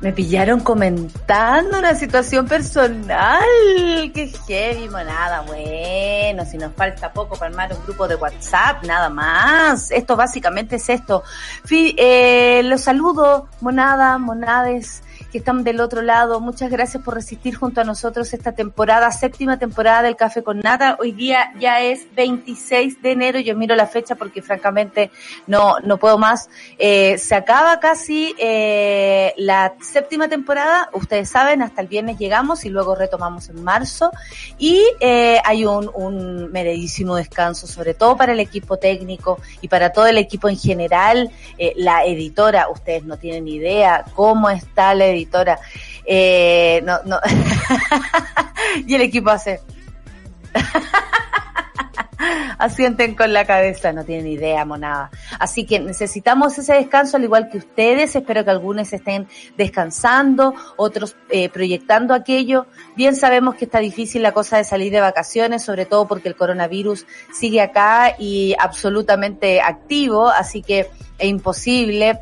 [0.00, 3.40] Me pillaron comentando una situación personal.
[4.14, 5.40] Qué heavy, monada.
[5.42, 9.90] Bueno, si nos falta poco para armar un grupo de WhatsApp, nada más.
[9.90, 11.22] Esto básicamente es esto.
[11.96, 16.40] eh, los saludo, monada, monades que están del otro lado.
[16.40, 20.96] Muchas gracias por resistir junto a nosotros esta temporada, séptima temporada del Café con Nada.
[21.00, 23.40] Hoy día ya es 26 de enero.
[23.40, 25.10] Yo miro la fecha porque francamente
[25.46, 26.48] no, no puedo más.
[26.78, 30.88] Eh, se acaba casi eh, la séptima temporada.
[30.92, 34.10] Ustedes saben, hasta el viernes llegamos y luego retomamos en marzo.
[34.58, 39.92] Y eh, hay un, un merecísimo descanso, sobre todo para el equipo técnico y para
[39.92, 41.30] todo el equipo en general.
[41.58, 45.15] Eh, la editora, ustedes no tienen idea cómo está la editora
[46.06, 47.18] eh, no, no.
[48.86, 49.60] y el equipo hace.
[52.58, 55.10] Asienten con la cabeza, no tienen idea, monada.
[55.38, 58.16] Así que necesitamos ese descanso, al igual que ustedes.
[58.16, 62.66] Espero que algunos estén descansando, otros eh, proyectando aquello.
[62.96, 66.36] Bien sabemos que está difícil la cosa de salir de vacaciones, sobre todo porque el
[66.36, 70.88] coronavirus sigue acá y absolutamente activo, así que
[71.18, 72.20] es imposible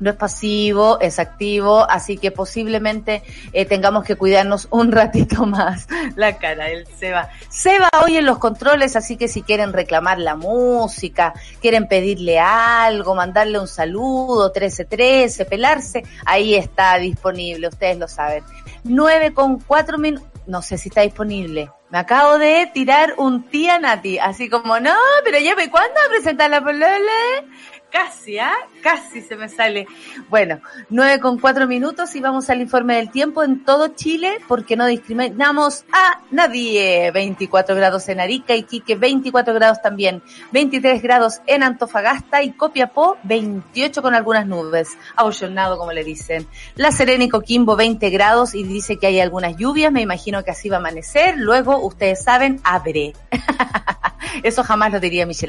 [0.00, 5.88] no es pasivo, es activo, así que posiblemente eh, tengamos que cuidarnos un ratito más.
[6.16, 7.30] La cara del Seba.
[7.48, 13.14] Seba hoy en los controles, así que si quieren reclamar la música, quieren pedirle algo,
[13.14, 18.44] mandarle un saludo, 1313, pelarse, ahí está disponible, ustedes lo saben.
[18.84, 21.70] 9 con 4 minutos, no sé si está disponible.
[21.90, 26.06] Me acabo de tirar un tía Nati, así como, no, pero ya me, ¿cuándo va
[26.06, 27.46] a presentar la polole?
[27.90, 28.52] Casi, ¿ah?
[28.82, 29.86] Casi se me sale.
[30.28, 30.60] Bueno,
[30.90, 34.86] nueve con cuatro minutos y vamos al informe del tiempo en todo Chile porque no
[34.86, 37.10] discriminamos a nadie.
[37.10, 40.22] 24 grados en Arica, y Quique, 24 grados también.
[40.52, 44.96] 23 grados en Antofagasta y Copiapó 28 con algunas nubes.
[45.16, 46.46] Abollonado como le dicen.
[46.74, 49.90] La Serena y Coquimbo 20 grados y dice que hay algunas lluvias.
[49.92, 51.38] Me imagino que así va a amanecer.
[51.38, 53.14] Luego, ustedes saben, abre.
[54.42, 55.48] Eso jamás lo diría Michelle.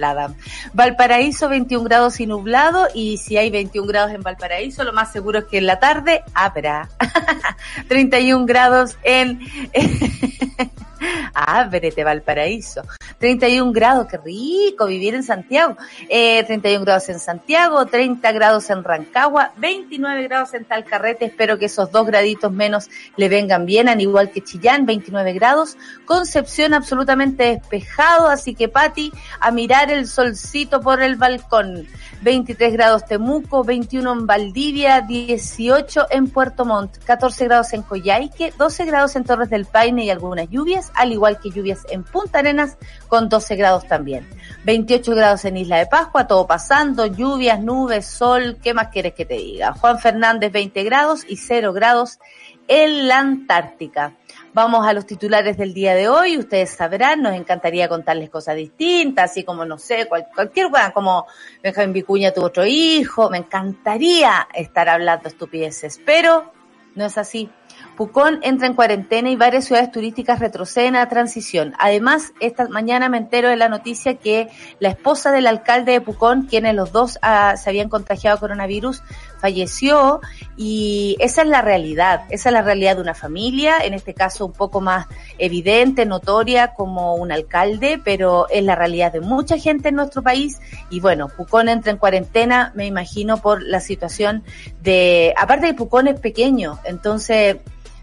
[0.73, 5.39] Valparaíso 21 grados y nublado y si hay 21 grados en Valparaíso, lo más seguro
[5.39, 6.89] es que en la tarde habrá
[7.87, 9.39] 31 grados en
[11.33, 12.81] Ábrete Valparaíso.
[13.17, 15.75] 31 grados, qué rico vivir en Santiago.
[16.07, 21.25] Eh, 31 grados en Santiago, 30 grados en Rancagua, 29 grados en Talcarrete.
[21.25, 25.77] Espero que esos dos graditos menos le vengan bien, al igual que Chillán, 29 grados.
[26.05, 31.87] Concepción absolutamente despejado, así que Pati, a mirar el solcito por el balcón.
[32.21, 38.85] 23 grados Temuco, 21 en Valdivia, 18 en Puerto Montt, 14 grados en Coyhaique, 12
[38.85, 42.77] grados en Torres del Paine y algunas lluvias, al igual que lluvias en Punta Arenas
[43.07, 44.27] con 12 grados también.
[44.65, 49.25] 28 grados en Isla de Pascua, todo pasando, lluvias, nubes, sol, ¿qué más quieres que
[49.25, 49.73] te diga?
[49.73, 52.19] Juan Fernández 20 grados y 0 grados
[52.67, 54.13] en la Antártica.
[54.53, 56.37] Vamos a los titulares del día de hoy.
[56.37, 61.25] Ustedes sabrán, nos encantaría contarles cosas distintas, así como, no sé, cual, cualquier cosa, como
[61.63, 63.29] Benjamín Vicuña tuvo otro hijo.
[63.29, 66.51] Me encantaría estar hablando estupideces, pero
[66.95, 67.49] no es así.
[67.99, 71.73] Pucón entra en cuarentena y varias ciudades turísticas retroceden a transición.
[71.79, 74.47] Además, esta mañana me entero de la noticia que
[74.79, 79.03] la esposa del alcalde de Pucón, quienes los dos ah, se habían contagiado coronavirus,
[79.41, 80.21] falleció
[80.55, 84.45] y esa es la realidad, esa es la realidad de una familia, en este caso
[84.45, 85.07] un poco más
[85.37, 90.61] evidente, notoria como un alcalde, pero es la realidad de mucha gente en nuestro país
[90.89, 94.43] y bueno, Pucón entra en cuarentena, me imagino por la situación
[94.81, 97.57] de, aparte de Pucón es pequeño, entonces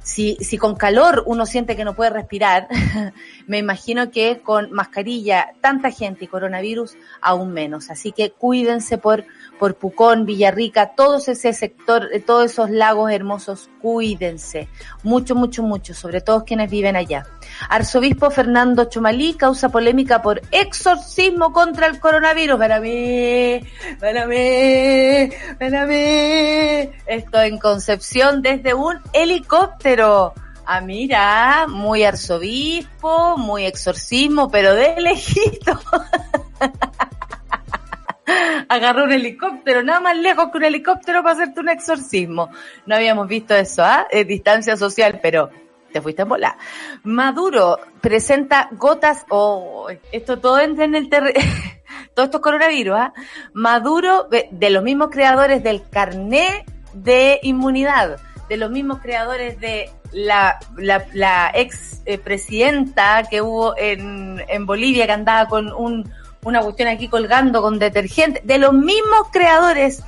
[0.07, 2.69] si, si con calor uno siente que no puede respirar,
[3.49, 7.91] me imagino que con mascarilla, tanta gente y coronavirus, aún menos.
[7.91, 9.25] Así que cuídense por,
[9.59, 14.69] por Pucón, Villarrica, todo ese sector, eh, todos esos lagos hermosos, cuídense.
[15.03, 17.27] Mucho, mucho, mucho, sobre todo quienes viven allá.
[17.69, 22.59] Arzobispo Fernando Chomalí causa polémica por exorcismo contra el coronavirus.
[22.59, 23.61] Para mí,
[24.01, 26.91] para mí, para mí.
[27.07, 30.35] Esto en Concepción desde un helicóptero.
[30.69, 35.79] Ah, mira, muy arzobispo, muy exorcismo, pero de lejito.
[38.69, 42.51] Agarró un helicóptero, nada más lejos que un helicóptero para hacerte un exorcismo.
[42.87, 44.07] No habíamos visto eso, ¿ah?
[44.27, 45.51] distancia social, pero
[45.93, 46.59] te fuiste en bola.
[47.05, 51.39] Maduro presenta gotas, oh, esto todo entra en el terreno,
[52.15, 53.13] todo esto es coronavirus, ¿ah?
[53.55, 58.19] Maduro, de los mismos creadores del carné de inmunidad,
[58.49, 62.21] de los mismos creadores de la, la, ex eh,
[63.31, 66.11] que hubo en, en Bolivia que andaba con un,
[66.47, 70.05] una cuestión aquí colgando con detergente, de los mismos creadores,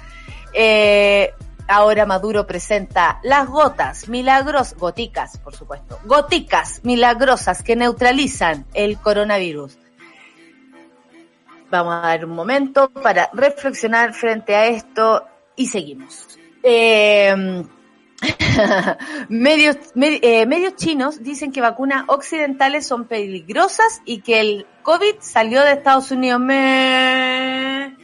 [0.54, 1.34] eh,
[1.66, 9.78] ahora Maduro presenta las gotas milagros, goticas, por supuesto, goticas milagrosas que neutralizan el coronavirus.
[11.70, 15.24] Vamos a dar un momento para reflexionar frente a esto
[15.56, 16.38] y seguimos.
[16.62, 17.64] Eh,
[19.28, 25.62] medios, eh, medios chinos dicen que vacunas occidentales son peligrosas y que el COVID salió
[25.62, 26.40] de Estados Unidos.
[26.40, 27.96] Me...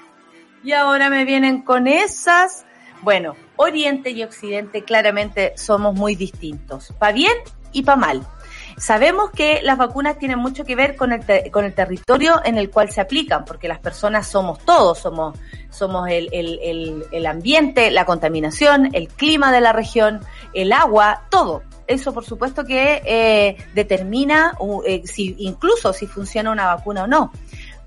[0.63, 2.65] Y ahora me vienen con esas.
[3.03, 7.37] Bueno, Oriente y Occidente claramente somos muy distintos, para bien
[7.73, 8.27] y para mal.
[8.77, 12.71] Sabemos que las vacunas tienen mucho que ver con el, con el territorio en el
[12.71, 15.39] cual se aplican, porque las personas somos todos, somos,
[15.71, 20.21] somos el, el, el, ambiente, la contaminación, el clima de la región,
[20.53, 21.63] el agua, todo.
[21.87, 24.57] Eso por supuesto que eh, determina
[24.87, 27.33] eh, si, incluso si funciona una vacuna o no.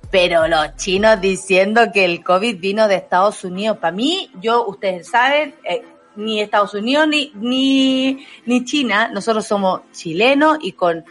[0.09, 5.09] Pero los chinos diciendo que el COVID vino de Estados Unidos, para mí, yo, ustedes
[5.09, 5.83] saben, eh,
[6.17, 11.05] ni Estados Unidos ni, ni, ni China, nosotros somos chilenos y con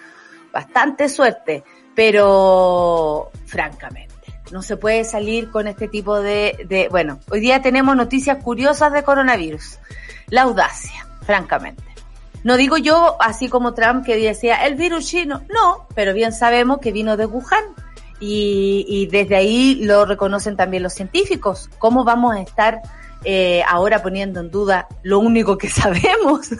[0.52, 1.64] bastante suerte,
[1.94, 4.14] pero francamente,
[4.50, 9.02] no se puede salir con este tipo de, bueno, hoy día tenemos noticias curiosas de
[9.02, 9.78] coronavirus,
[10.28, 11.82] la audacia, francamente.
[12.44, 16.78] No digo yo, así como Trump que decía, el virus chino, no, pero bien sabemos
[16.78, 17.64] que vino de Wuhan.
[18.18, 21.68] Y, y desde ahí lo reconocen también los científicos.
[21.78, 22.80] ¿Cómo vamos a estar
[23.24, 26.50] eh, ahora poniendo en duda lo único que sabemos.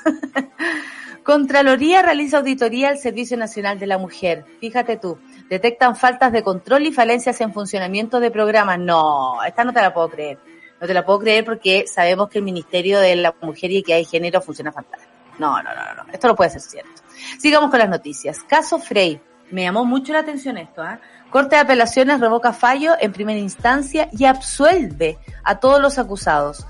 [1.23, 4.45] Contraloría realiza auditoría al Servicio Nacional de la Mujer.
[4.61, 5.19] Fíjate tú,
[5.51, 8.79] detectan faltas de control y falencias en funcionamiento de programas.
[8.79, 10.39] No, esta no te la puedo creer.
[10.81, 13.95] No te la puedo creer porque sabemos que el Ministerio de la Mujer y que
[13.95, 15.13] hay género funciona fantástico.
[15.39, 17.03] No, no, no, no, esto no puede ser cierto.
[17.39, 18.41] Sigamos con las noticias.
[18.45, 19.21] Caso Frey.
[19.51, 21.01] Me llamó mucho la atención esto, ¿ah?
[21.31, 26.67] Corte de Apelaciones revoca fallo en primera instancia y absuelve a todos los acusados.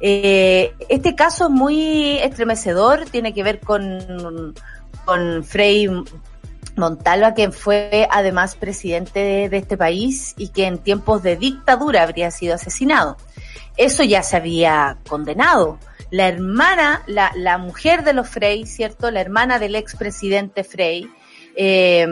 [0.00, 4.54] Eh, este caso es muy estremecedor, tiene que ver con,
[5.04, 5.88] con Frei
[6.76, 12.30] Montalva, quien fue además presidente de, este país y que en tiempos de dictadura habría
[12.30, 13.16] sido asesinado.
[13.76, 15.78] Eso ya se había condenado.
[16.10, 19.10] La hermana, la, la mujer de los Frey, ¿cierto?
[19.10, 21.10] La hermana del expresidente Frey,
[21.56, 22.06] eh,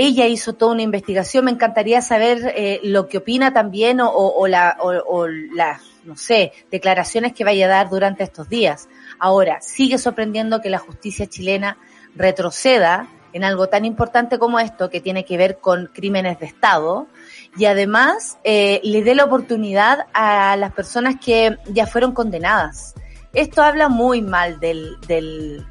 [0.00, 1.46] ella hizo toda una investigación.
[1.46, 6.52] Me encantaría saber eh, lo que opina también o, o, la, o, las, no sé,
[6.70, 8.88] declaraciones que vaya a dar durante estos días.
[9.18, 11.78] Ahora, sigue sorprendiendo que la justicia chilena
[12.14, 17.08] retroceda en algo tan importante como esto, que tiene que ver con crímenes de Estado,
[17.56, 22.94] y además eh, le dé la oportunidad a las personas que ya fueron condenadas.
[23.34, 25.66] Esto habla muy mal del, del,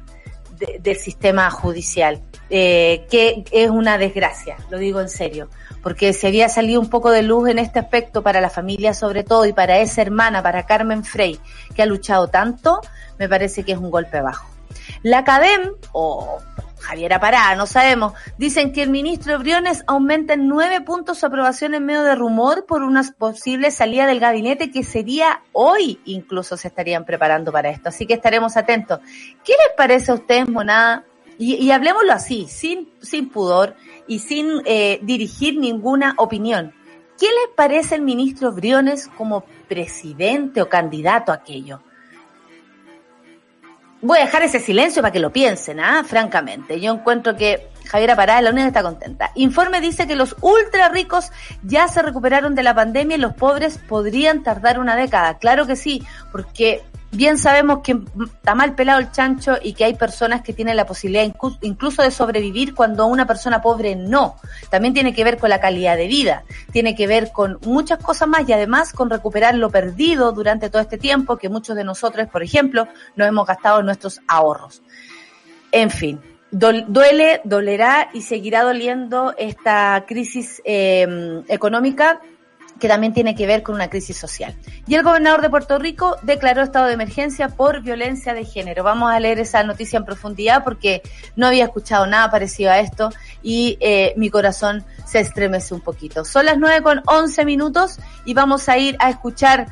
[0.80, 5.50] del sistema judicial eh, que es una desgracia, lo digo en serio,
[5.82, 9.22] porque se había salido un poco de luz en este aspecto para la familia sobre
[9.22, 11.38] todo y para esa hermana, para Carmen Frey,
[11.74, 12.80] que ha luchado tanto,
[13.18, 14.48] me parece que es un golpe bajo.
[15.02, 16.38] La CADEM, o
[16.88, 21.74] Javiera Pará, no sabemos, dicen que el ministro Briones aumenta en nueve puntos su aprobación
[21.74, 26.68] en medio de rumor por una posible salida del gabinete que sería hoy, incluso se
[26.68, 27.90] estarían preparando para esto.
[27.90, 29.00] Así que estaremos atentos.
[29.44, 31.04] ¿Qué les parece a ustedes, Monada?
[31.36, 33.76] Y, y hablemoslo así, sin, sin pudor
[34.06, 36.72] y sin eh, dirigir ninguna opinión.
[37.20, 41.82] ¿Qué les parece el ministro Briones como presidente o candidato a aquello?
[44.00, 46.04] Voy a dejar ese silencio para que lo piensen, ¿ah?
[46.04, 46.80] Francamente.
[46.80, 49.32] Yo encuentro que Javiera Pará, la UNED está contenta.
[49.34, 51.32] Informe dice que los ultra ricos
[51.64, 55.38] ya se recuperaron de la pandemia y los pobres podrían tardar una década.
[55.38, 59.94] Claro que sí, porque bien sabemos que está mal pelado el chancho y que hay
[59.94, 61.24] personas que tienen la posibilidad
[61.62, 64.36] incluso de sobrevivir cuando una persona pobre no.
[64.70, 68.28] También tiene que ver con la calidad de vida, tiene que ver con muchas cosas
[68.28, 72.28] más y además con recuperar lo perdido durante todo este tiempo que muchos de nosotros,
[72.28, 74.82] por ejemplo, nos hemos gastado nuestros ahorros.
[75.72, 82.20] En fin, duele, dolerá y seguirá doliendo esta crisis eh, económica
[82.78, 84.54] que también tiene que ver con una crisis social.
[84.86, 88.84] Y el gobernador de Puerto Rico declaró estado de emergencia por violencia de género.
[88.84, 91.02] Vamos a leer esa noticia en profundidad porque
[91.36, 93.10] no había escuchado nada parecido a esto
[93.42, 96.24] y eh, mi corazón se estremece un poquito.
[96.24, 99.66] Son las nueve con once minutos y vamos a ir a escuchar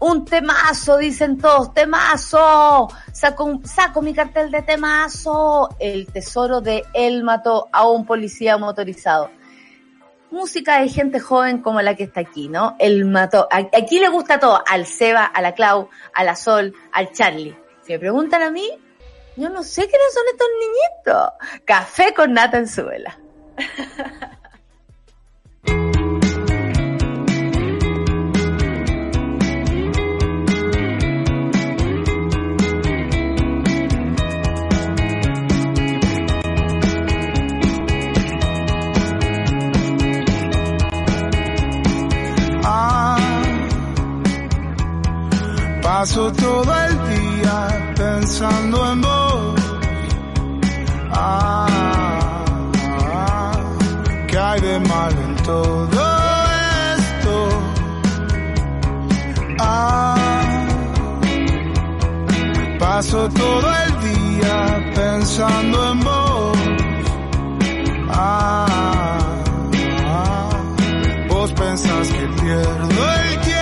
[0.00, 2.88] un temazo, dicen todos, temazo.
[3.12, 5.70] Saco, saco mi cartel de temazo.
[5.78, 9.30] El tesoro de él mató a un policía motorizado
[10.34, 12.76] música de gente joven como la que está aquí, ¿no?
[12.78, 13.48] El mató.
[13.50, 17.56] Aquí le gusta todo, al Seba, a la Clau, a la Sol, al Charlie.
[17.82, 18.68] Si me preguntan a mí,
[19.36, 21.32] yo no sé quiénes son estos niñitos.
[21.64, 23.18] Café con nata en suela.
[46.04, 49.60] Paso todo el día pensando en vos.
[51.10, 51.66] Ah,
[54.28, 56.02] ¿qué hay de malo en todo
[56.98, 57.48] esto?
[59.60, 60.66] Ah,
[62.78, 66.58] paso todo el día pensando en vos.
[68.10, 68.66] Ah,
[71.30, 73.53] vos pensás que pierdo el tiempo.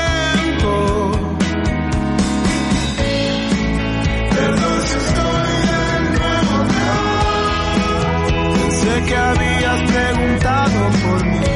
[9.06, 11.51] Que habías preguntado por mí.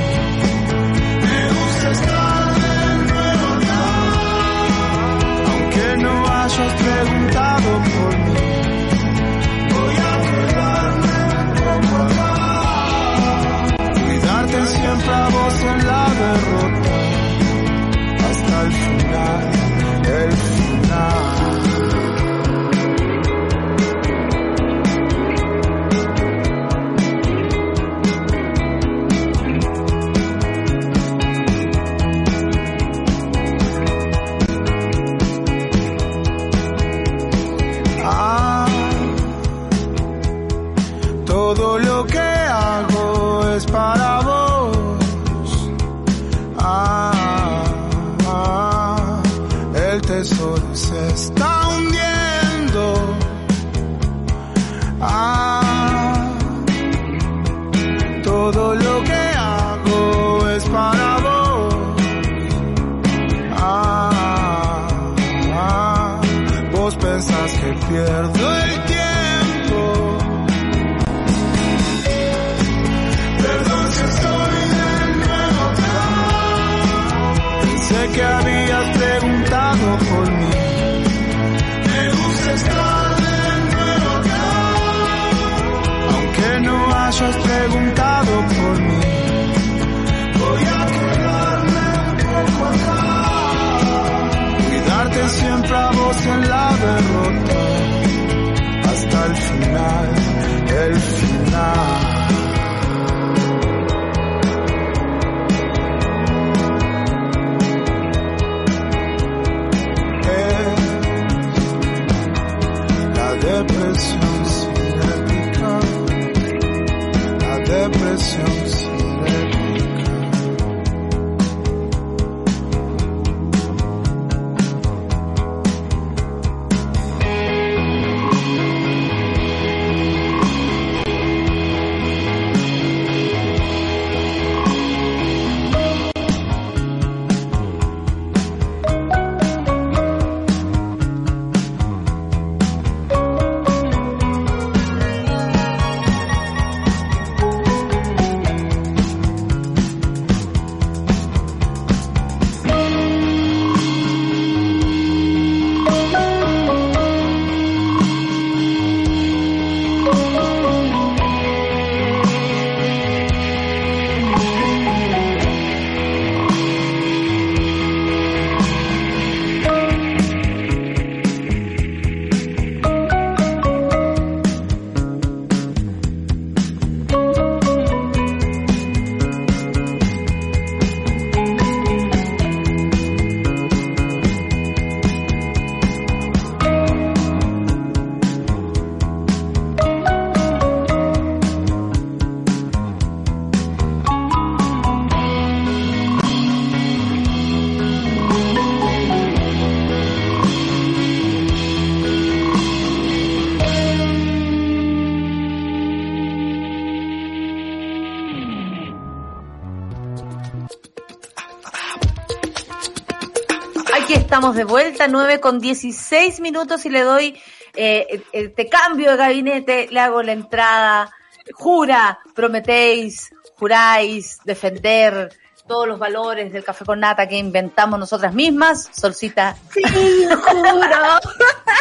[214.36, 217.40] Estamos de vuelta, 9 con 16 minutos y le doy,
[217.74, 221.10] eh, este cambio de gabinete, le hago la entrada,
[221.54, 225.30] jura, prometéis, juráis defender
[225.66, 229.56] todos los valores del café con nata que inventamos nosotras mismas, Solcita.
[229.72, 229.82] Sí,
[230.28, 231.18] juro.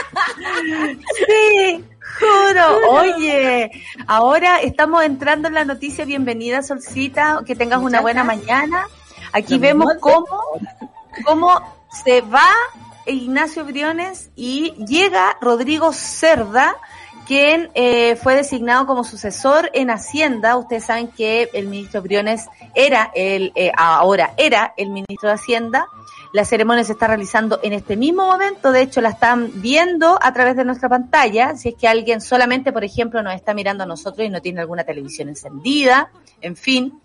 [1.27, 1.83] sí,
[2.21, 2.89] juro.
[2.89, 3.69] Oye,
[4.07, 6.05] ahora estamos entrando en la noticia.
[6.05, 7.41] Bienvenida, Solcita.
[7.45, 8.87] Que tengas una buena mañana.
[9.33, 10.39] Aquí vemos cómo,
[11.25, 12.49] cómo se va
[13.05, 16.75] Ignacio Briones y llega Rodrigo Cerda,
[17.27, 20.57] quien eh, fue designado como sucesor en Hacienda.
[20.57, 25.87] Ustedes saben que el ministro Briones era el, eh, ahora era el ministro de Hacienda.
[26.33, 30.33] La ceremonia se está realizando en este mismo momento, de hecho la están viendo a
[30.33, 33.87] través de nuestra pantalla, si es que alguien solamente, por ejemplo, nos está mirando a
[33.87, 36.09] nosotros y no tiene alguna televisión encendida,
[36.41, 36.99] en fin.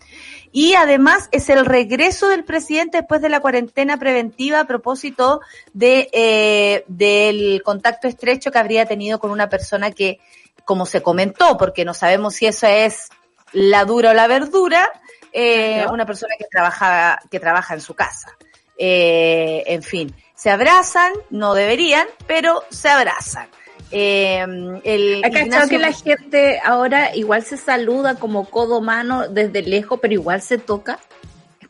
[0.52, 5.40] Y además es el regreso del presidente después de la cuarentena preventiva a propósito
[5.72, 10.18] de eh, del contacto estrecho que habría tenido con una persona que,
[10.64, 13.10] como se comentó, porque no sabemos si eso es
[13.52, 14.88] la dura o la verdura,
[15.32, 18.36] eh, una persona que trabaja, que trabaja en su casa.
[18.76, 23.48] Eh, en fin, se abrazan, no deberían, pero se abrazan.
[23.92, 24.44] Eh,
[24.84, 25.68] el Ignacio...
[25.68, 30.58] que la gente ahora igual se saluda como codo mano desde lejos, pero igual se
[30.58, 30.98] toca?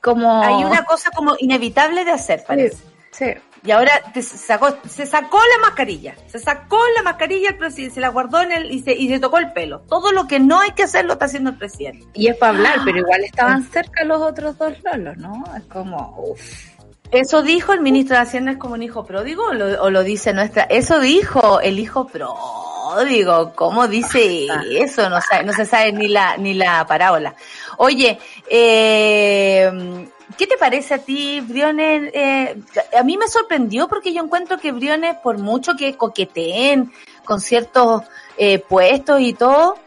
[0.00, 0.42] Como...
[0.42, 2.78] Hay una cosa como inevitable de hacer, parece.
[3.10, 3.26] Sí.
[3.62, 8.00] Y ahora se sacó, se sacó la mascarilla, se sacó la mascarilla el presidente, se
[8.00, 9.80] la guardó en el y se, y se tocó el pelo.
[9.80, 12.06] Todo lo que no hay que hacer lo está haciendo el presidente.
[12.14, 15.44] Y es para hablar, pero igual estaban cerca los otros dos lolos, ¿no?
[15.54, 16.69] Es como, uff.
[17.10, 20.04] Eso dijo el ministro de Hacienda es como un hijo pródigo o lo, o lo
[20.04, 20.62] dice nuestra.
[20.64, 23.52] Eso dijo el hijo pródigo.
[23.54, 25.10] ¿Cómo dice eso?
[25.10, 27.34] No, no se sabe ni la ni la parábola.
[27.78, 28.18] Oye,
[28.48, 30.06] eh,
[30.38, 32.10] ¿qué te parece a ti, Briones?
[32.14, 32.56] Eh,
[32.96, 36.92] a mí me sorprendió porque yo encuentro que Briones, por mucho que coqueteen
[37.24, 38.02] con ciertos
[38.36, 39.78] eh, puestos y todo,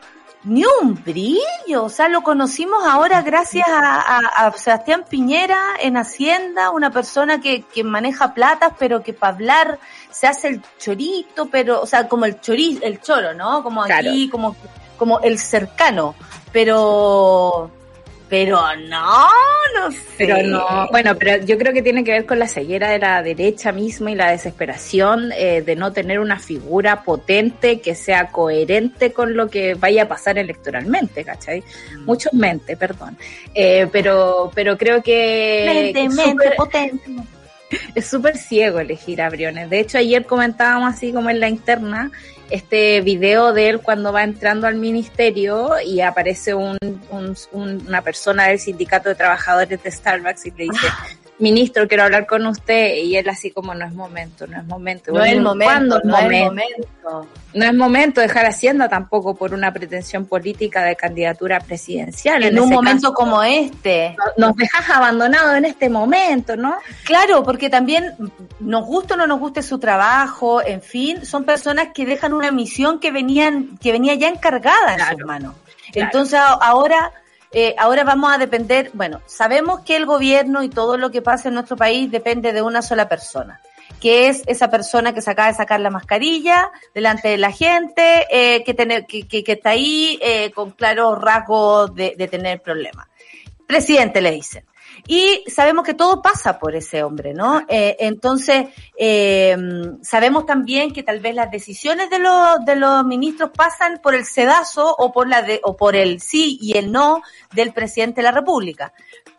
[0.43, 6.91] ni un brillo, o sea, lo conocimos ahora gracias a, Sebastián Piñera en Hacienda, una
[6.91, 9.79] persona que, que maneja platas, pero que para hablar
[10.11, 13.63] se hace el chorito, pero, o sea, como el chorizo, el choro, ¿no?
[13.63, 14.55] Como aquí, como,
[14.97, 16.15] como el cercano,
[16.51, 17.71] pero
[18.33, 19.27] pero no,
[19.75, 19.97] no sé.
[20.17, 23.21] Pero no, bueno, pero yo creo que tiene que ver con la ceguera de la
[23.21, 29.13] derecha misma y la desesperación eh, de no tener una figura potente que sea coherente
[29.13, 31.59] con lo que vaya a pasar electoralmente, ¿cachai?
[31.95, 32.05] Mm.
[32.05, 33.15] Muchos mente, perdón.
[33.53, 35.93] Eh, pero, pero creo que...
[35.93, 37.03] Mente, mente, potente.
[37.95, 39.69] Es súper ciego elegir a Briones.
[39.69, 42.11] De hecho, ayer comentábamos así como en la interna
[42.49, 46.77] este video de él cuando va entrando al ministerio y aparece un,
[47.51, 50.87] una persona del sindicato de trabajadores de Starbucks y le dice,
[51.39, 52.95] ministro, quiero hablar con usted.
[52.97, 55.11] Y él así como, no es momento, no es momento.
[55.11, 57.27] No es momento, no es momento.
[57.53, 62.43] No es momento dejar Hacienda tampoco por una pretensión política de candidatura presidencial.
[62.43, 64.15] En, un momento como este.
[64.37, 66.77] Nos dejas abandonados en este momento, ¿no?
[67.03, 68.15] Claro, porque también
[68.59, 72.51] nos gusta o no nos guste su trabajo, en fin, son personas que dejan una
[72.51, 75.55] misión que venían, que venía ya encargada en su hermano.
[75.93, 77.11] Entonces ahora
[77.53, 81.49] eh, ahora vamos a depender, bueno, sabemos que el gobierno y todo lo que pasa
[81.49, 83.61] en nuestro país depende de una sola persona,
[84.01, 88.25] que es esa persona que se acaba de sacar la mascarilla delante de la gente,
[88.31, 93.07] eh, que, tener, que, que, está ahí eh, con claros rasgos de, de tener problemas.
[93.67, 94.65] Presidente le dicen.
[95.07, 97.61] Y sabemos que todo pasa por ese hombre, ¿no?
[97.67, 99.57] Eh, entonces, eh,
[100.01, 104.25] sabemos también que tal vez las decisiones de los, de los ministros pasan por el
[104.25, 107.21] sedazo o por la de, o por el sí y el no
[107.53, 108.93] del presidente de la República.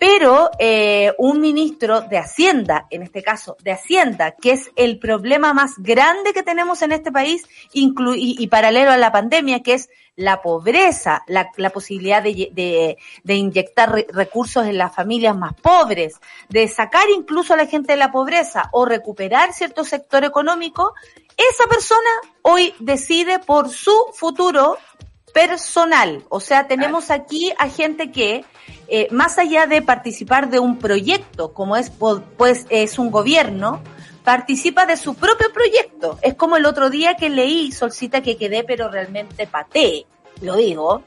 [0.06, 5.54] Pero eh, un ministro de Hacienda, en este caso de Hacienda, que es el problema
[5.54, 9.88] más grande que tenemos en este país, y, y paralelo a la pandemia, que es
[10.14, 16.20] la pobreza, la, la posibilidad de, de, de, inyectar recursos en las familias más pobres,
[16.50, 20.92] de sacar incluso a la gente de la pobreza o recuperar cierto sector económico,
[21.34, 22.10] esa persona
[22.42, 24.76] hoy decide por su futuro
[25.34, 26.24] personal.
[26.30, 28.44] O sea, tenemos aquí a gente que,
[28.88, 33.82] eh, más allá de participar de un proyecto, como es, pues, es un gobierno,
[34.22, 36.18] participa de su propio proyecto.
[36.22, 40.06] Es como el otro día que leí, Solcita, que quedé, pero realmente paté,
[40.40, 41.02] lo digo,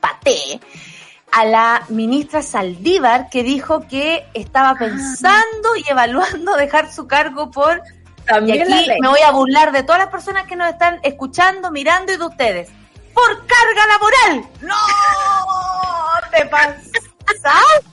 [0.00, 0.58] paté,
[1.30, 4.76] a la ministra Saldívar que dijo que estaba ah.
[4.78, 7.82] pensando y evaluando dejar su cargo por...
[8.26, 11.70] También y aquí me voy a burlar de todas las personas que nos están escuchando,
[11.70, 12.70] mirando y de ustedes.
[13.14, 14.50] Por carga laboral.
[14.62, 14.76] No,
[16.30, 17.90] te pasaste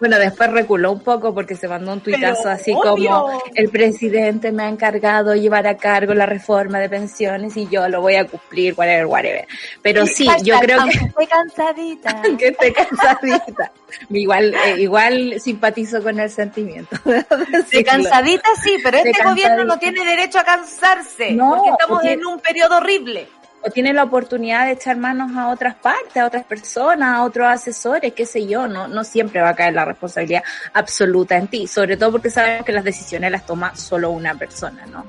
[0.00, 4.64] Bueno, después reculó un poco porque se mandó un tuitazo así como el presidente me
[4.64, 8.74] ha encargado llevar a cargo la reforma de pensiones y yo lo voy a cumplir,
[8.76, 9.46] whatever, whatever.
[9.82, 10.98] Pero sí, yo creo que...
[11.06, 12.22] Estoy cansadita.
[12.38, 13.72] que esté cansadita.
[14.10, 16.96] igual, eh, igual simpatizo con el sentimiento.
[17.04, 22.24] De cansadita sí, pero este gobierno no tiene derecho a cansarse no, porque estamos en
[22.26, 23.28] un periodo horrible
[23.64, 27.46] o tiene la oportunidad de echar manos a otras partes, a otras personas, a otros
[27.46, 30.42] asesores, qué sé yo, no, no siempre va a caer la responsabilidad
[30.74, 34.84] absoluta en ti, sobre todo porque sabemos que las decisiones las toma solo una persona,
[34.86, 35.06] ¿no?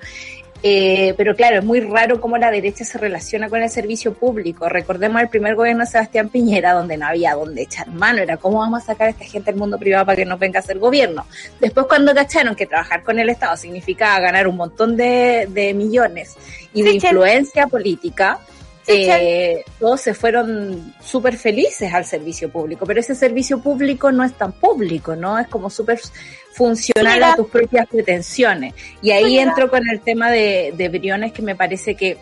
[0.67, 4.67] Eh, pero claro, es muy raro cómo la derecha se relaciona con el servicio público.
[4.67, 8.58] Recordemos el primer gobierno de Sebastián Piñera, donde no había dónde echar mano, era cómo
[8.58, 10.80] vamos a sacar a esta gente del mundo privado para que no venga a ser
[10.80, 11.28] gobierno.
[11.60, 16.36] Después cuando cacharon que trabajar con el Estado significaba ganar un montón de, millones
[16.73, 18.39] y de influencia política,
[18.88, 24.34] eh, todos se fueron súper felices al servicio público, pero ese servicio público no es
[24.34, 25.38] tan público, ¿no?
[25.38, 25.99] Es como súper
[26.55, 28.73] funcional a tus propias pretensiones.
[29.01, 32.17] Y ahí entro con el tema de, de Briones, que me parece que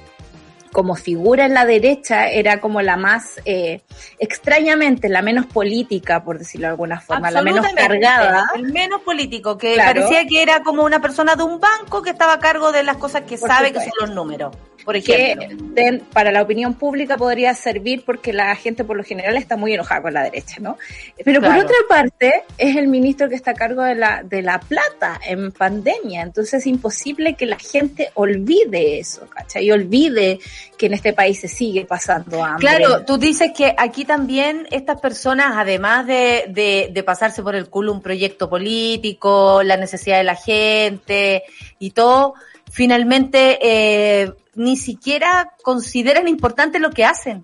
[0.73, 3.81] como figura en la derecha era como la más, eh,
[4.19, 8.47] extrañamente, la menos política, por decirlo de alguna forma, la menos cargada.
[8.55, 12.33] El menos político, que parecía que era como una persona de un banco que estaba
[12.33, 14.53] a cargo de las cosas que sabe que son los números.
[14.83, 15.47] Por ejemplo.
[15.75, 19.73] Que para la opinión pública podría servir porque la gente por lo general está muy
[19.73, 20.77] enojada con la derecha, ¿no?
[21.23, 24.59] Pero por otra parte, es el ministro que está a cargo de la, de la
[24.59, 29.65] plata en pandemia, entonces es imposible que la gente olvide eso, ¿cachai?
[29.65, 30.39] Y olvide
[30.78, 32.67] que en este país se sigue pasando hambre.
[32.67, 37.69] Claro, tú dices que aquí también estas personas, además de, de, de pasarse por el
[37.69, 41.43] culo un proyecto político, la necesidad de la gente
[41.80, 42.36] y todo,
[42.71, 47.43] finalmente eh, ni siquiera consideran importante lo que hacen.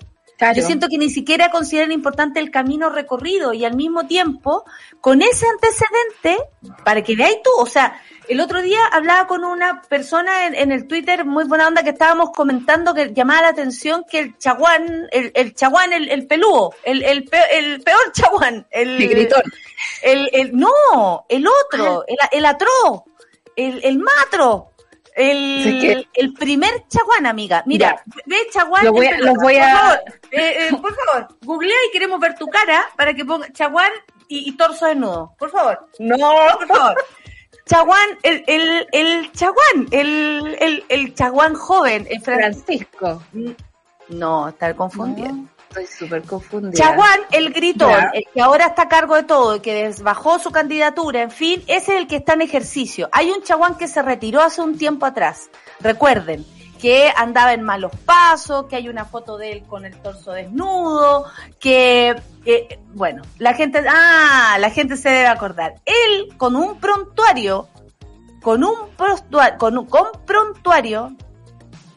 [0.55, 4.63] Yo siento que ni siquiera consideran importante el camino recorrido y al mismo tiempo,
[5.01, 6.43] con ese antecedente,
[6.85, 10.87] para que veáis tú, o sea, el otro día hablaba con una persona en, el
[10.87, 15.31] Twitter, muy buena onda, que estábamos comentando que llamaba la atención que el chaguán, el,
[15.33, 19.43] el chaguán, el, el pelúo, el, el, peor, chaguán, el, el gritón.
[20.03, 23.05] El, el, no, el otro, el, el atro,
[23.55, 24.71] el, el matro,
[25.19, 27.63] el, el primer chaguán, amiga.
[27.65, 28.85] Mira, ve chaguán.
[28.85, 29.69] Lo voy a, voy a...
[29.69, 29.99] Por favor,
[30.31, 33.91] eh, eh, por favor, googlea y queremos ver tu cara para que ponga chaguán
[34.27, 35.35] y, torso desnudo.
[35.37, 35.87] Por favor.
[35.99, 36.95] No, por favor.
[37.65, 43.21] Chaguán, el, el, el chaguán, el, el, el chaguán joven, el Francisco.
[44.07, 45.49] No, está confundiendo.
[45.69, 46.73] Estoy súper confundida.
[46.73, 50.49] Chaguán, el gritón, el que ahora está a cargo de todo y que bajó su
[50.51, 53.07] candidatura, en fin, ese es el que está en ejercicio.
[53.11, 55.51] Hay un Chaguán que se retiró hace un tiempo atrás.
[55.79, 56.43] Recuerden
[56.81, 61.25] que andaba en malos pasos, que hay una foto de él con el torso desnudo,
[61.59, 62.15] que,
[62.93, 65.75] bueno, la gente, ah, la gente se debe acordar.
[65.85, 67.67] Él con un prontuario,
[68.41, 71.15] con un prontuario, con un con prontuario,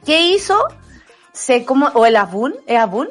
[0.05, 0.63] ¿qué hizo?
[1.33, 3.09] Se como, o el Abun, ¿es Abun?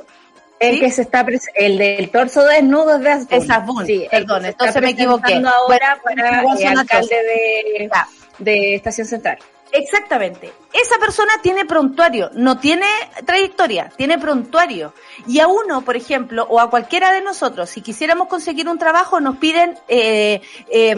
[0.62, 3.28] El que se está el del torso desnudo de Asbun.
[3.32, 5.34] Es Asbun, sí, perdón, entonces me equivoqué.
[5.34, 7.89] ahora para el alcalde de,
[8.38, 9.39] de Estación Central.
[9.71, 10.52] Exactamente.
[10.74, 12.86] Esa persona tiene prontuario, no tiene
[13.26, 14.93] trayectoria, tiene prontuario.
[15.28, 19.19] Y a uno, por ejemplo, o a cualquiera de nosotros, si quisiéramos conseguir un trabajo,
[19.19, 20.95] nos piden eh, eh,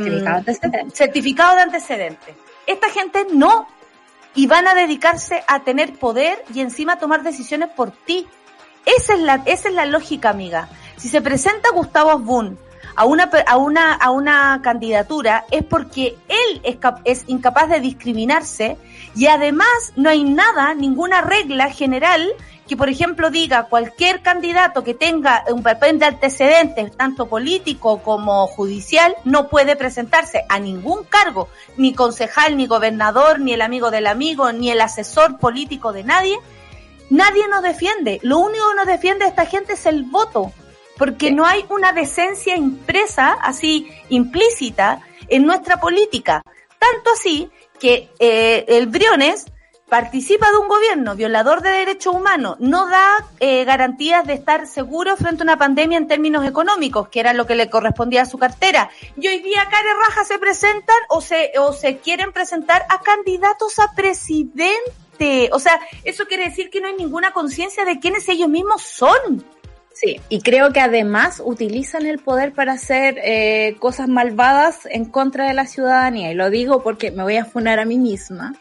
[0.93, 2.35] certificado, de antecedentes.
[2.65, 3.67] Esta gente no.
[4.35, 8.27] Y van a dedicarse a tener poder y encima tomar decisiones por ti.
[8.85, 10.67] Esa es la, esa es la lógica, amiga.
[10.97, 12.57] Si se presenta Gustavo Asbun
[12.95, 18.77] a una, a una, a una candidatura es porque él es, es incapaz de discriminarse
[19.15, 22.33] y además no hay nada, ninguna regla general
[22.67, 28.47] que, por ejemplo, diga cualquier candidato que tenga un papel de antecedentes, tanto político como
[28.47, 34.07] judicial, no puede presentarse a ningún cargo, ni concejal, ni gobernador, ni el amigo del
[34.07, 36.37] amigo, ni el asesor político de nadie,
[37.13, 38.19] Nadie nos defiende.
[38.23, 40.51] Lo único que nos defiende a esta gente es el voto.
[40.97, 46.41] Porque no hay una decencia impresa, así implícita, en nuestra política.
[46.79, 49.45] Tanto así que eh, el Briones
[49.89, 55.15] participa de un gobierno violador de derechos humanos, no da eh, garantías de estar seguro
[55.15, 58.39] frente a una pandemia en términos económicos, que era lo que le correspondía a su
[58.39, 58.89] cartera.
[59.17, 63.77] Y hoy día Care Raja se presentan o se, o se quieren presentar a candidatos
[63.77, 65.02] a presidente
[65.51, 69.43] o sea, eso quiere decir que no hay ninguna conciencia de quiénes ellos mismos son.
[69.93, 75.47] Sí, y creo que además utilizan el poder para hacer eh, cosas malvadas en contra
[75.47, 76.31] de la ciudadanía.
[76.31, 78.53] Y lo digo porque me voy a funar a mí misma.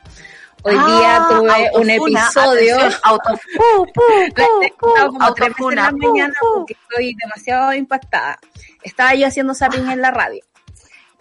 [0.64, 2.76] Hoy día ah, tuve un episodio.
[3.02, 3.40] Auto,
[4.78, 8.38] como tres la mañana porque estoy demasiado impactada.
[8.82, 10.44] estaba yo haciendo zapping en la radio.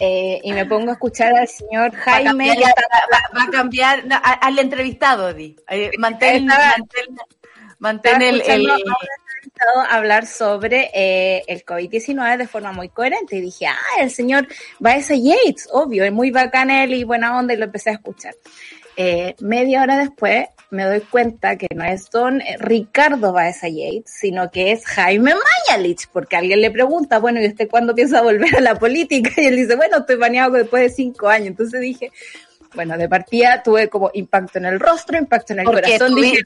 [0.04, 2.48] Eh, y me pongo a escuchar al señor Jaime.
[2.48, 2.74] Va a cambiar,
[3.14, 5.56] va, va a cambiar no, al entrevistado, Di.
[5.70, 7.18] Eh, Mantén, Estaba- mantén,
[7.78, 13.68] mantén el, el- entrevistado hablar sobre eh, el COVID-19 de forma muy coherente y dije,
[13.68, 14.48] ah, el señor
[14.80, 18.34] Baeza Yates, obvio, es muy bacán él y buena onda y lo empecé a escuchar.
[18.98, 24.50] Eh, media hora después me doy cuenta que no es don Ricardo Baeza Yates, sino
[24.50, 28.62] que es Jaime Mañalich, porque alguien le pregunta, bueno, ¿y usted cuándo piensa volver a
[28.62, 29.30] la política?
[29.38, 31.48] Y él dice, bueno, estoy baneado después de cinco años.
[31.48, 32.12] Entonces dije,
[32.74, 36.16] bueno, de partida tuve como impacto en el rostro, impacto en el porque corazón.
[36.16, 36.42] Dije,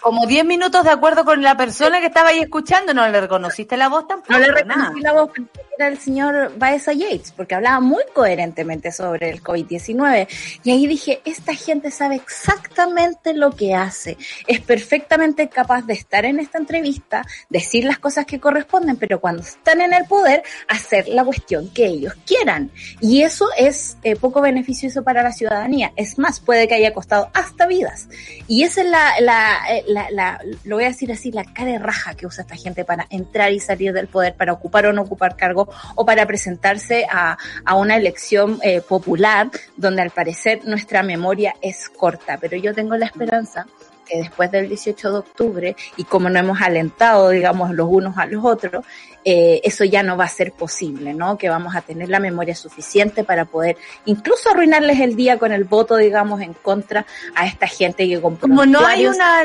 [0.00, 3.76] como 10 minutos de acuerdo con la persona que estaba ahí escuchando, no le reconociste
[3.76, 4.32] la voz tampoco.
[4.32, 4.62] No le nada.
[4.62, 9.30] reconocí la voz, pensé que era el señor Baeza Yates, porque hablaba muy coherentemente sobre
[9.30, 10.28] el COVID-19.
[10.62, 14.16] Y ahí dije, esta gente sabe exactamente lo que hace.
[14.46, 19.42] Es perfectamente capaz de estar en esta entrevista, decir las cosas que corresponden, pero cuando
[19.42, 22.70] están en el poder, hacer la cuestión que ellos quieran.
[23.00, 25.92] Y eso es eh, poco beneficioso para la ciudadanía.
[25.96, 28.08] Es más, puede que haya costado hasta vidas.
[28.48, 31.70] Y esa es la, la, eh, la, la- lo voy a decir así, la cara
[31.72, 34.92] de raja que usa esta gente para entrar y salir del poder, para ocupar o
[34.92, 40.60] no ocupar cargo, o para presentarse a, a una elección eh, popular, donde al parecer
[40.64, 42.36] nuestra memoria es corta.
[42.38, 43.66] Pero yo tengo la esperanza
[44.04, 48.26] que después del 18 de octubre, y como no hemos alentado, digamos, los unos a
[48.26, 48.84] los otros,
[49.26, 51.38] eh, eso ya no va a ser posible, ¿no?
[51.38, 55.64] Que vamos a tener la memoria suficiente para poder incluso arruinarles el día con el
[55.64, 58.20] voto, digamos, en contra a esta gente que.
[58.20, 59.42] Como no hay una,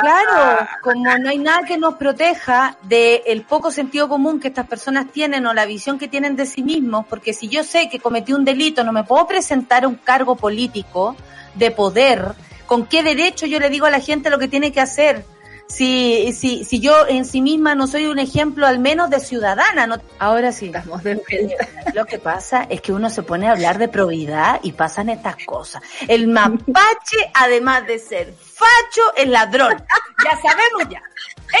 [0.00, 4.66] claro, como no hay nada que nos proteja del el poco sentido común que estas
[4.66, 8.00] personas tienen o la visión que tienen de sí mismos, porque si yo sé que
[8.00, 11.16] cometí un delito, no me puedo presentar a un cargo político
[11.54, 12.32] de poder,
[12.68, 15.24] ¿con qué derecho yo le digo a la gente lo que tiene que hacer?
[15.68, 19.86] Si, si, si yo en sí misma no soy un ejemplo al menos de ciudadana,
[19.86, 20.66] no, ahora sí.
[20.66, 21.68] Estamos de vuelta.
[21.94, 25.36] Lo que pasa es que uno se pone a hablar de probidad y pasan estas
[25.44, 25.82] cosas.
[26.06, 29.84] El mapache, además de ser facho, es ladrón.
[30.24, 31.02] Ya sabemos ya.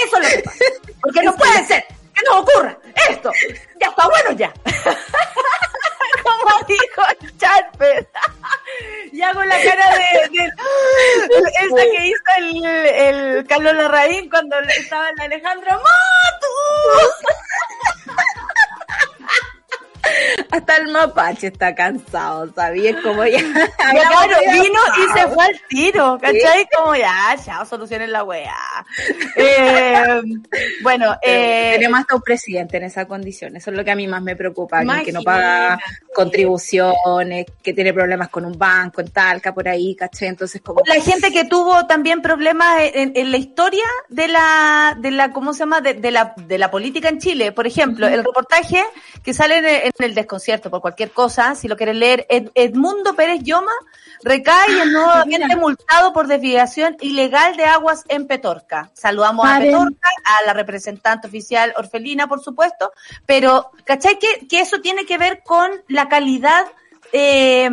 [0.06, 0.64] Eso es lo que pasa.
[1.02, 2.78] Porque no puede ser que nos ocurra
[3.10, 3.30] esto.
[3.80, 4.52] Ya está bueno ya.
[6.28, 7.02] Como dijo
[7.38, 8.08] Charper.
[9.12, 15.08] Y hago la cara de, de esa que hizo el, el Carlos Larraín cuando estaba
[15.08, 16.46] en Alejandro ¡Matu!
[20.50, 22.96] Hasta el mapache está cansado, ¿sabías?
[23.02, 23.38] Como ya.
[23.94, 26.68] Ya, vino y se fue al tiro, ¿cachai?
[26.76, 28.84] Como ya, ya, solucionen la weá.
[29.34, 30.22] Eh,
[30.82, 33.56] bueno, eh, Tenemos hasta un presidente en esa condición.
[33.56, 34.82] Eso es lo que a mí más me preocupa.
[35.04, 35.78] que no paga
[36.14, 40.28] contribuciones, que tiene problemas con un banco en Talca, por ahí, ¿cachai?
[40.28, 40.82] Entonces, como.
[40.84, 45.52] la gente que tuvo también problemas en, en la historia de la, de la, ¿cómo
[45.52, 45.80] se llama?
[45.80, 47.52] De, de la, de la política en Chile.
[47.52, 48.84] Por ejemplo, el reportaje
[49.22, 53.14] que sale en en el desconcierto por cualquier cosa, si lo quieren leer, Ed- Edmundo
[53.14, 53.72] Pérez Yoma
[54.22, 58.90] recae y es nuevamente multado por desviación ilegal de aguas en Petorca.
[58.94, 59.70] Saludamos a Paren.
[59.72, 62.92] Petorca, a la representante oficial Orfelina, por supuesto,
[63.26, 66.66] pero ¿cachai que, que eso tiene que ver con la calidad
[67.12, 67.70] eh,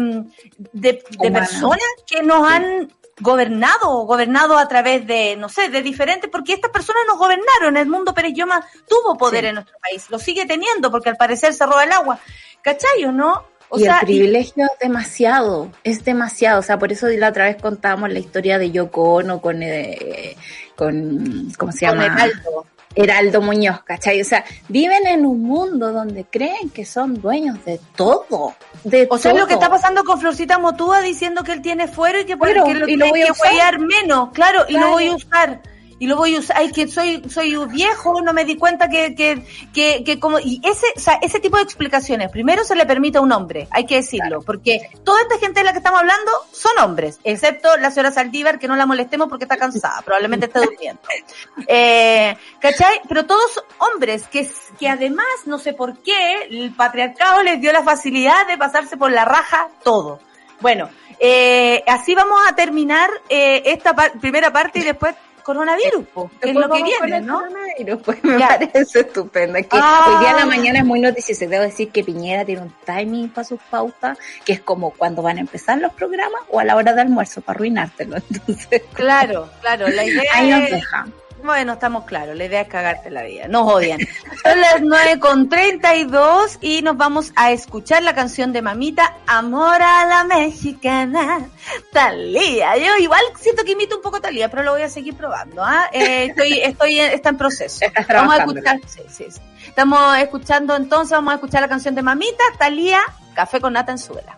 [0.71, 6.29] de, de personas que nos han gobernado, gobernado a través de, no sé, de diferentes,
[6.29, 9.47] porque estas personas nos gobernaron, Edmundo Pérez Lloma tuvo poder Sí.
[9.47, 12.19] en nuestro país, lo sigue teniendo porque al parecer se roba el agua,
[12.61, 13.45] ¿cachai o no?
[13.69, 16.59] O y sea, el privilegio es demasiado, es demasiado.
[16.59, 20.35] O sea, por eso la otra vez contábamos la historia de Yoko Ono con, eh,
[20.75, 22.05] con ¿cómo se con llama?
[22.05, 22.65] Heraldo.
[22.95, 24.21] Heraldo Muñoz, ¿cachai?
[24.21, 28.55] O sea, viven en un mundo donde creen que son dueños de todo.
[28.83, 29.41] De O sea, todo.
[29.41, 32.47] lo que está pasando con Florcita Motúa diciendo que él tiene fuero y que por
[32.51, 33.79] Claro, que lo y lo tiene voy a usar.
[33.79, 35.61] menos, claro, y lo voy a usar.
[35.97, 39.15] Y lo voy a usar, ay, que soy, soy viejo, no me di cuenta que,
[39.15, 39.41] que,
[39.73, 43.17] que, que como, y ese, o sea, ese tipo de explicaciones, primero se le permite
[43.17, 46.31] a un hombre, hay que decirlo, porque toda esta gente de la que estamos hablando
[46.51, 50.59] son hombres, excepto la señora Saldívar, que no la molestemos porque está cansada, probablemente está
[50.61, 51.01] durmiendo.
[51.67, 53.01] Eh, ¿cachai?
[53.07, 57.83] Pero todos hombres, que, que además, no sé por qué, el patriarcado les dio la
[57.83, 60.19] facilidad de pasarse por la raja todo.
[60.59, 66.27] Bueno, eh, así vamos a terminar eh, esta par- primera parte y después coronavirus, po,
[66.29, 67.39] que es Después lo que viene, ¿no?
[67.39, 68.47] coronavirus, Pues me Ya.
[68.59, 69.57] parece estupendo.
[69.59, 70.05] Es que Ah.
[70.07, 71.47] hoy día en la mañana es muy noticioso.
[71.47, 75.37] Debo decir que Piñera tiene un timing para sus pautas, que es como cuando van
[75.37, 78.17] a empezar los programas o a la hora de almuerzo para arruinártelo.
[78.29, 81.05] Entonces, Claro, claro, la idea ahí nos es, deja.
[81.45, 83.99] Bueno, estamos claros, la idea es cagarte la vida, nos odian.
[84.43, 89.79] Son las 9 con 32 y nos vamos a escuchar la canción de Mamita, Amor
[89.79, 91.47] a la Mexicana,
[91.93, 92.75] Talía.
[92.77, 95.63] Yo igual siento que imito un poco a Talía, pero lo voy a seguir probando.
[95.63, 95.87] ¿ah?
[95.93, 97.85] Eh, estoy, estoy, está en proceso.
[97.85, 99.41] Estás Vamos a escuchar, sí, sí, sí.
[99.67, 103.01] Estamos escuchando entonces, vamos a escuchar la canción de Mamita, Talía,
[103.35, 104.35] Café con Nata en Suela.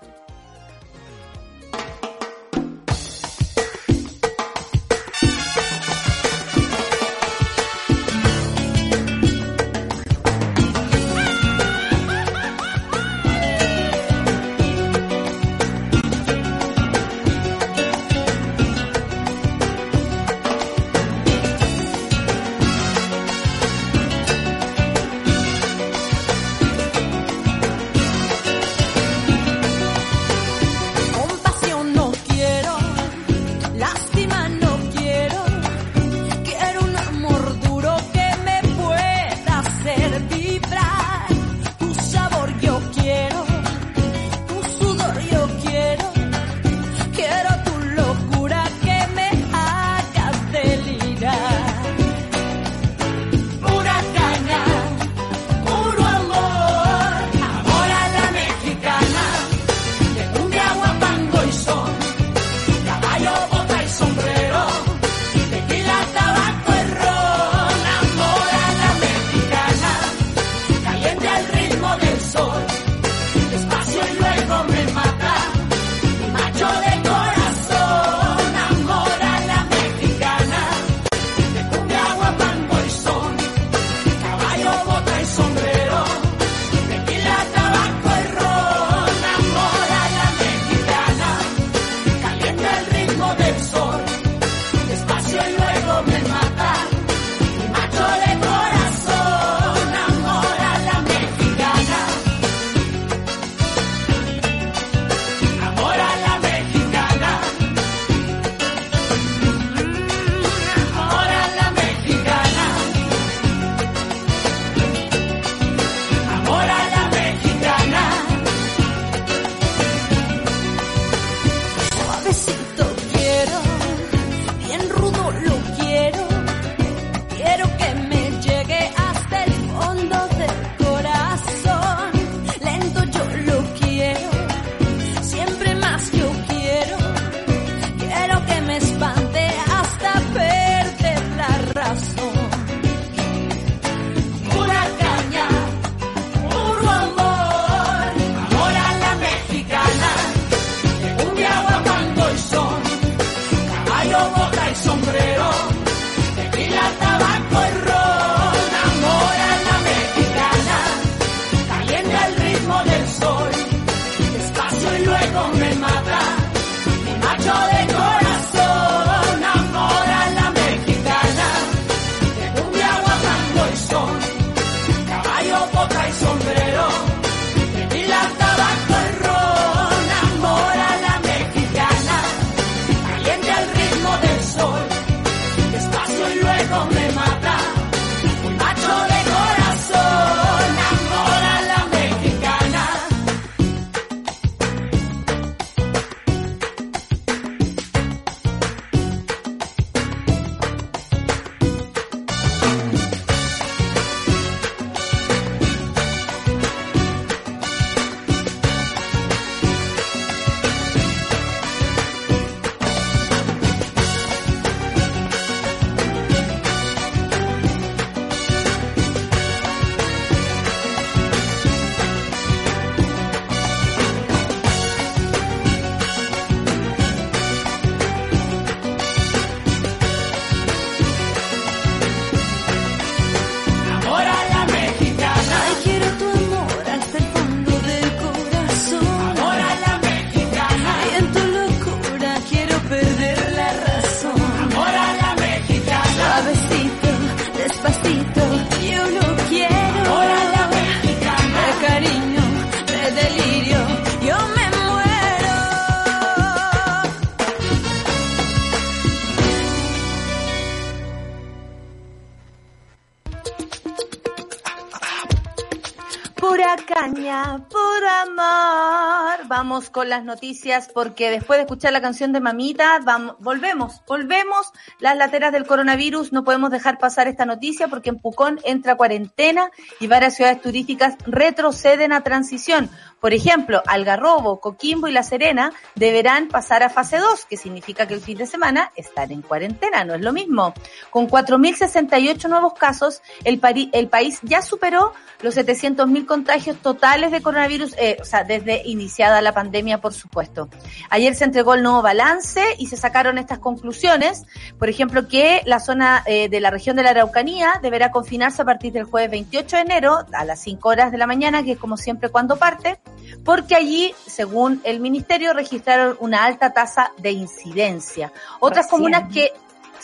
[270.08, 274.72] Las noticias porque después de escuchar la canción de Mamita, vamos, volvemos, volvemos.
[275.00, 279.72] Las lateras del coronavirus, no podemos dejar pasar esta noticia porque en Pucón entra cuarentena
[280.00, 282.90] y varias ciudades turísticas retroceden a transición.
[283.20, 288.14] Por ejemplo, Algarrobo, Coquimbo y La Serena deberán pasar a fase 2, que significa que
[288.14, 290.74] el fin de semana están en cuarentena, no es lo mismo.
[291.10, 298.18] Con 4.068 nuevos casos, el, país ya superó los 700.000 contagios totales de coronavirus, eh,
[298.22, 300.70] o sea, desde iniciada la pandemia, por supuesto.
[301.10, 304.46] Ayer se entregó el nuevo balance y se sacaron estas conclusiones.
[304.78, 308.66] Por ejemplo, que la zona eh, de la región de la Araucanía deberá confinarse a
[308.66, 311.80] partir del jueves 28 de enero a las 5 horas de la mañana, que es
[311.80, 313.00] como siempre cuando parte
[313.44, 318.32] porque allí, según el ministerio, registraron una alta tasa de incidencia.
[318.60, 319.52] Otras comunas que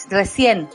[0.09, 0.67] recién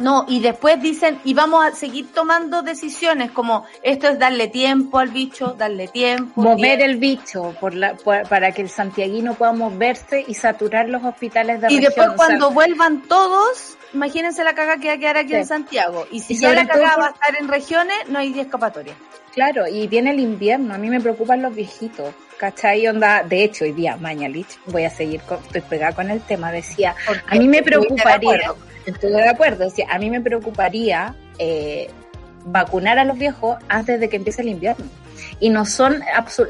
[0.00, 4.98] no, y después dicen, y vamos a seguir tomando decisiones como esto es darle tiempo
[4.98, 6.40] al bicho, darle tiempo.
[6.40, 11.60] Mover el bicho por la, para que el santiaguino pueda moverse y saturar los hospitales
[11.60, 15.46] de Y después cuando vuelvan todos, imagínense la caga que va a quedar aquí en
[15.46, 16.06] Santiago.
[16.10, 18.94] Y si ya la caga va a estar en regiones, no hay escapatoria.
[19.34, 22.86] Claro, y viene el invierno, a mí me preocupan los viejitos, ¿cachai?
[22.88, 26.50] Onda, de hecho, hoy día, Mañalich, voy a seguir, con, estoy pegada con el tema,
[26.50, 28.52] decía, a mí me preocuparía,
[28.86, 31.88] estoy de acuerdo, decía, a mí me preocuparía eh,
[32.44, 34.86] vacunar a los viejos antes de que empiece el invierno
[35.40, 36.00] y no son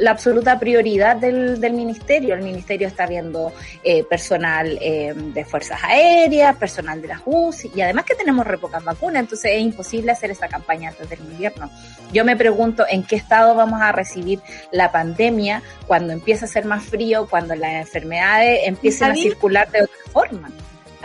[0.00, 2.34] la absoluta prioridad del, del, ministerio.
[2.34, 3.52] El ministerio está viendo
[3.84, 8.58] eh, personal eh, de fuerzas aéreas, personal de las UCI y además que tenemos re
[8.58, 11.70] pocas vacunas, entonces es imposible hacer esa campaña antes del invierno.
[12.12, 14.40] Yo me pregunto en qué estado vamos a recibir
[14.72, 19.82] la pandemia cuando empieza a ser más frío, cuando las enfermedades empiecen a circular de
[19.82, 20.50] otra forma.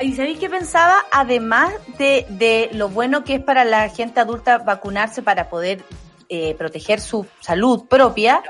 [0.01, 0.97] ¿Y sabéis qué pensaba?
[1.11, 5.85] Además de, de lo bueno que es para la gente adulta vacunarse para poder
[6.29, 8.41] eh, proteger su salud propia,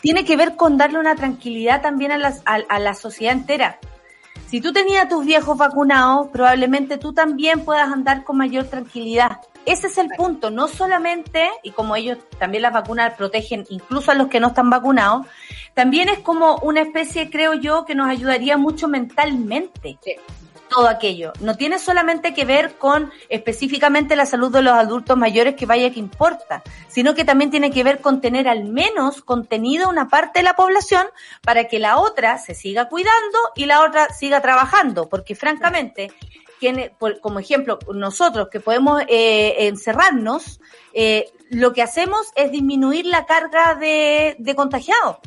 [0.00, 3.78] tiene que ver con darle una tranquilidad también a, las, a, la sociedad entera.
[4.46, 9.40] Si tú tenías a tus viejos vacunados, probablemente tú también puedas andar con mayor tranquilidad.
[9.64, 14.14] Ese es el punto, no solamente, y como ellos también las vacunas protegen incluso a
[14.14, 15.26] los que no están vacunados,
[15.74, 19.98] también es como una especie, creo yo, que nos ayudaría mucho mentalmente
[20.68, 21.32] todo aquello.
[21.40, 25.90] No tiene solamente que ver con específicamente la salud de los adultos mayores, que vaya
[25.90, 30.40] que importa, sino que también tiene que ver con tener al menos contenido una parte
[30.40, 31.06] de la población
[31.42, 36.12] para que la otra se siga cuidando y la otra siga trabajando, porque francamente,
[37.20, 40.60] como ejemplo, nosotros que podemos eh, encerrarnos,
[40.92, 45.18] eh, lo que hacemos es disminuir la carga de, de contagiados.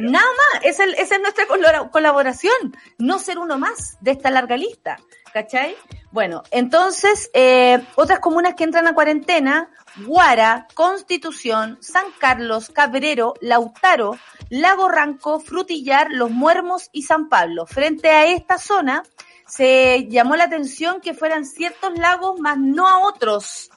[0.00, 1.46] Nada más, esa, es nuestra
[1.90, 4.98] colaboración, no ser uno más de esta larga lista,
[5.32, 5.76] ¿cachai?
[6.10, 9.70] Bueno, entonces, eh, otras comunas que entran a cuarentena,
[10.04, 14.18] Guara, Constitución, San Carlos, Cabrero, Lautaro,
[14.50, 17.66] Lago Ranco, Frutillar, Los Muermos y San Pablo.
[17.66, 19.02] Frente a esta zona,
[19.46, 23.70] se llamó la atención que fueran ciertos lagos, más no a otros.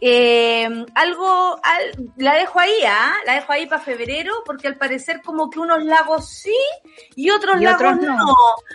[0.00, 1.60] Eh, algo,
[2.16, 3.14] la dejo ahí, ¿ah?
[3.26, 6.56] La dejo ahí para febrero, porque al parecer como que unos lagos sí
[7.16, 8.34] y otros lagos no.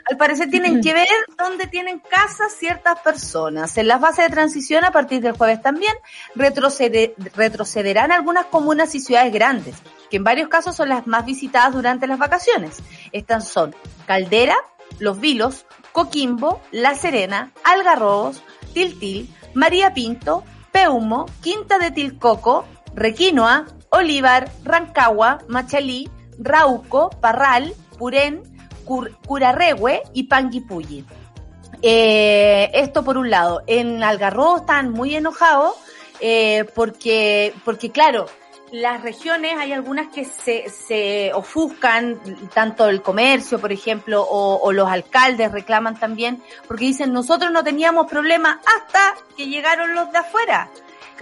[0.09, 1.07] Al parecer tienen que ver
[1.37, 3.77] dónde tienen casas ciertas personas.
[3.77, 5.93] En las bases de transición, a partir del jueves también,
[6.35, 9.75] retrocederán algunas comunas y ciudades grandes,
[10.09, 12.83] que en varios casos son las más visitadas durante las vacaciones.
[13.13, 13.73] Estas son
[14.05, 14.57] Caldera,
[14.99, 18.43] Los Vilos, Coquimbo, La Serena, Algarrobos,
[18.73, 20.43] Tiltil, María Pinto,
[20.73, 22.65] Peumo, Quinta de Tilcoco,
[22.95, 26.09] Requinoa, Olivar, Rancagua, Machalí,
[26.39, 28.41] Rauco, Parral, Purén,
[28.83, 31.05] Curarregüe y Panguipulli.
[31.81, 33.61] Eh, esto por un lado.
[33.67, 35.75] En Algarrobo están muy enojados
[36.19, 38.25] eh, porque, porque claro,
[38.73, 42.19] las regiones hay algunas que se, se ofuscan,
[42.55, 48.09] tanto el comercio, por ejemplo, o, los alcaldes reclaman también, porque dicen nosotros no teníamos
[48.09, 50.71] problema hasta que llegaron los de afuera.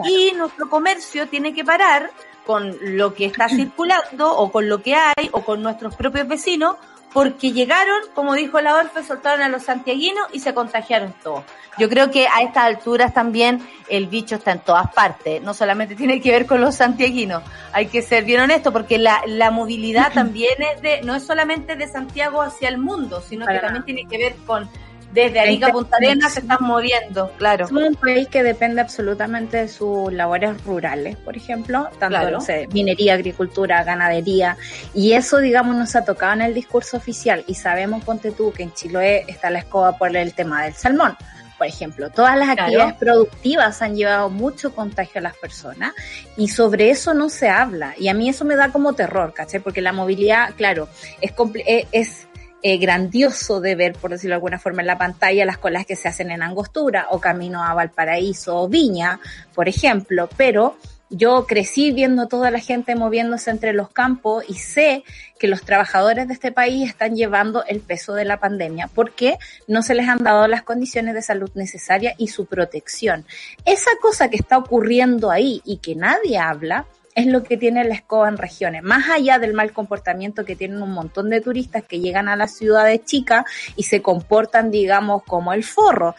[0.05, 2.11] Y nuestro comercio tiene que parar
[2.45, 6.77] con lo que está circulando o con lo que hay o con nuestros propios vecinos
[7.13, 11.43] porque llegaron, como dijo la Orfe, soltaron a los santiaguinos y se contagiaron todos.
[11.77, 15.95] Yo creo que a estas alturas también el bicho está en todas partes, no solamente
[16.01, 17.43] tiene que ver con los santiaguinos,
[17.73, 21.75] hay que ser bien honesto porque la, la movilidad también es de, no es solamente
[21.75, 24.69] de Santiago hacia el mundo, sino que también tiene que ver con
[25.13, 27.67] desde Arica a Punta Arenas se están moviendo, claro.
[27.67, 32.67] Somos un país que depende absolutamente de sus labores rurales, por ejemplo, tanto no sé,
[32.71, 34.57] minería, agricultura, ganadería,
[34.93, 38.63] y eso, digamos, nos ha tocado en el discurso oficial, y sabemos, ponte tú, que
[38.63, 41.17] en Chiloé está la escoba por el tema del salmón,
[41.57, 42.09] por ejemplo.
[42.09, 45.93] Todas las actividades productivas han llevado mucho contagio a las personas
[46.35, 47.93] y sobre eso no se habla.
[47.99, 49.59] Y a mí eso me da como terror, ¿cachai?
[49.59, 50.89] Porque la movilidad, claro,
[51.21, 51.33] es,
[51.67, 52.27] eh, es
[52.63, 55.95] eh, grandioso de ver, por decirlo de alguna forma, en la pantalla las colas que
[55.95, 59.19] se hacen en Angostura o camino a Valparaíso o Viña,
[59.53, 60.77] por ejemplo, pero
[61.11, 65.03] yo crecí viendo toda la gente moviéndose entre los campos y sé
[65.37, 69.37] que los trabajadores de este país están llevando el peso de la pandemia porque
[69.67, 73.25] no se les han dado las condiciones de salud necesarias y su protección.
[73.65, 76.85] Esa cosa que está ocurriendo ahí y que nadie habla,
[77.15, 80.81] es lo que tiene la escoba en regiones, más allá del mal comportamiento que tienen
[80.81, 83.45] un montón de turistas que llegan a las ciudades chicas
[83.75, 86.15] y se comportan, digamos, como el forro.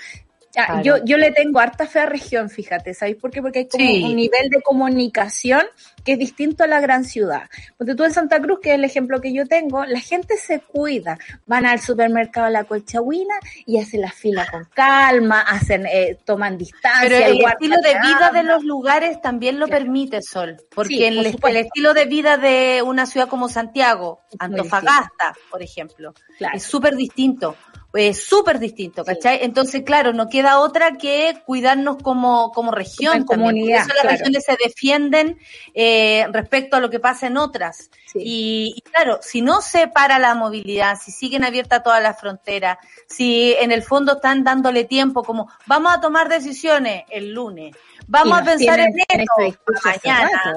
[0.82, 3.40] Yo, yo le tengo harta fe a región, fíjate, ¿sabéis por qué?
[3.40, 5.62] Porque hay como un nivel de comunicación
[6.04, 7.48] que es distinto a la gran ciudad.
[7.78, 10.60] Porque tú en Santa Cruz, que es el ejemplo que yo tengo, la gente se
[10.60, 13.34] cuida, van al supermercado a la Colchahuina
[13.64, 17.08] y hacen la fila con calma, hacen, eh, toman distancia.
[17.08, 21.94] Pero el estilo de vida de los lugares también lo permite, Sol, porque el, estilo
[21.94, 26.12] de vida de una ciudad como Santiago, Antofagasta, por ejemplo,
[26.52, 27.56] es súper distinto
[27.94, 29.40] es súper distinto, ¿cachai?
[29.42, 33.24] Entonces, claro, no queda otra que cuidarnos como, como región.
[33.24, 33.86] Como comunidad.
[33.86, 35.38] Por eso las regiones se defienden
[35.74, 37.90] eh, respecto a lo que pasa en otras.
[38.14, 43.54] Y, claro, si no se para la movilidad, si siguen abiertas todas las fronteras, si
[43.54, 47.76] en el fondo están dándole tiempo como vamos a tomar decisiones el lunes,
[48.06, 50.54] vamos a pensar en esto mañana.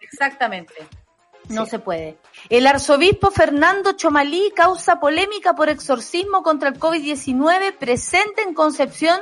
[0.00, 0.74] Exactamente.
[1.48, 2.18] No se puede.
[2.48, 9.20] El arzobispo Fernando Chomalí causa polémica por exorcismo contra el COVID-19 presente en Concepción,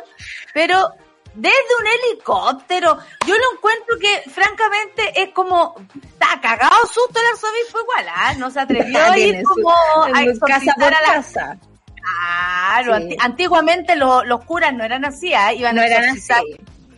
[0.55, 0.93] pero
[1.35, 2.99] desde un helicóptero.
[3.27, 8.35] Yo lo encuentro que, francamente, es como, está cagado susto el arzobispo igual, ¿ah?
[8.37, 11.59] No se atrevió a ir como a exorcizar a la casa.
[12.03, 15.53] Claro, antiguamente los curas no eran así, ¿ah?
[15.53, 16.33] Iban no a eran así.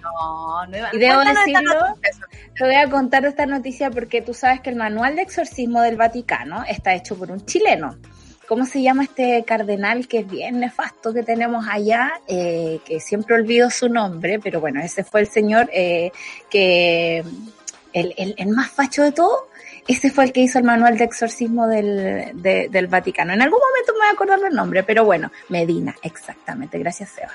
[0.03, 1.96] No, no Y debo decirlo,
[2.57, 5.96] te voy a contar esta noticia porque tú sabes que el manual de exorcismo del
[5.96, 7.96] Vaticano está hecho por un chileno.
[8.48, 12.12] ¿Cómo se llama este cardenal que es bien nefasto que tenemos allá?
[12.26, 16.11] Eh, que siempre olvido su nombre, pero bueno, ese fue el señor eh,
[16.50, 17.24] que
[17.92, 19.48] el, el, el más facho de todo,
[19.86, 23.32] ese fue el que hizo el manual de exorcismo del, del Vaticano.
[23.32, 27.32] En algún momento me voy a acordar el nombre, pero bueno, Medina, exactamente, gracias Seba.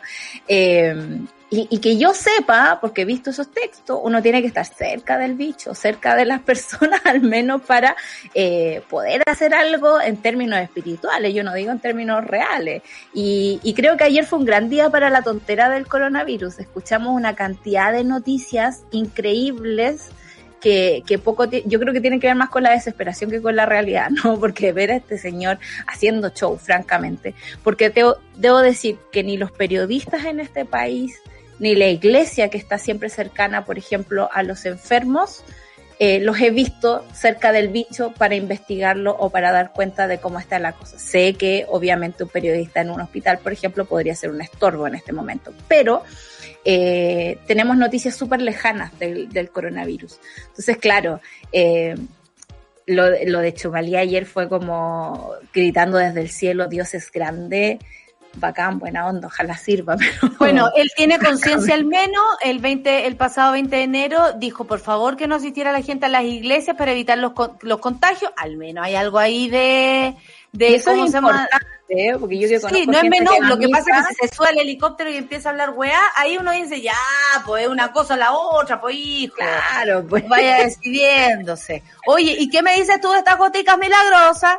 [0.47, 5.17] Eh, y, que yo sepa, porque he visto esos textos, uno tiene que estar cerca
[5.17, 7.95] del bicho, cerca de las personas, al menos para
[8.33, 12.81] eh, poder hacer algo en términos espirituales, yo no digo en términos reales.
[13.13, 16.59] Y, y creo que ayer fue un gran día para la tontera del coronavirus.
[16.59, 20.09] Escuchamos una cantidad de noticias increíbles
[20.59, 23.55] que, que poco, yo creo que tiene que ver más con la desesperación que con
[23.55, 24.39] la realidad, ¿no?
[24.39, 27.33] Porque ver a este señor haciendo show, francamente.
[27.63, 28.03] Porque te,
[28.35, 31.21] debo decir que ni los periodistas en este país,
[31.59, 35.43] ni la iglesia que está siempre cercana, por ejemplo, a los enfermos,
[35.99, 40.39] eh, los he visto cerca del bicho para investigarlo o para dar cuenta de cómo
[40.39, 40.99] está la cosa.
[40.99, 44.93] Sé que obviamente un periodista en un hospital, por ejemplo, podría ser un estorbo en
[44.93, 46.03] este momento, pero
[46.63, 50.19] eh, tenemos noticias súper lejanas del, coronavirus.
[50.49, 51.19] Entonces, claro,
[51.51, 51.95] eh,
[52.85, 57.79] lo, de Chumalí ayer fue como gritando desde el cielo, Dios es grande,
[58.39, 59.95] bacán, buena onda, ojalá sirva.
[60.39, 64.79] Bueno, él tiene conciencia al menos, el 20, el pasado 20 de enero dijo, por
[64.79, 68.55] favor, que no asistiera la gente a las iglesias para evitar los, los contagios, al
[68.55, 70.15] menos hay algo ahí de...
[70.51, 72.15] de eso es importante, ¿eh?
[72.19, 74.49] porque yo que Sí, no es menor, lo que pasa es que si se sube
[74.51, 76.93] el helicóptero y empieza a hablar weá, ahí uno dice, ya,
[77.45, 79.35] pues una cosa a la otra, pues hijo.
[79.35, 80.27] Claro, pues.
[80.27, 81.83] Vaya decidiéndose.
[82.05, 84.57] Oye, ¿y qué me dices tú de estas goticas milagrosas?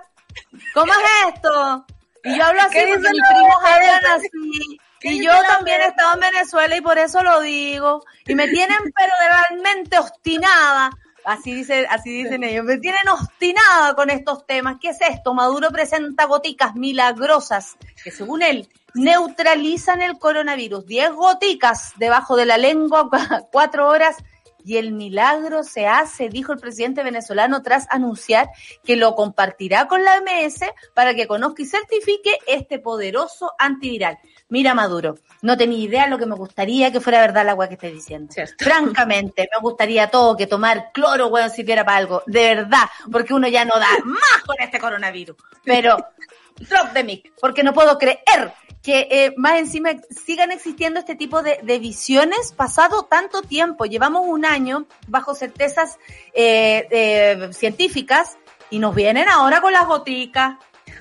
[0.74, 1.86] ¿Cómo es esto?
[2.24, 4.78] Y yo hablo así porque mis primos hablan así.
[5.02, 8.04] Y yo también he estado en Venezuela y por eso lo digo.
[8.26, 10.90] Y me tienen pero realmente obstinada.
[11.24, 12.64] Así dice, así dicen ellos.
[12.64, 14.76] Me tienen obstinada con estos temas.
[14.80, 15.34] ¿Qué es esto?
[15.34, 20.86] Maduro presenta goticas milagrosas que según él neutralizan el coronavirus.
[20.86, 23.08] Diez goticas debajo de la lengua,
[23.52, 24.16] cuatro horas
[24.64, 28.48] y el milagro se hace, dijo el presidente venezolano tras anunciar
[28.84, 30.60] que lo compartirá con la MS
[30.94, 34.18] para que conozca y certifique este poderoso antiviral.
[34.48, 37.74] Mira Maduro, no tenía idea lo que me gustaría que fuera verdad el agua que
[37.74, 38.34] estés diciendo.
[38.58, 42.22] Francamente, me gustaría todo que tomar cloro, si sirviera para algo.
[42.26, 45.36] De verdad, porque uno ya no da más con este coronavirus.
[45.64, 45.96] Pero,
[46.60, 48.52] drop the mic, porque no puedo creer
[48.82, 53.84] que eh, más encima sigan existiendo este tipo de, visiones pasado tanto tiempo.
[53.84, 55.98] Llevamos un año bajo certezas
[56.32, 58.38] eh, científicas
[58.70, 60.56] y nos vienen ahora con las boticas.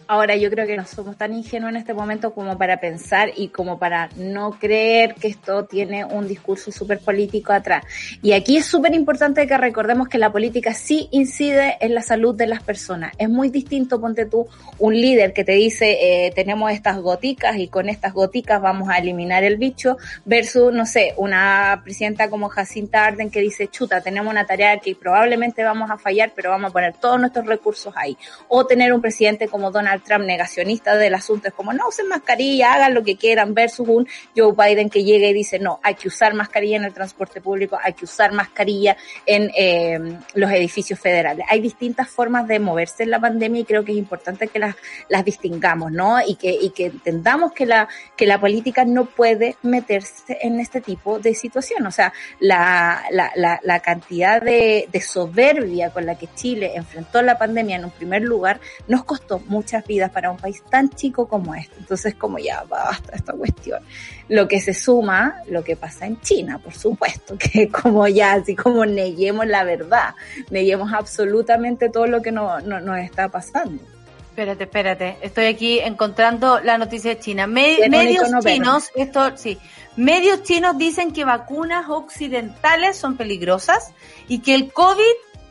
[0.10, 3.50] Ahora yo creo que no somos tan ingenuos en este momento como para pensar y
[3.50, 7.84] como para no creer que esto tiene un discurso súper político atrás.
[8.22, 12.34] Y aquí es súper importante que recordemos que la política sí incide en la salud
[12.36, 13.14] de las personas.
[13.18, 14.48] Es muy distinto, ponte tú,
[14.80, 19.00] un líder que te dice eh, tenemos estas goticas y con estas goticas vamos a
[19.00, 24.32] eliminar el bicho versus, no sé, una presidenta como Jacinta Arden que dice chuta, tenemos
[24.32, 28.18] una tarea que probablemente vamos a fallar, pero vamos a poner todos nuestros recursos ahí.
[28.48, 32.74] O tener un presidente como Donald Trump negacionista del asunto, es como no usen mascarilla,
[32.74, 36.08] hagan lo que quieran, versus un Joe Biden que llega y dice no, hay que
[36.08, 41.46] usar mascarilla en el transporte público, hay que usar mascarilla en eh, los edificios federales.
[41.50, 44.76] Hay distintas formas de moverse en la pandemia y creo que es importante que las,
[45.10, 46.20] las distingamos, ¿no?
[46.26, 50.82] Y que, y que entendamos que la, que la política no puede meterse en este
[50.82, 51.86] tipo de situación.
[51.88, 57.78] O sea, la, la, la, cantidad de soberbia con la que Chile enfrentó la pandemia
[57.78, 61.76] en un primer lugar nos costó muchas vidas para un país tan chico como este.
[61.80, 63.82] Entonces, como ya basta esta cuestión.
[64.30, 68.56] Lo que se suma, lo que pasa en China, por supuesto, que como ya, así
[68.56, 70.14] como neguemos la verdad,
[70.50, 73.82] neguemos absolutamente todo lo que no, no, nos está pasando.
[74.30, 75.18] Espérate, espérate.
[75.22, 77.48] Estoy aquí encontrando la noticia de China.
[77.48, 79.58] medios chinos, esto sí,
[79.96, 83.94] medios chinos dicen que vacunas occidentales son peligrosas
[84.28, 85.02] y que el COVID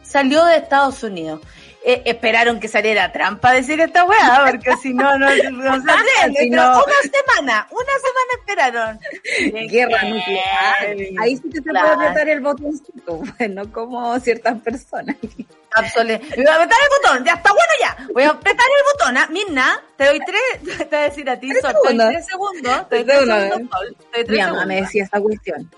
[0.05, 1.41] salió de Estados Unidos
[1.89, 6.51] eh, esperaron que saliera trampa decir esta weá, porque si no, no, no se si
[6.51, 6.82] no...
[6.82, 9.01] Una semana, una semana esperaron.
[9.70, 11.20] Guerra nuclear.
[11.20, 15.14] Ahí sí que se puede apretar el botoncito, bueno, como ciertas personas.
[15.76, 16.34] Absolutamente.
[16.34, 18.07] Voy a apretar el botón, ya está bueno ya.
[18.12, 19.28] Voy a apretar el botón, ¿ah?
[19.30, 22.89] Mirna, te doy tres, te voy a decir a ti, Sol, te doy tres segundos.
[22.89, 23.97] Te doy tres segundos, Sol.
[24.26, 25.70] Mi mamá me decía esta cuestión.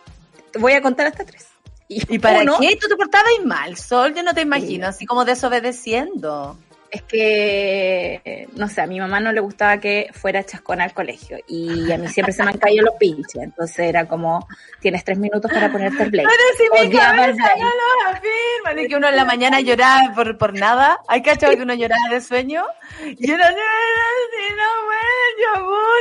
[0.59, 1.49] Voy a contar hasta tres.
[1.89, 4.15] ¿Y, para qué tú te portabas mal, Sol?
[4.15, 6.59] Yo no te imagino, así como desobedeciendo.
[6.91, 11.39] Es que, no sé, a mi mamá no le gustaba que fuera chascona al colegio
[11.47, 14.47] y a mí siempre se me han caído los pinches, entonces era como,
[14.81, 16.25] tienes tres minutos para ponerte el play.
[16.25, 21.01] Pero si mi cabeza no lo que uno en la mañana lloraba por, por nada,
[21.09, 22.65] hay cachado que uno lloraba de sueño,
[23.05, 25.19] y uno, si no, bueno,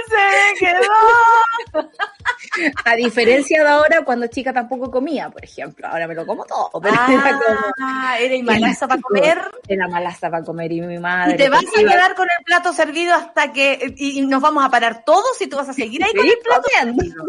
[0.07, 0.93] se quedó.
[2.85, 5.87] A diferencia de ahora, cuando chica tampoco comía, por ejemplo.
[5.87, 6.69] Ahora me lo como todo.
[6.81, 7.55] Pero ah, era, como,
[8.19, 9.39] era malaza para comer.
[9.67, 11.33] Era malaza para comer y mi madre.
[11.33, 13.93] Y te vas a quedar con el plato servido hasta que.
[13.97, 16.67] Y, nos vamos a parar todos y tú vas a seguir ahí con el plato
[16.69, 17.25] servido.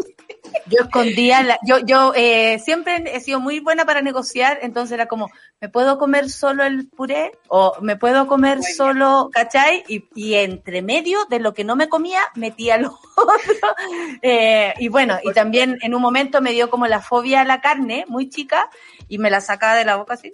[0.65, 5.07] Yo escondía, la, yo, yo eh, siempre he sido muy buena para negociar, entonces era
[5.07, 5.29] como,
[5.61, 7.31] ¿me puedo comer solo el puré?
[7.47, 9.83] O ¿me puedo comer solo, cachai?
[9.87, 13.75] Y, y entre medio de lo que no me comía, metía lo otro.
[14.21, 17.61] Eh, y bueno, y también en un momento me dio como la fobia a la
[17.61, 18.69] carne, muy chica,
[19.07, 20.31] y me la sacaba de la boca así,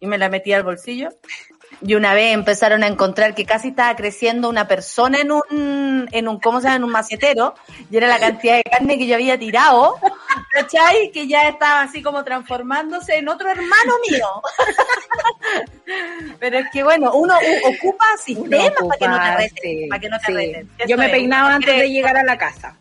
[0.00, 1.10] y me la metía al bolsillo.
[1.80, 6.28] Y una vez empezaron a encontrar que casi estaba creciendo una persona en un, en
[6.28, 6.76] un, ¿cómo se llama?
[6.76, 7.54] En un macetero.
[7.90, 9.96] Y era la cantidad de carne que yo había tirado.
[10.52, 11.10] ¿Cachai?
[11.12, 14.26] Que ya estaba así como transformándose en otro hermano mío.
[16.38, 19.88] Pero es que bueno, uno ocupa sistemas para que no te reten.
[19.88, 22.76] Para que no te Yo me peinaba antes de llegar a la casa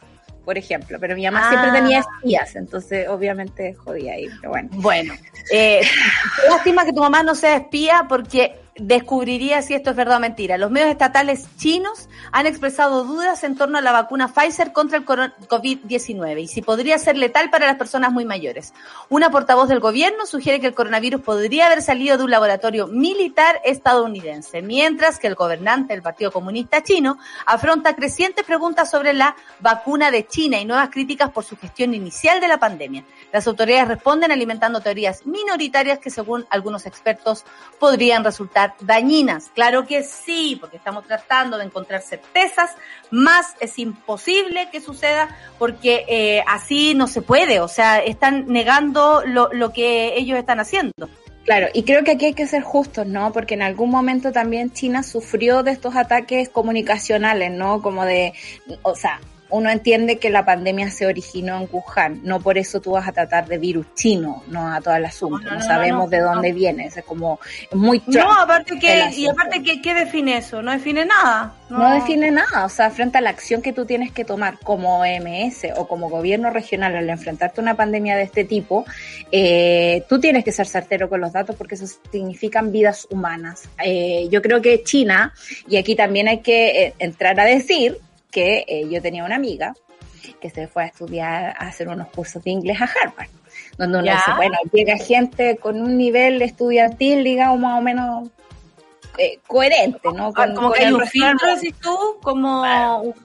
[0.46, 2.06] por ejemplo, pero mi mamá siempre tenía ah.
[2.18, 4.70] espías, entonces obviamente jodía ahí, pero bueno.
[4.74, 5.14] Bueno,
[5.52, 5.82] eh,
[6.50, 10.58] lástima que tu mamá no sea espía porque descubriría si esto es verdad o mentira.
[10.58, 15.06] Los medios estatales chinos han expresado dudas en torno a la vacuna Pfizer contra el
[15.06, 18.74] COVID-19 y si podría ser letal para las personas muy mayores.
[19.10, 23.62] Una portavoz del gobierno sugiere que el coronavirus podría haber salido de un laboratorio militar
[23.64, 30.10] estadounidense, mientras que el gobernante del Partido Comunista Chino afronta crecientes preguntas sobre la vacuna
[30.10, 33.06] de China y nuevas críticas por su gestión inicial de la pandemia.
[33.32, 37.46] Las autoridades responden alimentando teorías minoritarias que según algunos expertos
[37.80, 39.50] podrían resultar dañinas.
[39.54, 42.72] Claro que sí, porque estamos tratando de encontrar certezas,
[43.12, 49.24] más es imposible que suceda porque eh, así no se puede, o sea, están negando
[49.26, 51.10] lo, lo que ellos están haciendo.
[51.46, 53.34] Claro, y creo que aquí hay que ser justos, ¿no?
[53.34, 57.82] Porque en algún momento también China sufrió de estos ataques comunicacionales, ¿no?
[57.82, 58.34] Como de,
[58.82, 59.20] o sea,
[59.54, 63.12] uno entiende que la pandemia se originó en Wuhan, no por eso tú vas a
[63.12, 67.00] tratar de virus chino, no a todo el asunto, no, sabemos de dónde viene, es
[67.06, 67.40] como
[67.72, 70.64] muy No, aparte que, y aparte que, ¿qué define eso?
[70.64, 71.54] No define nada.
[71.70, 71.94] No.
[71.94, 75.68] define nada, o sea, frente a la acción que tú tienes que tomar como OMS
[75.76, 78.86] o como gobierno regional al enfrentarte a una pandemia de este tipo,
[79.32, 83.70] eh, tú tienes que ser certero con los datos porque eso significan vidas humanas.
[83.84, 85.32] Eh, yo creo que China,
[85.68, 88.00] y aquí también hay que eh, entrar a decir,
[88.34, 89.74] que eh, yo tenía una amiga
[90.42, 93.30] que se fue a estudiar, a hacer unos cursos de inglés a Harvard,
[93.78, 98.30] donde uno dice, bueno, llega gente con un nivel estudiantil, digamos, más o menos
[99.18, 100.34] eh, coherente, ¿no?
[100.36, 102.64] Ah, como que hay un filtro, decís tú, como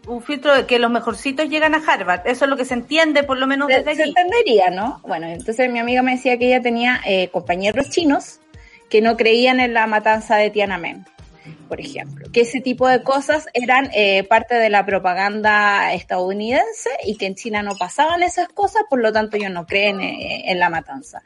[0.06, 2.26] un, filtro de que los mejorcitos llegan a Harvard.
[2.26, 5.00] Eso es lo que se entiende, por lo menos desde se, Se entendería, ¿no?
[5.06, 8.40] Bueno, entonces mi amiga me decía que ella tenía eh, compañeros chinos
[8.90, 11.06] que no creían en la matanza de Tiananmen
[11.69, 17.16] por ejemplo, que ese tipo de cosas eran eh, parte de la propaganda estadounidense y
[17.16, 20.59] que en China no pasaban esas cosas, por lo tanto ellos no creen eh, en
[20.59, 21.23] la matanza.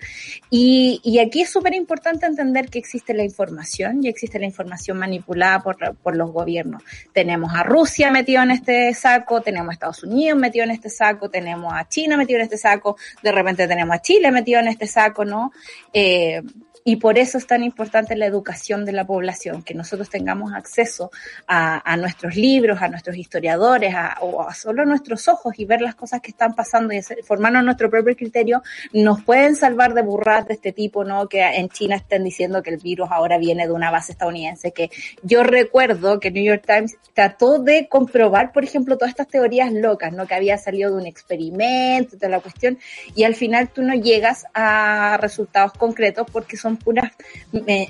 [0.51, 4.99] Y, y aquí es súper importante entender que existe la información y existe la información
[4.99, 6.83] manipulada por, por los gobiernos.
[7.13, 11.31] Tenemos a Rusia metido en este saco, tenemos a Estados Unidos metido en este saco,
[11.31, 14.87] tenemos a China metido en este saco, de repente tenemos a Chile metido en este
[14.87, 15.53] saco, ¿no?
[15.93, 16.43] Eh,
[16.85, 21.11] y por eso es tan importante la educación de la población, que nosotros tengamos acceso
[21.47, 25.95] a, nuestros libros, a nuestros historiadores, a, o a solo nuestros ojos y ver las
[25.95, 28.63] cosas que están pasando y formarnos nuestro propio criterio,
[28.93, 31.29] nos pueden salvar de burradas de este tipo, ¿no?
[31.29, 34.91] Que en China estén diciendo que el virus ahora viene de una base estadounidense, que
[35.23, 40.13] yo recuerdo que New York Times trató de comprobar, por ejemplo, todas estas teorías locas,
[40.13, 40.27] ¿no?
[40.27, 42.79] Que había salido de un experimento, de la cuestión,
[43.15, 47.13] y al final tú no llegas a resultados concretos porque son puras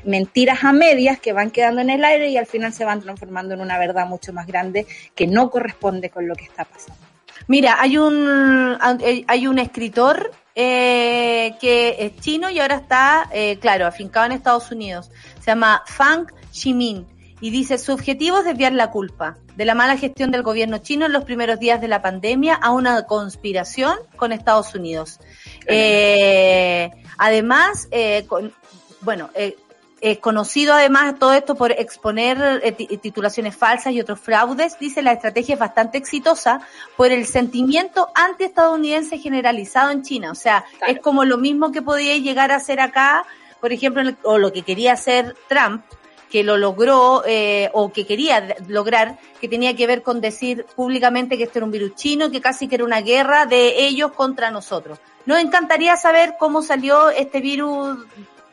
[0.05, 3.55] mentiras a medias que van quedando en el aire y al final se van transformando
[3.55, 7.01] en una verdad mucho más grande que no corresponde con lo que está pasando.
[7.49, 13.87] Mira, hay un, hay un escritor eh, que es chino y ahora está, eh, claro,
[13.87, 15.11] afincado en Estados Unidos.
[15.41, 17.07] Se llama Fang Ximin
[17.41, 21.07] y dice, su objetivo es desviar la culpa de la mala gestión del gobierno chino
[21.07, 25.19] en los primeros días de la pandemia a una conspiración con Estados Unidos.
[25.67, 28.53] Eh, además, eh, con,
[29.01, 29.57] bueno, eh,
[30.05, 35.13] eh, conocido además todo esto por exponer eh, titulaciones falsas y otros fraudes, dice la
[35.13, 36.61] estrategia es bastante exitosa
[36.97, 40.33] por el sentimiento antiestadounidense generalizado en China.
[40.33, 43.25] O sea, es como lo mismo que podía llegar a hacer acá,
[43.61, 45.85] por ejemplo, o lo que quería hacer Trump,
[46.33, 51.39] que lo logró eh, o que quería lograr, que tenía que ver con decir públicamente
[51.39, 54.51] que esto era un virus chino, que casi que era una guerra de ellos contra
[54.51, 54.99] nosotros.
[55.27, 57.99] Nos encantaría saber cómo salió este virus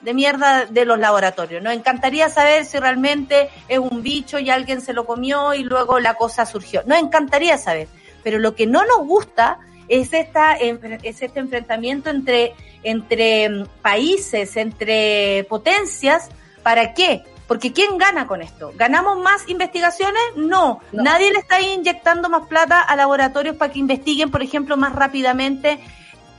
[0.01, 1.61] de mierda de los laboratorios.
[1.61, 5.99] Nos encantaría saber si realmente es un bicho y alguien se lo comió y luego
[5.99, 6.83] la cosa surgió.
[6.85, 7.87] Nos encantaría saber.
[8.23, 14.55] Pero lo que no nos gusta es, esta, es este enfrentamiento entre, entre mm, países,
[14.55, 16.29] entre potencias.
[16.63, 17.23] ¿Para qué?
[17.47, 18.71] Porque ¿quién gana con esto?
[18.75, 20.21] ¿Ganamos más investigaciones?
[20.35, 20.81] No.
[20.91, 21.03] no.
[21.03, 25.79] Nadie le está inyectando más plata a laboratorios para que investiguen, por ejemplo, más rápidamente.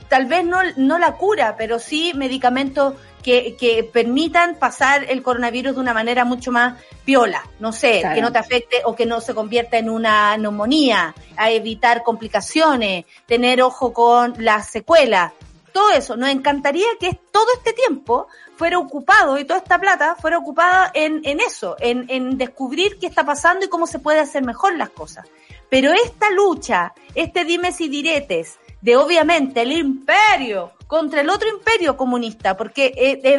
[0.07, 5.75] Tal vez no, no la cura, pero sí medicamentos que, que permitan pasar el coronavirus
[5.75, 8.15] de una manera mucho más piola, no sé, claro.
[8.15, 13.05] que no te afecte o que no se convierta en una neumonía, a evitar complicaciones,
[13.25, 15.31] tener ojo con las secuelas,
[15.71, 16.15] todo eso.
[16.17, 21.21] Nos encantaría que todo este tiempo fuera ocupado y toda esta plata fuera ocupada en,
[21.23, 24.89] en eso, en, en descubrir qué está pasando y cómo se puede hacer mejor las
[24.89, 25.25] cosas.
[25.69, 31.95] Pero esta lucha, este dimes y diretes, de obviamente el imperio contra el otro imperio
[31.95, 32.93] comunista, porque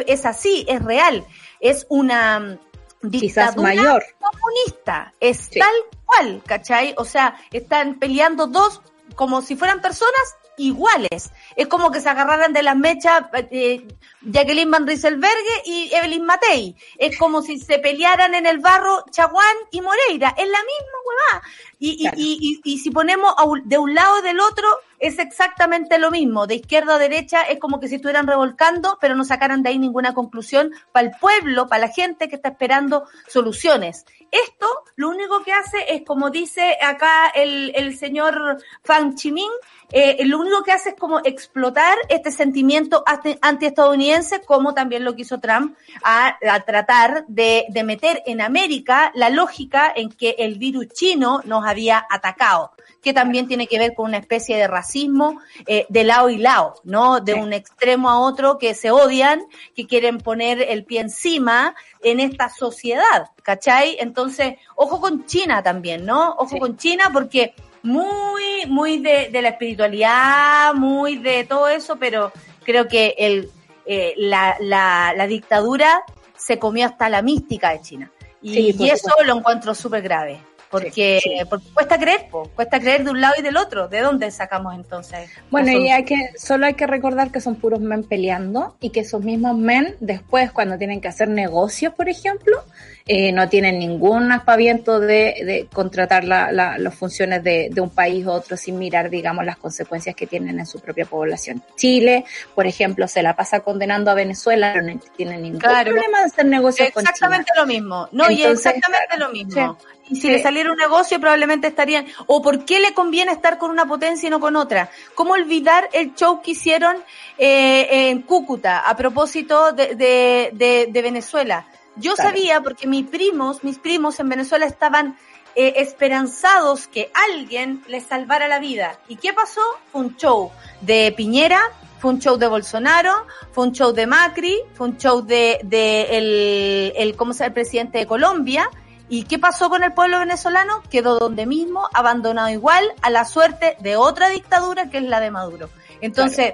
[0.07, 1.23] es, así, es real,
[1.59, 2.59] es una
[3.01, 4.03] dictadura mayor.
[4.19, 5.59] comunista, es sí.
[5.59, 5.73] tal
[6.05, 6.95] cual, ¿cachai?
[6.97, 8.81] O sea, están peleando dos
[9.15, 11.31] como si fueran personas iguales.
[11.55, 13.87] Es como que se agarraran de las mechas eh,
[14.25, 16.75] Jacqueline Van Rieselbergue y Evelyn Matei.
[16.97, 20.29] Es como si se pelearan en el barro Chaguán y Moreira.
[20.37, 21.47] Es la misma huevada.
[21.79, 22.17] Y, claro.
[22.17, 23.33] y, y, y, si ponemos
[23.65, 24.65] de un lado o del otro,
[24.99, 26.47] es exactamente lo mismo.
[26.47, 29.77] De izquierda a derecha es como que si estuvieran revolcando, pero no sacaran de ahí
[29.77, 34.05] ninguna conclusión para el pueblo, para la gente que está esperando soluciones.
[34.31, 39.51] Esto lo único que hace es, como dice acá el, el señor Fang Chiming,
[39.91, 43.03] eh, lo único que hace es como explotar este sentimiento
[43.41, 44.12] antiestadounidense,
[44.45, 49.91] como también lo quiso Trump, a, a tratar de, de, meter en América la lógica
[49.95, 54.17] en que el virus chino nos había atacado, que también tiene que ver con una
[54.17, 57.19] especie de racismo eh, de lado y lado, ¿no?
[57.19, 57.39] De sí.
[57.39, 59.41] un extremo a otro que se odian,
[59.75, 63.97] que quieren poner el pie encima en esta sociedad, ¿cachai?
[63.99, 66.31] Entonces, ojo con China también, ¿no?
[66.37, 66.59] Ojo sí.
[66.59, 72.31] con China porque muy, muy de, de, la espiritualidad, muy de todo eso, pero
[72.63, 73.51] creo que el,
[73.85, 76.03] eh, la, la, la, dictadura
[76.37, 78.11] se comió hasta la mística de China.
[78.41, 80.39] Y, sí, y eso lo encuentro súper grave.
[80.73, 81.45] Porque, Sí, sí.
[81.49, 83.87] porque cuesta creer, po, cuesta creer de un lado y del otro.
[83.87, 85.29] ¿De dónde sacamos entonces?
[85.51, 89.01] Bueno, y hay que, solo hay que recordar que son puros men peleando y que
[89.01, 92.57] esos mismos men después cuando tienen que hacer negocios, por ejemplo,
[93.05, 97.89] eh, no tienen ningún aspaviento de, de contratar la, la- las funciones de, de un
[97.89, 101.61] país u otro sin mirar, digamos, las consecuencias que tienen en su propia población.
[101.75, 102.23] Chile,
[102.55, 105.91] por ejemplo, se la pasa condenando a Venezuela, pero no tiene ningún Claro.
[105.91, 107.03] problema de hacer negocios con.
[107.03, 108.07] Exactamente lo mismo.
[108.13, 109.77] No, y exactamente claro, lo mismo.
[110.13, 110.29] Y si Sí.
[110.29, 112.05] le saliera un negocio, probablemente estarían.
[112.27, 114.89] ¿O por qué le conviene estar con una potencia y no con otra?
[115.15, 116.95] ¿Cómo olvidar el show que hicieron
[117.37, 121.65] eh, en Cúcuta a propósito de, de, de- de Venezuela?
[121.95, 122.29] Yo Claro.
[122.31, 125.17] sabía, porque mis primos, mis primos en Venezuela estaban
[125.55, 128.97] eh, esperanzados que alguien les salvara la vida.
[129.07, 129.61] ¿Y qué pasó?
[129.91, 130.51] Fue un show
[130.81, 131.61] de Piñera,
[131.99, 133.13] fue un show de Bolsonaro,
[133.51, 137.47] fue un show de Macri, fue un show de, de el, el, ¿cómo se llama?
[137.49, 138.69] el presidente de Colombia.
[139.09, 140.81] ¿Y qué pasó con el pueblo venezolano?
[140.89, 145.31] Quedó donde mismo, abandonado igual a la suerte de otra dictadura que es la de
[145.31, 145.69] Maduro.
[146.01, 146.53] Entonces,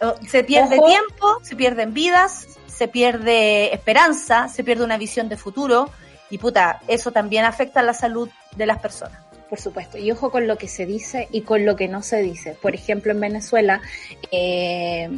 [0.00, 0.86] eh, se pierde Ojo.
[0.86, 5.90] tiempo, se pierden vidas, se pierde esperanza, se pierde una visión de futuro.
[6.30, 9.20] Y puta, eso también afecta a la salud de las personas.
[9.48, 12.22] Por supuesto, y ojo con lo que se dice y con lo que no se
[12.22, 12.56] dice.
[12.60, 13.80] Por ejemplo, en Venezuela
[14.32, 15.08] eh,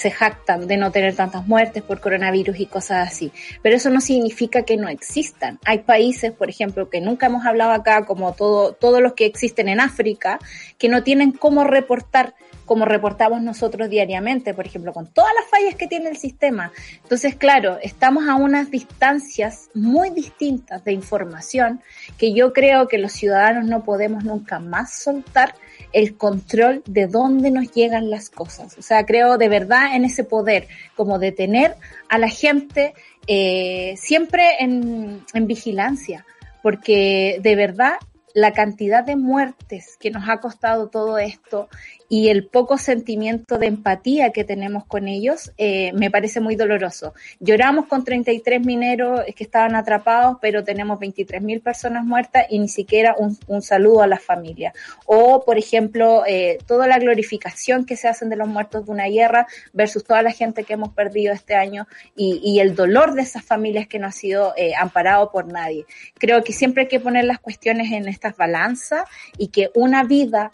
[0.00, 4.00] se jactan de no tener tantas muertes por coronavirus y cosas así, pero eso no
[4.00, 5.58] significa que no existan.
[5.66, 9.68] Hay países, por ejemplo, que nunca hemos hablado acá, como todo, todos los que existen
[9.68, 10.38] en África,
[10.78, 12.34] que no tienen cómo reportar
[12.64, 16.70] como reportamos nosotros diariamente, por ejemplo, con todas las fallas que tiene el sistema.
[17.02, 21.82] Entonces, claro, estamos a unas distancias muy distintas de información
[22.16, 25.56] que yo creo que los ciudadanos no podemos nunca más soltar
[25.92, 28.76] el control de dónde nos llegan las cosas.
[28.78, 31.76] O sea, creo de verdad en ese poder, como de tener
[32.08, 32.94] a la gente
[33.26, 36.24] eh, siempre en, en vigilancia,
[36.62, 37.94] porque de verdad
[38.34, 41.68] la cantidad de muertes que nos ha costado todo esto
[42.08, 47.14] y el poco sentimiento de empatía que tenemos con ellos eh, me parece muy doloroso.
[47.38, 52.68] Lloramos con 33 mineros que estaban atrapados, pero tenemos 23 mil personas muertas y ni
[52.68, 54.74] siquiera un, un, saludo a las familias.
[55.06, 59.06] O, por ejemplo, eh, toda la glorificación que se hacen de los muertos de una
[59.06, 63.22] guerra versus toda la gente que hemos perdido este año y, y el dolor de
[63.22, 65.86] esas familias que no ha sido eh, amparado por nadie.
[66.18, 69.04] Creo que siempre hay que poner las cuestiones en estas
[69.38, 70.50] y que una vida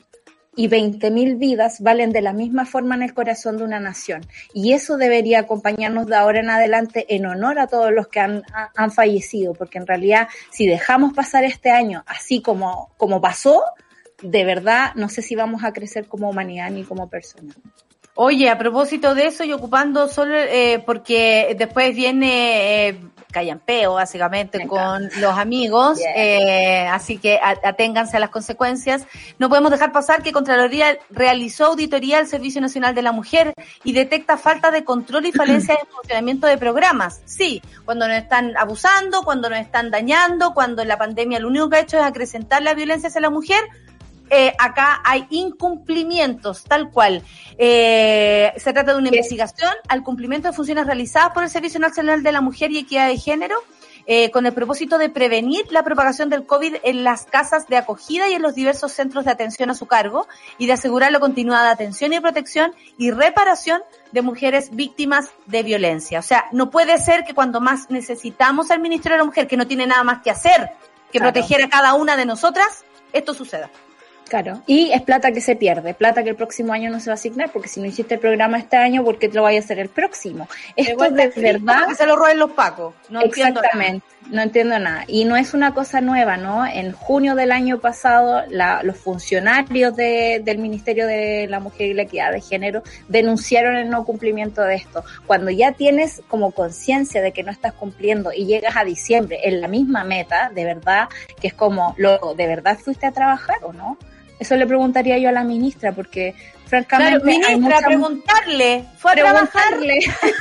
[0.58, 4.26] y 20.000 vidas valen de la misma forma en el corazón de una nación.
[4.54, 8.42] Y eso debería acompañarnos de ahora en adelante en honor a todos los que han,
[8.74, 13.62] han fallecido, porque en realidad si dejamos pasar este año así como, como pasó,
[14.22, 17.54] de verdad no sé si vamos a crecer como humanidad ni como persona.
[18.14, 23.00] Oye, a propósito de eso y ocupando solo, eh, porque después viene eh,
[23.36, 26.14] callampeo básicamente con los amigos, yeah.
[26.16, 29.06] eh, así que aténganse a las consecuencias.
[29.38, 33.52] No podemos dejar pasar que Contraloría realizó auditoría al Servicio Nacional de la Mujer
[33.84, 37.20] y detecta falta de control y falencia de funcionamiento de programas.
[37.26, 41.76] Sí, cuando nos están abusando, cuando nos están dañando, cuando la pandemia lo único que
[41.76, 43.60] ha hecho es acrecentar la violencia hacia la mujer,
[44.30, 47.22] eh, acá hay incumplimientos, tal cual.
[47.58, 52.22] Eh, se trata de una investigación al cumplimiento de funciones realizadas por el Servicio Nacional
[52.22, 53.56] de la Mujer y Equidad de Género,
[54.08, 58.28] eh, con el propósito de prevenir la propagación del COVID en las casas de acogida
[58.28, 61.72] y en los diversos centros de atención a su cargo y de asegurar la continuada
[61.72, 66.20] atención y protección y reparación de mujeres víctimas de violencia.
[66.20, 69.56] O sea, no puede ser que cuando más necesitamos al Ministerio de la Mujer, que
[69.56, 70.70] no tiene nada más que hacer
[71.10, 71.32] que claro.
[71.32, 73.70] proteger a cada una de nosotras, esto suceda.
[74.28, 77.12] Claro, y es plata que se pierde, plata que el próximo año no se va
[77.12, 79.60] a asignar, porque si no hiciste el programa este año, ¿por qué te lo vaya
[79.60, 80.48] a hacer el próximo?
[80.74, 81.86] Esto es de verdad...
[81.86, 85.04] Que se lo roben los pacos, no Exactamente, no entiendo nada.
[85.06, 86.66] Y no es una cosa nueva, ¿no?
[86.66, 91.94] En junio del año pasado, la, los funcionarios de, del Ministerio de la Mujer y
[91.94, 95.04] la Equidad de Género denunciaron el no cumplimiento de esto.
[95.28, 99.60] Cuando ya tienes como conciencia de que no estás cumpliendo y llegas a diciembre en
[99.60, 101.08] la misma meta, de verdad,
[101.40, 103.96] que es como, loco, ¿de verdad fuiste a trabajar o no?
[104.38, 106.34] Eso le preguntaría yo a la ministra, porque
[106.66, 107.20] francamente.
[107.20, 107.86] Claro, ministra, mucha...
[107.86, 108.84] preguntarle.
[108.98, 109.98] Fue a preguntarle.
[110.00, 110.40] trabajar.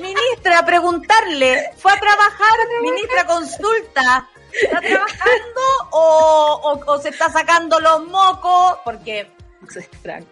[0.00, 1.70] ministra, preguntarle.
[1.76, 4.28] Fue a trabajar, ministra, consulta.
[4.62, 5.60] ¿Está trabajando
[5.90, 8.78] o, o, o se está sacando los mocos?
[8.84, 9.35] Porque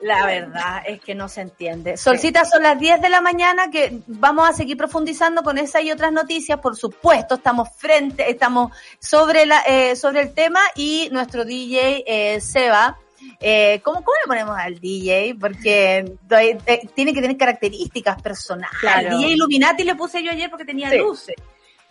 [0.03, 1.97] la verdad es que no se entiende.
[1.97, 5.91] Solcita, son las 10 de la mañana que vamos a seguir profundizando con esa y
[5.91, 6.59] otras noticias.
[6.61, 12.41] Por supuesto, estamos frente, estamos sobre la, eh, sobre el tema y nuestro DJ eh,
[12.41, 12.99] Seba.
[13.41, 15.37] Eh, ¿cómo, ¿Cómo le ponemos al DJ?
[15.39, 18.78] Porque eh, tiene que tener características personales.
[18.80, 19.09] Claro.
[19.09, 20.99] El DJ Illuminati le puse yo ayer porque tenía sí.
[20.99, 21.35] luces.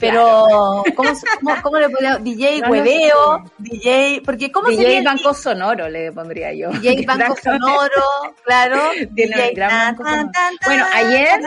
[0.04, 1.10] Pero, ¿cómo,
[1.42, 2.24] cómo, cómo le ponemos?
[2.24, 6.70] DJ No hueveo, DJ, porque ¿cómo sería DJ el Banco Sonoro le pondría yo.
[6.72, 7.36] DJ Banco.
[7.42, 8.82] Sonoro, claro.
[9.12, 10.32] DJ gran tan,
[10.66, 11.40] Bueno, ayer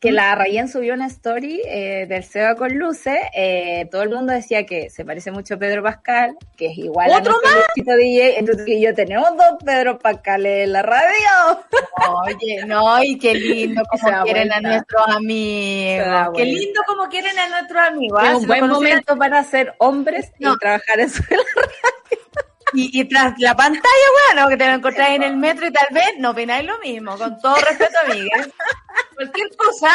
[0.00, 4.32] que la Rayen subió una story eh, del Seba con luces, eh, todo el mundo
[4.32, 7.96] decía que se parece mucho a Pedro Pascal, que es igual a ¿Otro nuestro Luisito
[7.96, 11.06] DJ, entonces y yo tenemos dos Pedro Pascales en la radio.
[12.24, 16.30] Oye, no, y qué lindo como quieren a nuestros amigos.
[16.34, 18.22] Qué lindo como quieren a nuestros amigos.
[18.24, 20.54] Es un Si buen momento para ser hombres No.
[20.54, 21.22] y trabajar en su
[22.72, 23.84] Y, y tras la pantalla,
[24.34, 27.16] bueno, que te lo encontráis en el metro y tal vez no opináis lo mismo.
[27.16, 28.48] Con todo respeto, amigas.
[29.14, 29.90] Cualquier cosa,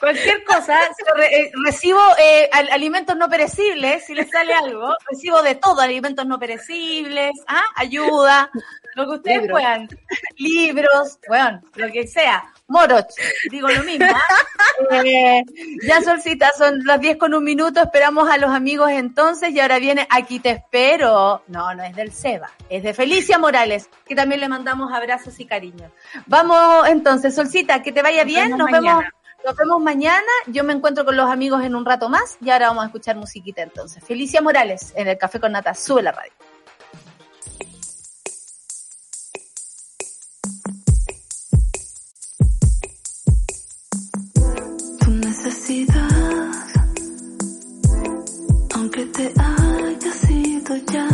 [0.00, 0.78] cualquier cosa,
[1.16, 5.80] re- eh, recibo eh, al- alimentos no perecibles, si les sale algo, recibo de todo,
[5.80, 7.64] alimentos no perecibles, ¿ah?
[7.74, 8.50] ayuda,
[8.94, 9.88] lo que ustedes puedan,
[10.36, 13.06] libros, bueno, lo que sea, moroch,
[13.50, 14.06] digo lo mismo.
[14.06, 14.20] ¿ah?
[14.90, 15.42] Eh,
[15.88, 19.78] ya Solcita, son las 10 con un minuto, esperamos a los amigos entonces y ahora
[19.78, 21.42] viene Aquí te espero.
[21.46, 25.46] No, no es del Seba, es de Felicia Morales, que también le mandamos abrazos y
[25.46, 25.90] cariños.
[26.26, 29.04] Vamos entonces, Solcita, que te vaya Nos bien, nos vemos.
[29.46, 32.68] Nos vemos mañana, yo me encuentro con los amigos en un rato más y ahora
[32.68, 34.04] vamos a escuchar musiquita entonces.
[34.04, 36.32] Felicia Morales en el Café con Nata, sube la radio.
[48.72, 51.08] Aunque te haya sido ya,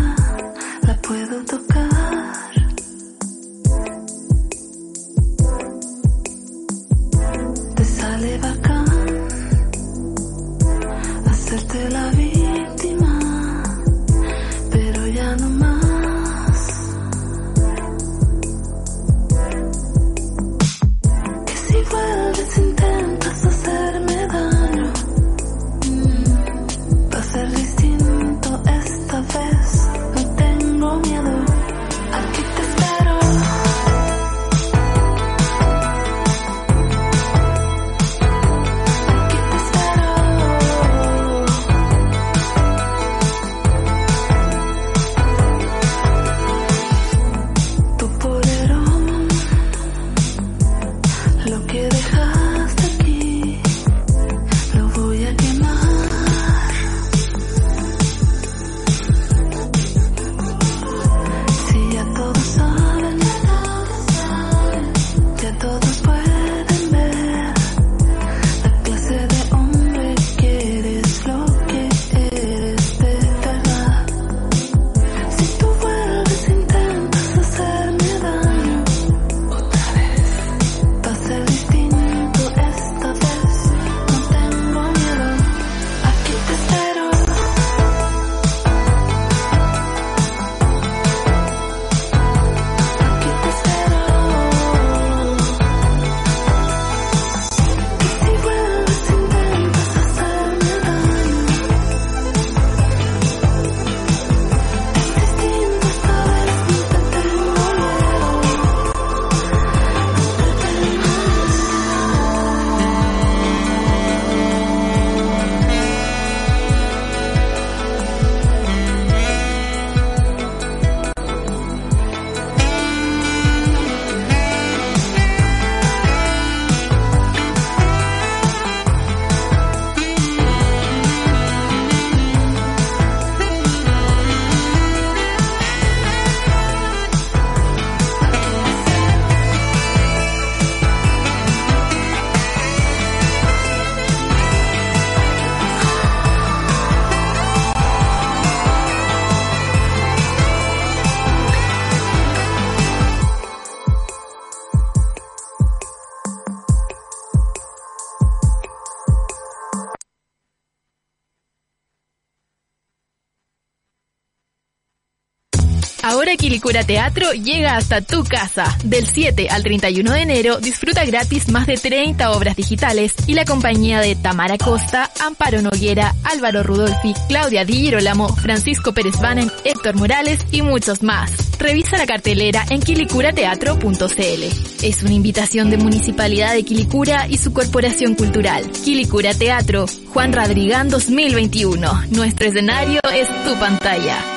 [166.62, 168.78] Quilicura Teatro llega hasta tu casa.
[168.84, 173.44] Del 7 al 31 de enero disfruta gratis más de 30 obras digitales y la
[173.44, 179.96] compañía de Tamara Costa, Amparo Noguera, Álvaro Rudolfi, Claudia Di Girolamo, Francisco Pérez Banen, Héctor
[179.96, 181.32] Morales y muchos más.
[181.58, 184.84] Revisa la cartelera en quilicurateatro.cl.
[184.84, 188.70] Es una invitación de Municipalidad de Quilicura y su Corporación Cultural.
[188.70, 192.04] Quilicura Teatro, Juan Radrigán 2021.
[192.10, 194.31] Nuestro escenario es tu pantalla.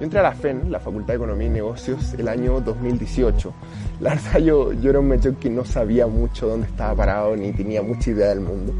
[0.00, 3.52] Yo entré a la FEN, la Facultad de Economía y Negocios, el año 2018.
[4.00, 7.52] La verdad yo, yo era un mechón que no sabía mucho dónde estaba parado ni
[7.52, 8.72] tenía mucha idea del mundo,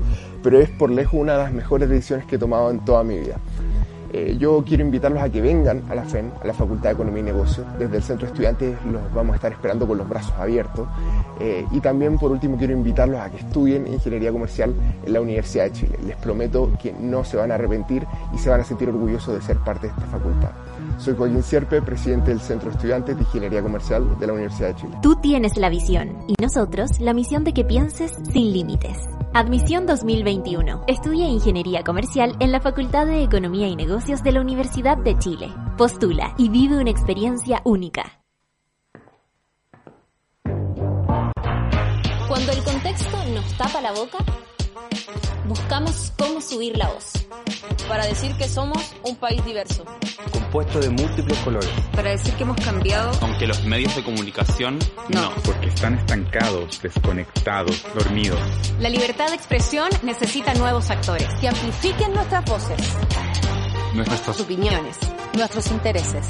[0.43, 3.19] pero es por lejos una de las mejores decisiones que he tomado en toda mi
[3.19, 3.37] vida.
[4.15, 7.21] Eh, yo quiero invitarlos a que vengan a la FEN, a la Facultad de Economía
[7.21, 7.67] y Negocios.
[7.79, 10.89] Desde el Centro de Estudiantes los vamos a estar esperando con los brazos abiertos.
[11.39, 15.65] Eh, y también, por último, quiero invitarlos a que estudien Ingeniería Comercial en la Universidad
[15.65, 15.99] de Chile.
[16.07, 19.43] Les prometo que no se van a arrepentir y se van a sentir orgullosos de
[19.43, 20.51] ser parte de esta facultad.
[20.99, 24.75] Soy Joaquín Sierpe, presidente del Centro de Estudiantes de Ingeniería Comercial de la Universidad de
[24.77, 24.99] Chile.
[25.03, 28.97] Tú tienes la visión y nosotros la misión de que pienses sin límites.
[29.33, 30.85] Admisión 2021.
[30.89, 35.53] Estudia Ingeniería Comercial en la Facultad de Economía y Negocios de la Universidad de Chile.
[35.79, 38.21] Postula y vive una experiencia única.
[42.29, 44.19] Cuando el contexto nos tapa la boca,
[45.51, 47.27] buscamos cómo subir la voz.
[47.89, 49.85] Para decir que somos un país diverso.
[50.33, 51.69] compuesto de múltiples colores.
[51.93, 53.11] Para decir que hemos cambiado.
[53.21, 54.79] Aunque los medios de comunicación
[55.09, 55.35] no.
[55.45, 58.41] Porque están estancados, desconectados, dormidos.
[58.79, 61.29] La libertad de expresión necesita nuevos actores.
[61.41, 62.81] Que amplifiquen nuestras voces.
[63.95, 64.99] Nuestras opiniones.
[65.35, 66.27] Nuestros intereses.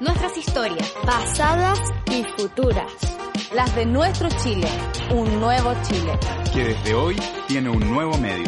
[0.00, 0.90] Nuestras historias.
[1.04, 1.78] Pasadas
[2.10, 3.19] y futuras.
[3.52, 4.68] Las de nuestro Chile.
[5.12, 6.16] Un nuevo Chile.
[6.54, 7.16] Que desde hoy
[7.48, 8.46] tiene un nuevo medio.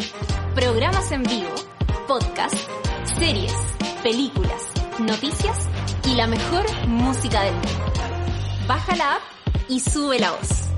[0.55, 1.51] Programas en vivo,
[2.07, 2.55] podcast,
[3.19, 3.53] series,
[4.05, 5.59] películas, noticias
[6.09, 7.93] y la mejor música del mundo.
[8.69, 9.23] Baja la app
[9.69, 10.69] y sube la voz.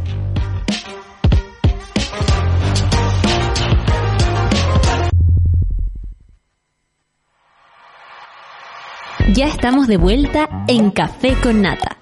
[9.34, 11.98] Ya estamos de vuelta en Café con Nata.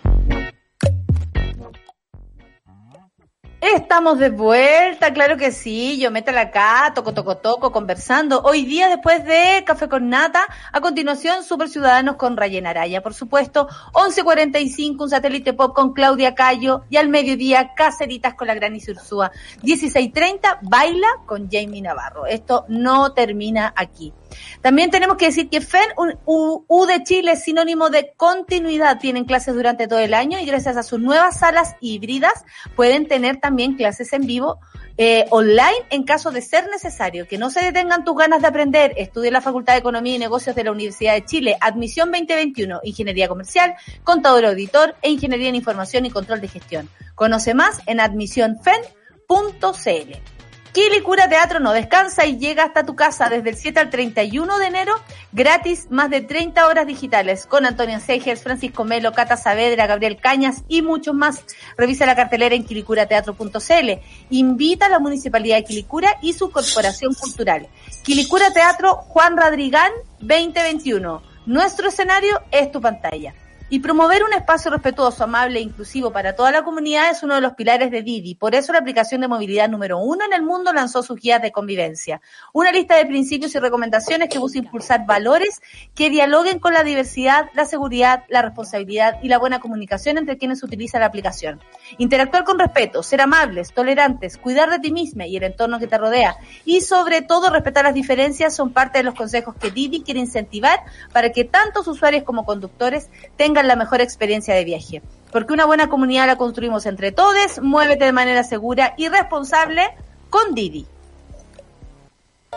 [3.62, 5.96] Estamos de vuelta, claro que sí.
[6.00, 8.42] Yo métela acá, toco, toco, toco, conversando.
[8.42, 13.14] Hoy día, después de Café con Nata, a continuación, Super Ciudadanos con Rayen Araya, por
[13.14, 13.68] supuesto.
[13.92, 16.82] 11.45, un satélite pop con Claudia Cayo.
[16.90, 19.30] Y al mediodía, Caceritas con la Gran Isursúa.
[19.62, 22.26] 16.30, Baila con Jamie Navarro.
[22.26, 24.12] Esto no termina aquí.
[24.60, 28.98] También tenemos que decir que FEN, U, de Chile, es sinónimo de continuidad.
[28.98, 32.44] Tienen clases durante todo el año y gracias a sus nuevas salas híbridas
[32.76, 34.60] pueden tener también clases en vivo
[34.98, 37.26] eh, online en caso de ser necesario.
[37.26, 38.94] Que no se detengan tus ganas de aprender.
[38.96, 41.56] Estudia en la Facultad de Economía y Negocios de la Universidad de Chile.
[41.60, 42.80] Admisión 2021.
[42.84, 43.74] Ingeniería Comercial,
[44.04, 46.88] Contador Auditor e Ingeniería en Información y Control de Gestión.
[47.14, 50.31] Conoce más en admisionfen.cl.
[50.72, 54.66] Quilicura Teatro no descansa y llega hasta tu casa desde el 7 al 31 de
[54.66, 54.94] enero,
[55.30, 60.62] gratis más de 30 horas digitales con Antonio Segers, Francisco Melo, Cata Saavedra, Gabriel Cañas
[60.68, 61.44] y muchos más.
[61.76, 63.90] Revisa la cartelera en quilicurateatro.cl.
[64.30, 67.68] Invita a la Municipalidad de Quilicura y su Corporación Cultural.
[68.02, 71.22] Quilicura Teatro Juan Radrigán 2021.
[71.44, 73.34] Nuestro escenario es tu pantalla.
[73.72, 77.40] Y promover un espacio respetuoso, amable e inclusivo para toda la comunidad es uno de
[77.40, 78.34] los pilares de Didi.
[78.34, 81.52] Por eso la aplicación de movilidad número uno en el mundo lanzó sus guías de
[81.52, 82.20] convivencia.
[82.52, 85.62] Una lista de principios y recomendaciones que busca impulsar valores
[85.94, 90.62] que dialoguen con la diversidad, la seguridad, la responsabilidad y la buena comunicación entre quienes
[90.62, 91.58] utilizan la aplicación.
[91.96, 95.96] Interactuar con respeto, ser amables, tolerantes, cuidar de ti mismo y el entorno que te
[95.96, 100.20] rodea y sobre todo respetar las diferencias son parte de los consejos que Didi quiere
[100.20, 103.08] incentivar para que tantos usuarios como conductores
[103.38, 105.02] tengan la mejor experiencia de viaje.
[105.30, 109.82] Porque una buena comunidad la construimos entre todos, muévete de manera segura y responsable
[110.30, 110.86] con Didi.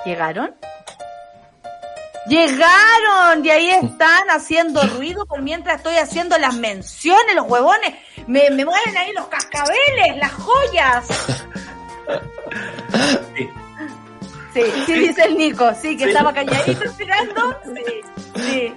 [0.06, 0.54] ¿Llegaron?
[2.28, 7.96] Llegaron y ahí están haciendo ruido por mientras estoy haciendo las menciones, los huevones.
[8.28, 11.08] Me, me mueven ahí los cascabeles, las joyas.
[13.36, 13.50] Sí.
[14.54, 17.60] Sí, sí, dice el Nico, sí, que estaba calladito esperando.
[17.76, 18.02] Sí,
[18.42, 18.74] sí.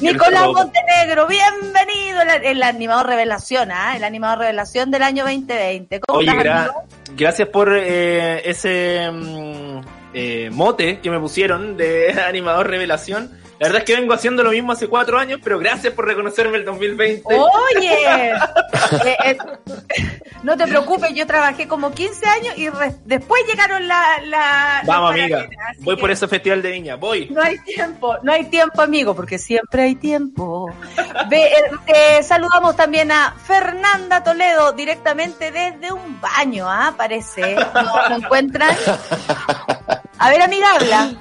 [0.00, 3.96] Nicolás Montenegro, bienvenido, el, el animador revelación, ¿ah?
[3.96, 6.00] el animador revelación del año 2020.
[6.00, 6.82] ¿Cómo Oye, estás, gra- amigo?
[7.16, 9.80] gracias por eh, ese mm,
[10.14, 13.30] eh, mote que me pusieron de animador revelación.
[13.62, 16.56] La verdad es que vengo haciendo lo mismo hace cuatro años, pero gracias por reconocerme
[16.58, 17.22] el 2020.
[17.32, 18.06] Oye,
[19.04, 19.38] eh, eh,
[20.42, 24.18] no te preocupes, yo trabajé como 15 años y re- después llegaron la...
[24.26, 25.46] la Vamos, amiga.
[25.78, 26.96] Voy por ese festival de viña.
[26.96, 27.28] Voy.
[27.30, 30.68] No hay tiempo, no hay tiempo, amigo, porque siempre hay tiempo.
[31.28, 31.54] Ve, eh,
[31.86, 36.94] eh, saludamos también a Fernanda Toledo, directamente desde un baño, ¿ah?
[36.96, 37.54] Parece.
[37.54, 38.76] ¿No lo encuentran?
[40.18, 41.12] A ver, amiga, habla.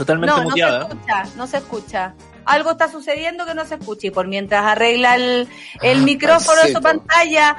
[0.00, 2.14] Totalmente No, no se escucha, no se escucha.
[2.46, 4.06] algo está sucediendo que no se escuche.
[4.06, 5.46] Y por mientras arregla el,
[5.82, 7.58] el micrófono de su pantalla,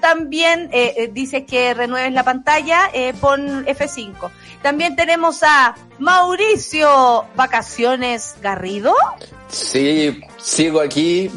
[0.00, 4.30] también eh, eh, dice que renueves la pantalla, eh, pon F5.
[4.62, 8.94] También tenemos a Mauricio Vacaciones Garrido.
[9.48, 11.30] Sí, sigo aquí.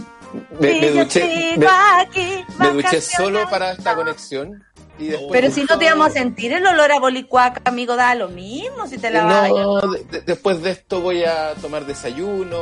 [0.60, 4.64] Me, Sí, me yo duché, sigo me, aquí, me duché solo para esta conexión.
[4.99, 8.15] Y después Pero si no te vamos a sentir el olor a bolicuaca, amigo, da
[8.15, 11.86] lo mismo si te la vas No, de- de- después de esto voy a tomar
[11.86, 12.57] desayuno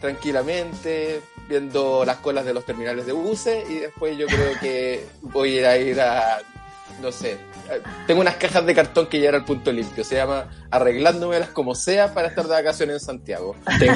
[0.00, 5.58] tranquilamente, viendo las colas de los terminales de buses y después yo creo que voy
[5.58, 6.38] a ir a,
[7.02, 7.36] no sé,
[8.06, 12.14] tengo unas cajas de cartón que llegar al punto limpio, se llama arreglándomelas como sea
[12.14, 13.56] para estar de vacaciones en Santiago.
[13.78, 13.90] Te,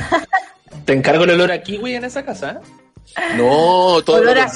[0.84, 3.22] te encargo el olor a kiwi en esa casa, ¿eh?
[3.36, 4.48] No, todo Olor lo a.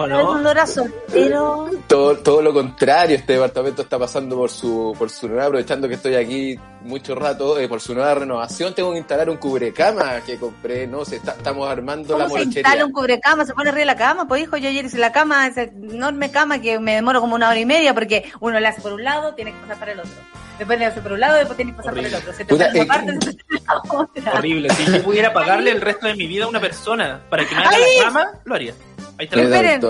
[0.00, 0.30] ¿O El no?
[0.30, 1.70] olor a soltero.
[1.86, 5.94] Todo, todo lo contrario, este departamento está pasando por su, por su nueva, aprovechando que
[5.94, 10.38] estoy aquí mucho rato, eh, por su nueva renovación, tengo que instalar un cubrecama que
[10.38, 12.60] compré, no sé, está- estamos armando la ¿Cómo se morochería.
[12.60, 13.44] instala un cubrecama?
[13.44, 14.26] ¿Se pone arriba de la cama?
[14.26, 17.48] Pues hijo, yo ayer hice la cama, esa enorme cama que me demoro como una
[17.48, 20.00] hora y media porque uno la hace por un lado, tiene que pasar para el
[20.00, 20.12] otro.
[20.58, 22.10] Después le hace por un lado, después tiene que pasar Horrible.
[22.10, 22.32] por el otro.
[22.36, 24.32] Se te Puta, eh, parte, se te la otra.
[24.34, 24.68] Horrible.
[24.74, 27.62] Si yo pudiera pagarle el resto de mi vida a una persona para que me
[27.62, 27.82] haga ¡Ay!
[27.98, 28.74] la cama, lo haría.
[29.20, 29.82] Ahí está Esperen.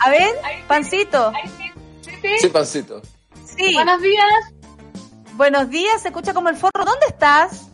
[0.00, 0.34] A ver,
[0.66, 1.32] pancito.
[2.40, 3.00] Sí, pancito.
[3.44, 3.74] Sí.
[3.74, 4.34] Buenos días.
[5.34, 6.84] Buenos días, se escucha como el forro.
[6.84, 7.70] ¿Dónde estás?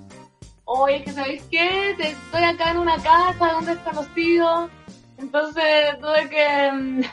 [0.67, 4.69] Oye, que sabéis qué, estoy acá en una casa de un desconocido.
[5.17, 7.11] Entonces tuve que.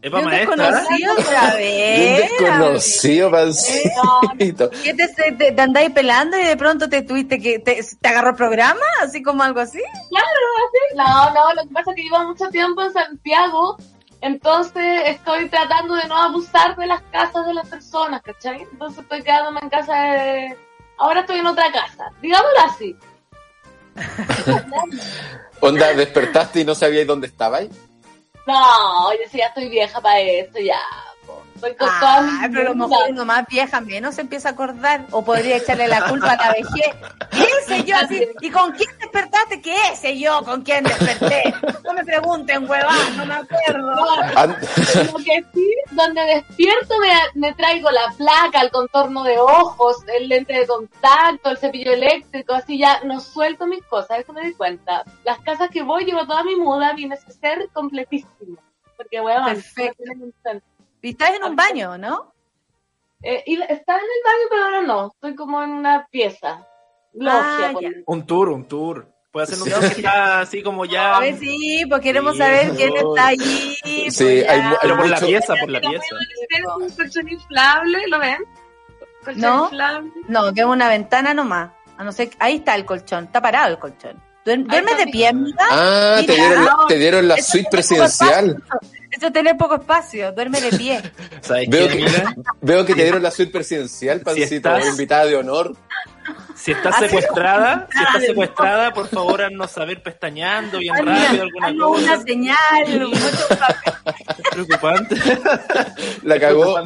[0.00, 0.56] Epa, ¿De un maestra.
[0.70, 2.30] desconocido otra Un vez?
[2.30, 4.70] desconocido, pancito.
[4.70, 8.08] ¿Qué te, te, te- te andáis pelando y de pronto te tuviste que te, te
[8.08, 8.80] agarró el programa?
[9.02, 9.80] Así como algo así.
[10.08, 10.28] Claro,
[10.68, 10.96] así.
[10.96, 13.76] No, no, lo que pasa es que llevo mucho tiempo en Santiago.
[14.20, 18.62] Entonces estoy tratando de no abusar de las casas de las personas, ¿cachai?
[18.72, 20.56] Entonces estoy quedándome en casa de.
[20.98, 22.10] Ahora estoy en otra casa.
[22.22, 22.96] Digámoslo así.
[25.60, 27.70] Onda, despertaste y no sabíais dónde estabais.
[28.48, 30.80] No, yo sí ya estoy vieja para esto, ya.
[31.60, 35.06] Con Ay, pero a lo mejor uno más vieja menos se empieza a acordar.
[35.10, 36.96] O podría echarle la culpa a la vejez.
[37.30, 37.96] ¿Qué sé yo?
[37.96, 39.60] Así, ¿Y con quién despertaste?
[39.60, 40.42] ¿Qué sé yo?
[40.44, 41.54] ¿Con quién desperté?
[41.84, 43.94] No me pregunten, huevón, no me acuerdo.
[45.12, 50.28] Lo que sí, donde despierto me, me traigo la placa, el contorno de ojos, el
[50.28, 54.54] lente de contacto, el cepillo eléctrico, así ya no suelto mis cosas, eso me di
[54.54, 55.04] cuenta.
[55.24, 58.58] Las casas que voy, llevo toda mi muda, mi neceser completísimo.
[58.96, 60.02] Porque, weón, Perfecto.
[60.16, 60.60] no.
[61.02, 62.32] Y estás en un baño, ¿no?
[63.22, 65.06] Eh, y estaba en el baño, pero ahora no.
[65.14, 66.66] Estoy como en una pieza.
[67.14, 67.82] Logia, Ah, por-.
[68.06, 69.08] Un tour, un tour.
[69.32, 71.16] Puede hacer un tour que está así como ya.
[71.16, 73.10] A ver, sí, pues queremos Sí, saber quién no.
[73.14, 73.76] está allí.
[73.84, 76.04] Sí, pues hay mu- hay Pero por la pieza, por la pieza.
[76.04, 78.38] hacer un colchón inflable, ¿lo ven?
[79.24, 79.64] Colchón ¿No?
[79.64, 80.10] inflable.
[80.28, 81.70] No, que es una ventana nomás.
[81.96, 84.22] A no ser, ahí está el colchón, está parado el colchón.
[84.44, 85.66] Duer- ¿Duermes de pie, amiga?
[85.70, 88.62] Ah, te Mira, dieron, la, no, te dieron la eso suite presidencial.
[89.26, 91.02] Es tener poco espacio, duerme de pie.
[91.40, 92.06] ¿Sabes Veo qué, que,
[92.60, 95.76] veo que te dieron la suite presidencial, pancito, estás- invitada de honor.
[96.56, 101.42] Si estás Así- secuestrada, si estás de- secuestrada, por favor, haznos saber pestañeando bien rápido
[101.44, 102.02] alguna cosa.
[102.14, 103.12] una señal.
[103.12, 105.16] Es preocupante.
[106.22, 106.80] La cagó,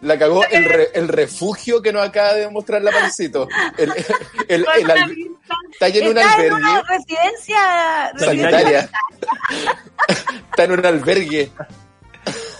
[0.00, 3.48] la cagó el, re- el refugio que nos acaba de mostrar la pancito.
[3.76, 3.92] El,
[4.48, 5.16] el- el al-
[5.72, 8.90] está lleno de un Está en una albergue residencia, sanitaria.
[10.50, 11.52] Está en un albergue.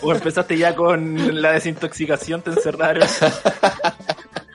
[0.03, 3.07] O empezaste ya con la desintoxicación, te encerraron.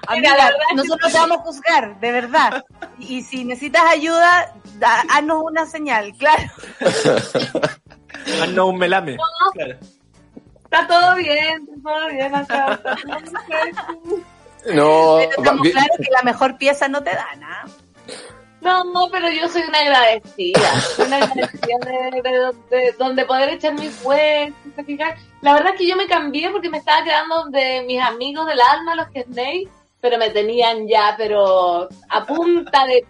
[0.08, 2.66] Amiga, la verdad es que nosotros te vamos a juzgar, de verdad.
[3.00, 6.44] Y si necesitas ayuda, da- haznos una señal, claro.
[8.42, 9.18] Haznos un melame.
[9.54, 9.76] Claro.
[10.66, 12.80] Está todo bien, está todo bien acá.
[14.74, 17.66] No, Pero estamos que la mejor pieza no te da nada.
[18.60, 20.74] No, no, pero yo soy una agradecida.
[21.06, 25.18] Una agradecida de, de- de- donde poder echar mis huesos, ¿te fijas?
[25.42, 28.60] La verdad es que yo me cambié porque me estaba quedando de mis amigos del
[28.60, 29.70] alma, los que Snake,
[30.02, 33.06] pero me tenían ya, pero a punta de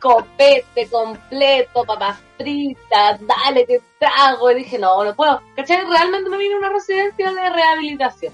[0.00, 4.50] copete completo, papas fritas, dale, te trago.
[4.50, 5.40] Y dije, no, no puedo.
[5.56, 5.84] ¿Cachai?
[5.86, 8.32] Realmente me vine a una residencia de rehabilitación.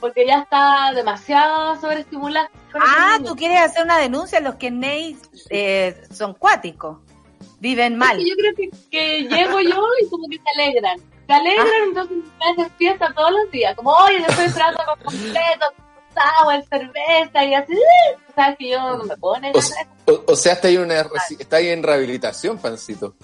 [0.00, 2.50] Porque ya está demasiado sobreestimulada.
[2.74, 5.16] Ah, tú quieres hacer una denuncia, los que Ney
[5.48, 6.98] eh, son cuáticos,
[7.60, 8.18] viven mal.
[8.18, 10.98] Que yo creo que, que llego yo y como que se alegran.
[11.26, 11.84] Se alegran, Ah.
[11.88, 13.74] entonces me hacen fiesta todos los días.
[13.74, 15.66] Como, oye, estoy entrando con completo,
[16.16, 17.74] sour, cerveza y así.
[18.34, 19.62] Sabes que yo no me puedo negar
[20.06, 21.06] o, o- o sea, está ahí, una,
[21.38, 23.14] está ahí en rehabilitación, pancito.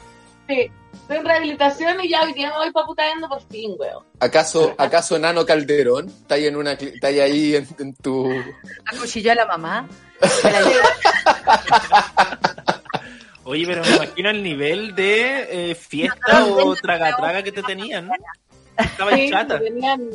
[0.48, 4.04] Sí, estoy en rehabilitación y ya hoy día me voy pa' putando por fin, weón.
[4.20, 8.28] ¿Acaso, acaso Nano Calderón está ahí, en una, está ahí, ahí en, en tu...
[8.92, 9.88] Acuchilló a la mamá.
[10.44, 10.72] Oye,
[13.44, 18.08] Oye, pero me imagino el nivel de eh, fiesta o traga-traga que te tenían.
[18.76, 19.58] Estaba Sí, chata.
[19.58, 20.08] tenían-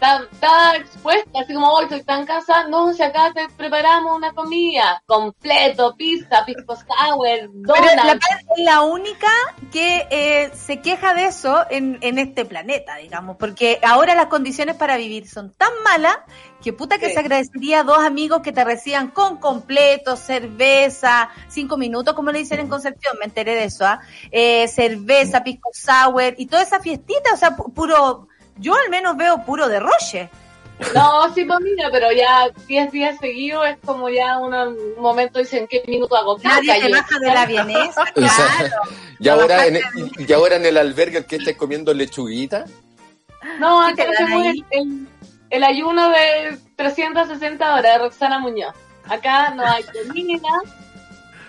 [0.00, 2.68] Estaba estaba expuesta, así como hoy estoy tan cansada.
[2.68, 7.96] No, si acá te preparamos una comida completo, pizza, pisco sour, Pero donuts.
[8.04, 9.26] la es la única
[9.72, 14.76] que eh, se queja de eso en, en este planeta, digamos, porque ahora las condiciones
[14.76, 16.16] para vivir son tan malas
[16.62, 17.14] que puta que Sí.
[17.14, 22.38] se agradecería a dos amigos que te reciban con completo, cerveza, cinco minutos, como le
[22.38, 24.00] dicen en Concepción, me enteré de eso, ¿ah?
[24.30, 29.16] Eh, cerveza, pisco sour y toda esa fiestita, o sea, pu- puro, yo al menos
[29.16, 30.30] veo puro derroche.
[30.94, 35.40] No, sí, pues mira, pero ya 10 días seguidos es como ya una- un momento,
[35.40, 36.38] dicen, ¿qué minuto hago?
[36.38, 38.76] Nadie se Yo- baja de la vienesa, claro.
[39.18, 39.82] y, ahora en el,
[40.28, 42.64] y ahora en el albergue que estáis comiendo lechuguita.
[43.58, 45.08] No, ¿Qué te dan hacemos el, el-
[45.50, 48.74] el ayuno de 360 horas de Roxana Muñoz.
[49.08, 50.48] Acá no hay comida,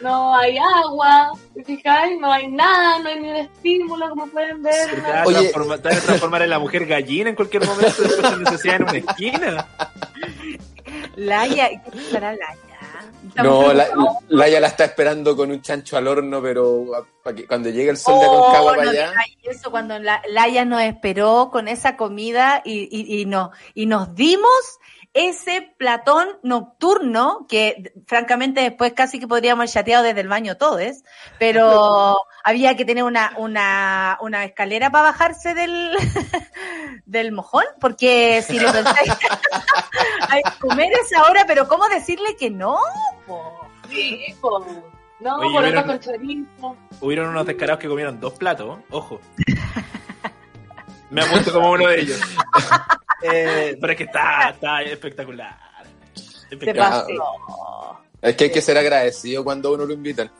[0.01, 2.19] no hay agua, ¿te fijáis?
[2.19, 4.89] No hay nada, no hay ni un estímulo, como pueden ver.
[4.89, 7.65] Te una- vas a transformar- te vas a transformar en la mujer gallina en cualquier
[7.65, 9.67] momento después de necesidad en una esquina.
[11.15, 12.57] Laia, ¿qué estará Laia?
[13.43, 13.87] No, la,
[14.29, 17.97] Laia la está esperando con un chancho al horno, pero a- que cuando llegue el
[17.97, 19.09] sol de Aconcagua Oh, para no allá.
[19.11, 23.85] digáis eso cuando la, Laia nos esperó con esa comida y, y, y, no, y
[23.85, 24.49] nos dimos
[25.13, 31.03] ese platón nocturno que francamente después casi que podríamos haber chateado desde el baño todos,
[31.39, 35.95] pero había que tener una, una, una escalera para bajarse del,
[37.05, 39.13] del mojón, porque si lo pensáis,
[40.29, 42.77] ay, comer es ahora, pero ¿cómo decirle que no?
[43.25, 43.67] po?
[43.89, 44.65] Sí, po.
[45.19, 46.77] No, Oye, por chorizo.
[47.01, 49.19] Hubieron unos descarados que comieron dos platos, ojo.
[51.09, 52.19] Me ha puesto como uno de ellos.
[53.21, 55.57] Eh, pero es que está, está espectacular.
[56.49, 57.05] Espectacular.
[57.05, 57.99] pasó.
[58.21, 60.31] Es que hay que ser agradecido cuando uno lo invitan.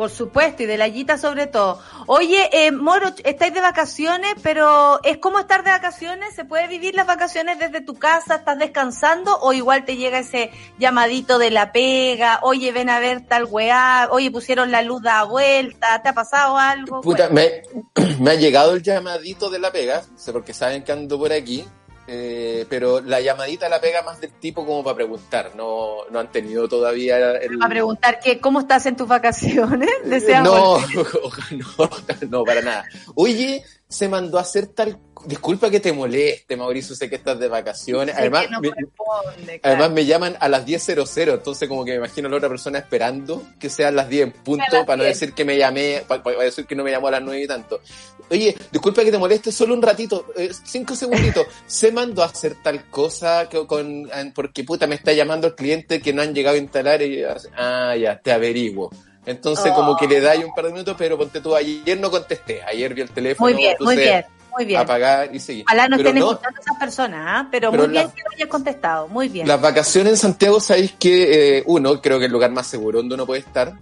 [0.00, 1.78] Por supuesto, y de la Yita sobre todo.
[2.06, 6.34] Oye, eh, Moro, estáis de vacaciones, pero ¿es como estar de vacaciones?
[6.34, 8.36] ¿Se puede vivir las vacaciones desde tu casa?
[8.36, 9.38] ¿Estás descansando?
[9.42, 12.40] ¿O igual te llega ese llamadito de la pega?
[12.44, 14.08] Oye, ven a ver tal weá.
[14.10, 16.00] Oye, pusieron la luz da vuelta.
[16.00, 17.02] ¿Te ha pasado algo?
[17.02, 17.60] Puta, Bueno,
[17.94, 21.30] me, me ha llegado el llamadito de la pega, sé porque saben que ando por
[21.30, 21.66] aquí,
[22.12, 26.32] eh, pero la llamadita la pega más del tipo como para preguntar, no, no han
[26.32, 27.62] tenido todavía el...
[27.62, 29.88] a preguntar que, ¿cómo estás en tus vacaciones?
[30.04, 30.50] Deseamos
[30.92, 31.04] No,
[31.78, 31.90] no,
[32.28, 32.84] no, para nada.
[33.14, 34.98] Oye, se mandó a hacer tal...
[35.26, 38.14] Disculpa que te moleste, Mauricio, sé que estás de vacaciones.
[38.14, 39.60] Sé Además, no me, claro.
[39.62, 42.78] además me llaman a las 10.00, entonces como que me imagino a la otra persona
[42.78, 45.20] esperando que sean las 10 en punto para no 10.
[45.20, 47.46] decir que me llamé, para, para decir que no me llamó a las 9 y
[47.46, 47.80] tanto.
[48.30, 51.46] Oye, disculpa que te moleste solo un ratito, eh, cinco segunditos.
[51.66, 56.00] Se mandó a hacer tal cosa que con, porque puta me está llamando el cliente
[56.00, 57.24] que no han llegado a instalar y
[57.56, 58.90] ah, ya, te averiguo.
[59.30, 62.10] Entonces como que le da ahí un par de minutos, pero ponte tú, ayer no
[62.10, 64.80] contesté, ayer vi el teléfono, Muy bien, muy bien, muy bien.
[64.80, 65.64] apagar y seguir.
[65.66, 67.48] Ojalá no Pero estén no, escuchando esas personas, ¿ah?
[67.50, 69.08] pero, pero muy bien la- que lo hayas contestado.
[69.08, 69.46] Muy bien.
[69.48, 73.14] las vacaciones en Santiago, sabéis que eh, uno, creo que el lugar más seguro donde
[73.14, 73.72] uno puede estar.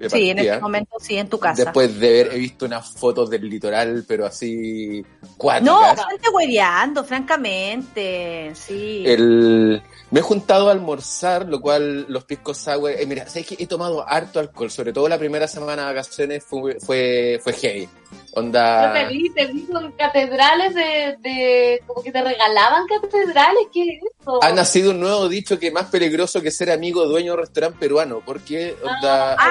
[0.00, 1.64] De Sí, en este momento sí, en tu casa.
[1.64, 5.04] Después de ver, he visto unas fotos del litoral, pero así
[5.36, 5.96] cuáticas.
[5.96, 9.04] No, gente hueveando, francamente, sí.
[9.06, 9.82] El...
[10.10, 12.90] Me he juntado a almorzar, lo cual los piscos sour...
[12.90, 16.42] eh, mira, ¿sabes que He tomado harto alcohol, sobre todo la primera semana de vacaciones
[16.44, 17.82] fue, fue, fue heavy.
[17.82, 18.92] Yo Onda...
[18.92, 24.02] te vi, te vi con catedrales de, de, como que te regalaban catedrales, ¿qué es
[24.02, 24.19] eso?
[24.42, 27.40] Ha nacido un nuevo dicho que es más peligroso que ser amigo dueño de un
[27.40, 29.48] restaurante peruano, porque onda, Ah,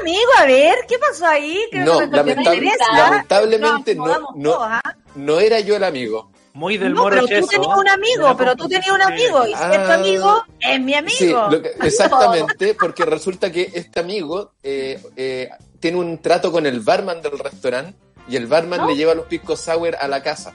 [0.00, 1.58] amigo, a ver, ¿qué pasó ahí?
[1.70, 4.96] ¿Qué No, lamentable- lamentablemente no, acomodamos no, todos, ¿ah?
[5.16, 6.30] no era yo el amigo.
[6.54, 7.48] Muy del No, moro pero tú cheso.
[7.48, 9.94] tenías un amigo, pero tú tenías un amigo, y si es tu Ah.
[9.94, 11.16] amigo, es mi amigo.
[11.16, 15.48] Sí, lo que- exactamente, porque resulta que este amigo eh, eh,
[15.80, 18.86] tiene un trato con el barman del restaurante y el barman ¿No?
[18.88, 20.52] le lleva los piscos sour a la casa.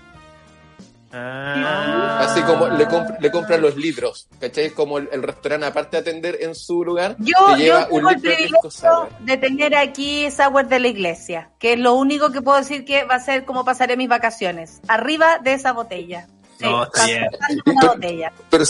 [1.14, 2.20] Ah.
[2.22, 4.72] Así como le, comp- le compra los litros, ¿cachai?
[4.72, 8.00] Como el, el restaurante, aparte de atender en su lugar, Yo, le lleva yo un
[8.00, 11.80] tengo el litro de pisco privilegio de tener aquí sour de la iglesia, que es
[11.80, 15.54] lo único que puedo decir que va a ser como pasaré mis vacaciones, arriba de
[15.54, 16.28] esa botella.
[16.60, 17.28] Sí, No, está bien.
[17.30, 18.64] Pero.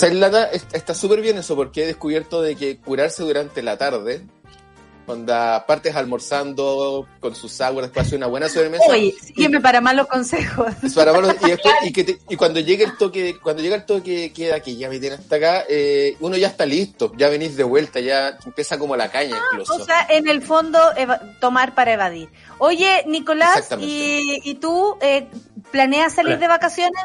[0.51, 4.26] Es- Está súper bien eso porque he descubierto de que curarse durante la tarde,
[5.07, 8.84] onda, partes almorzando con su sour, después hace una buena sobremesa.
[8.89, 10.73] Oye, sígueme para malos consejos.
[10.95, 13.85] Para malos- y, después, y, que te- y cuando llega el toque, cuando llega el
[13.85, 17.55] toque queda que ya me tiene hasta acá, eh, uno ya está listo, ya venís
[17.55, 19.75] de vuelta, ya empieza como la caña incluso.
[19.75, 20.79] O sea, en el fondo,
[21.39, 22.29] tomar para evadir.
[22.57, 23.67] Oye, Nicolás.
[23.79, 25.27] ¿y, y tú eh,
[25.71, 27.01] planeas salir de vacaciones?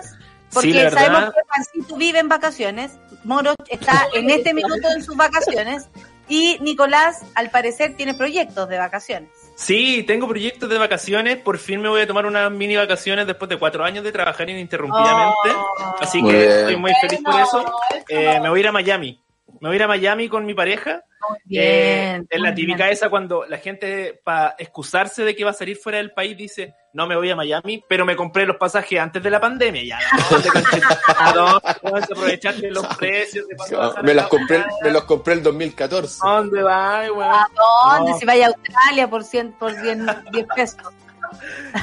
[0.52, 2.92] Porque Sí, sabemos que Juancito vive en vacaciones,
[3.24, 5.84] Moro está en este minuto en sus vacaciones.
[6.28, 9.30] Y Nicolás, al parecer, tiene proyectos de vacaciones.
[9.54, 11.36] Sí, tengo proyectos de vacaciones.
[11.36, 14.48] Por fin me voy a tomar unas mini vacaciones después de cuatro años de trabajar
[14.48, 15.50] ininterrumpidamente.
[15.54, 15.96] Oh.
[16.00, 16.50] Así que bien.
[16.50, 17.64] estoy muy feliz por eso.
[18.08, 19.21] Eh, me voy a ir a Miami.
[19.62, 21.04] Me voy a ir a Miami con mi pareja.
[21.44, 25.54] bien, Eh, es la típica esa cuando la gente, para excusarse de que va a
[25.54, 28.98] salir fuera del país, dice, no me voy a Miami, pero me compré los pasajes
[28.98, 29.84] antes de la pandemia.
[29.84, 31.62] Ya, ¿dónde, cachetado?
[31.80, 33.46] ¿Dónde aprovechaste los precios?
[33.46, 33.54] De
[34.02, 36.18] Me, las la compré, me los compré el 2014.
[36.24, 37.22] ¿A dónde vas, weón?
[37.22, 37.46] ¿A
[37.94, 38.10] dónde?
[38.10, 38.18] No.
[38.18, 39.98] Si vaya a Australia por 100, por 10,
[40.32, 40.82] 10 pesos.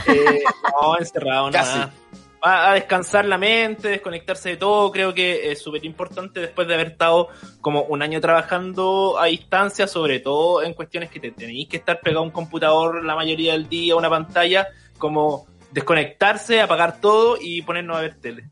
[0.07, 0.43] Eh,
[0.79, 1.79] no, encerrado Casi.
[2.45, 4.91] Va a descansar la mente, desconectarse de todo.
[4.91, 7.29] Creo que es súper importante después de haber estado
[7.59, 11.99] como un año trabajando a distancia, sobre todo en cuestiones que te tenéis que estar
[11.99, 17.37] pegado a un computador la mayoría del día, a una pantalla, como desconectarse, apagar todo
[17.39, 18.49] y ponernos a ver tele.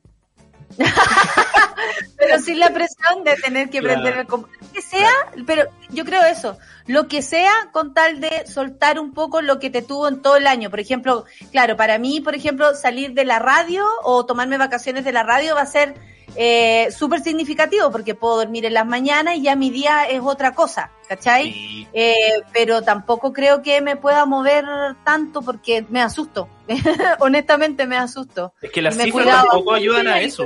[2.17, 4.01] Pero sin la presión de tener que Claro.
[4.01, 4.67] prender el computador.
[4.73, 5.09] Que sea,
[5.45, 6.57] pero yo creo eso.
[6.87, 10.35] Lo que sea con tal de soltar un poco lo que te tuvo en todo
[10.35, 10.69] el año.
[10.69, 15.11] Por ejemplo, claro, para mí, por ejemplo, salir de la radio o tomarme vacaciones de
[15.13, 15.95] la radio va a ser
[16.35, 20.53] eh, súper significativo porque puedo dormir en las mañanas y ya mi día es otra
[20.53, 21.87] cosa, ¿cachai?
[21.93, 22.15] Eh,
[22.53, 24.65] pero tampoco creo que me pueda mover
[25.03, 26.47] tanto porque me asusto.
[27.19, 28.53] Honestamente me asusto.
[28.61, 29.43] es que las me cifras cuidaba.
[29.49, 30.45] tampoco ayudan a eso.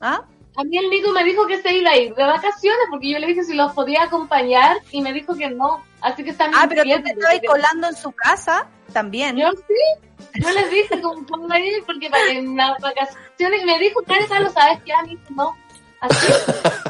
[0.00, 0.22] ¿Ah?
[0.58, 3.18] A mí el Nico me dijo que se iba a ir de vacaciones porque yo
[3.18, 5.84] le dije si los podía acompañar y me dijo que no.
[6.00, 9.36] Así que está Ah, pero tú te estabas colando en su casa también.
[9.36, 10.15] Yo sí.
[10.40, 14.50] Yo les dije como puedo ir porque para en unas vacaciones me dijo, Karen, lo
[14.50, 15.56] sabes que a mí no.
[16.00, 16.26] Así.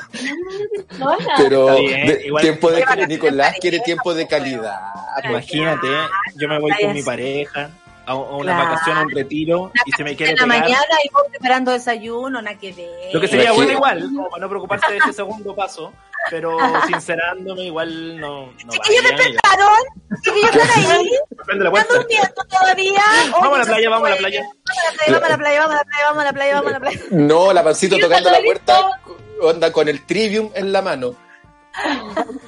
[0.98, 1.27] No, no, no.
[1.36, 4.81] Pero de- igual- tiempo de Nicolás quiere tiempo de calidad.
[5.24, 5.86] Imagínate,
[6.36, 7.70] yo me voy con mi pareja
[8.06, 8.70] a, una Claro.
[8.70, 10.60] vacación, a un retiro, y se me quiere en la pegar.
[10.60, 12.89] mañana y vos preparando desayuno, nada que ver.
[13.12, 15.93] Lo que sería bueno igual, como para no preocuparse de ese segundo paso,
[16.31, 19.78] pero sincerándome igual no, no Chiquillos despertaron,
[20.23, 21.59] chiquillos están ahí, están
[21.89, 23.03] durmiendo todavía.
[23.32, 24.43] Vamos a la playa, vamos a la playa.
[25.09, 26.81] Vamos a la playa, vamos a la playa, vamos a la playa, vamos a la
[26.81, 27.01] playa.
[27.11, 29.01] No, la pancito tocando la puerta,
[29.40, 31.15] onda con el trivium en la mano.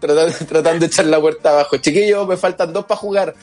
[0.00, 1.76] tratando, tratando de echar la puerta abajo.
[1.78, 3.34] Chiquillos, me faltan dos para jugar.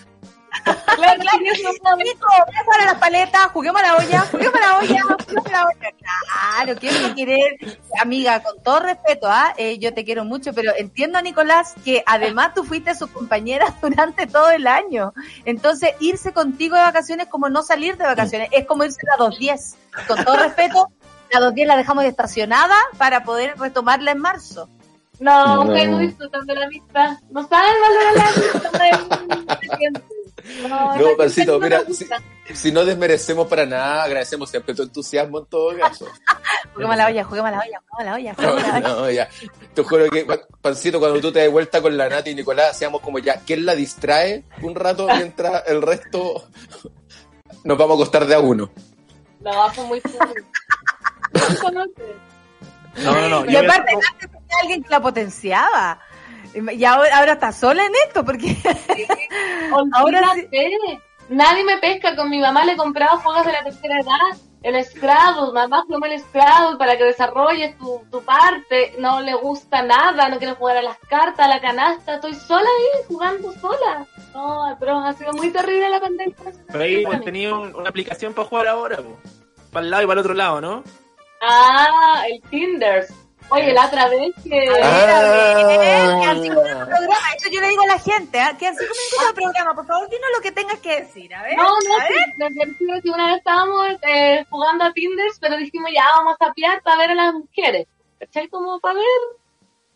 [0.63, 5.45] Claro, claro, Nico, déjale las paletas, juguemos a la olla, juguemos a la olla, juguemos
[5.47, 5.91] a la olla.
[5.97, 7.57] Claro, ¿quién va a querer?
[7.99, 9.53] Amiga, con todo respeto, ¿ah?
[9.57, 14.27] Eh, yo te quiero mucho, pero entiendo, Nicolás, que además tú fuiste su compañera durante
[14.27, 15.13] todo el año.
[15.45, 19.17] Entonces, irse contigo de vacaciones es como no salir de vacaciones, es como irse a
[19.17, 19.75] 210.
[20.07, 20.91] Con todo respeto,
[21.31, 24.69] la 210 la dejamos estacionada para poder retomarla en marzo.
[25.19, 25.61] No, No.
[25.63, 27.17] ustedes no disfrutan de la amistad.
[27.31, 30.01] No saben valorar la amistad.
[30.67, 31.83] No, No, Pancito, mira.
[32.53, 36.07] Si no desmerecemos para nada, agradecemos siempre tu entusiasmo en todo caso.
[36.73, 39.01] Juguemos la olla, juguemos la olla, juguemos la olla, juguemos a la olla.
[39.01, 39.29] No, ya.
[39.73, 40.25] Te juro que,
[40.61, 43.65] Pancito, cuando tú te das vuelta con la Nati y Nicolás, hacíamos como ya, ¿quién
[43.65, 46.47] la distrae un rato mientras el resto
[47.63, 48.71] nos vamos a acostar de a uno?
[49.41, 50.43] No, fue muy fácil.
[52.95, 53.11] No.
[53.11, 53.51] No, no.
[53.51, 55.99] Y aparte, antes tenía alguien que la potenciaba.
[56.55, 58.55] Y ahora, ahora está sola en esto, porque
[59.93, 60.47] ahora sí.
[61.29, 62.15] Nadie me pesca.
[62.15, 64.37] Con mi mamá le he comprado juegos de la tercera edad.
[64.61, 68.93] El Scrabble, mamá, juega el Scrabble para que desarrolles tu, tu parte.
[68.99, 72.15] No le gusta nada, no quiere jugar a las cartas, a la canasta.
[72.15, 74.05] Estoy sola ahí, jugando sola.
[74.33, 76.35] No, pero ha sido muy terrible la pandemia.
[76.71, 79.17] Pero ahí hemos tenido un- una aplicación para jugar ahora, po.
[79.71, 80.83] para el lado y para el otro lado, ¿no?
[81.41, 83.05] Ah, el Tinder.
[83.49, 84.67] Oye, la otra vez que...
[84.81, 86.19] Ah.
[86.21, 87.15] Quedan cinco minutos de programa.
[87.37, 88.55] Eso yo le digo a la gente, ¿ah?
[88.57, 89.75] Quedan cinco minutos de programa.
[89.75, 91.33] Por favor, dinos lo que tengas que decir.
[91.35, 91.55] A ver.
[91.55, 93.01] No, no, a sí, ver.
[93.03, 96.97] que una vez estábamos eh, jugando a Tinder, pero dijimos ya vamos a piar para
[96.97, 97.87] ver a las mujeres.
[98.19, 98.47] ¿Cachai?
[98.47, 99.03] Como para ver,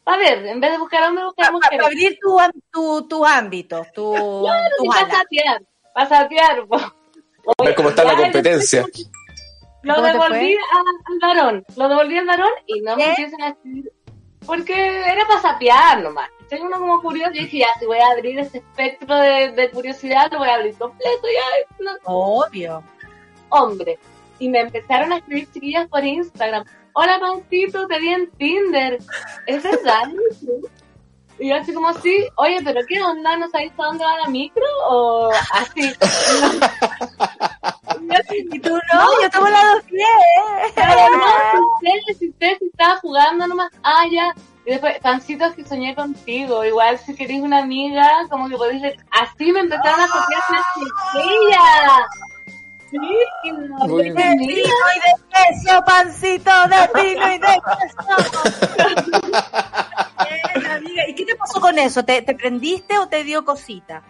[0.04, 1.86] para ver, en vez de buscar hombres, buscar Para mujeres.
[1.86, 2.38] abrir tu,
[2.72, 4.14] tu, tus ámbitos, tu,
[4.44, 5.10] Claro, tus sí, alas.
[5.10, 5.62] para satear,
[5.94, 6.68] para satear.
[6.68, 6.78] po.
[7.64, 8.86] Ver cómo está la competencia.
[9.88, 13.50] Lo ¿Cómo te devolví al varón, lo devolví al varón y no me empiezan a
[13.50, 13.90] escribir.
[14.46, 16.30] Porque era para sapear nomás.
[16.50, 19.72] Soy uno como curioso y dije, ya, si voy a abrir ese espectro de, de
[19.72, 22.84] curiosidad, lo voy a abrir completo, ya, no, Obvio.
[23.48, 23.98] hombre.
[24.40, 26.66] Y me empezaron a escribir chiquillas por Instagram.
[26.92, 29.00] Hola, Pancito, te vi en Tinder.
[29.46, 30.12] ¿Es verdad?
[31.40, 33.38] Y yo así como así, oye, pero ¿qué onda?
[33.38, 34.64] ¿No sabéis para dónde va la micro?
[34.88, 35.94] O así.
[38.00, 40.72] Y yo así, Y tú no, yo tomo la dos pies.
[40.76, 44.34] pero no, si usted, si usted si estaba jugando nomás, ah, ya.
[44.66, 46.64] Y después, Pancito, que soñé contigo.
[46.66, 48.84] Igual, si queréis una amiga, como que podéis...
[49.12, 52.37] Así me empezaron a copiar las chiquillas.
[52.92, 53.02] Vino
[53.46, 57.98] y de queso, pancito de vino y de queso.
[60.72, 61.08] Amiga.
[61.08, 62.04] ¿Y qué te pasó con eso?
[62.04, 64.04] ¿Te, te prendiste o te dio cosita?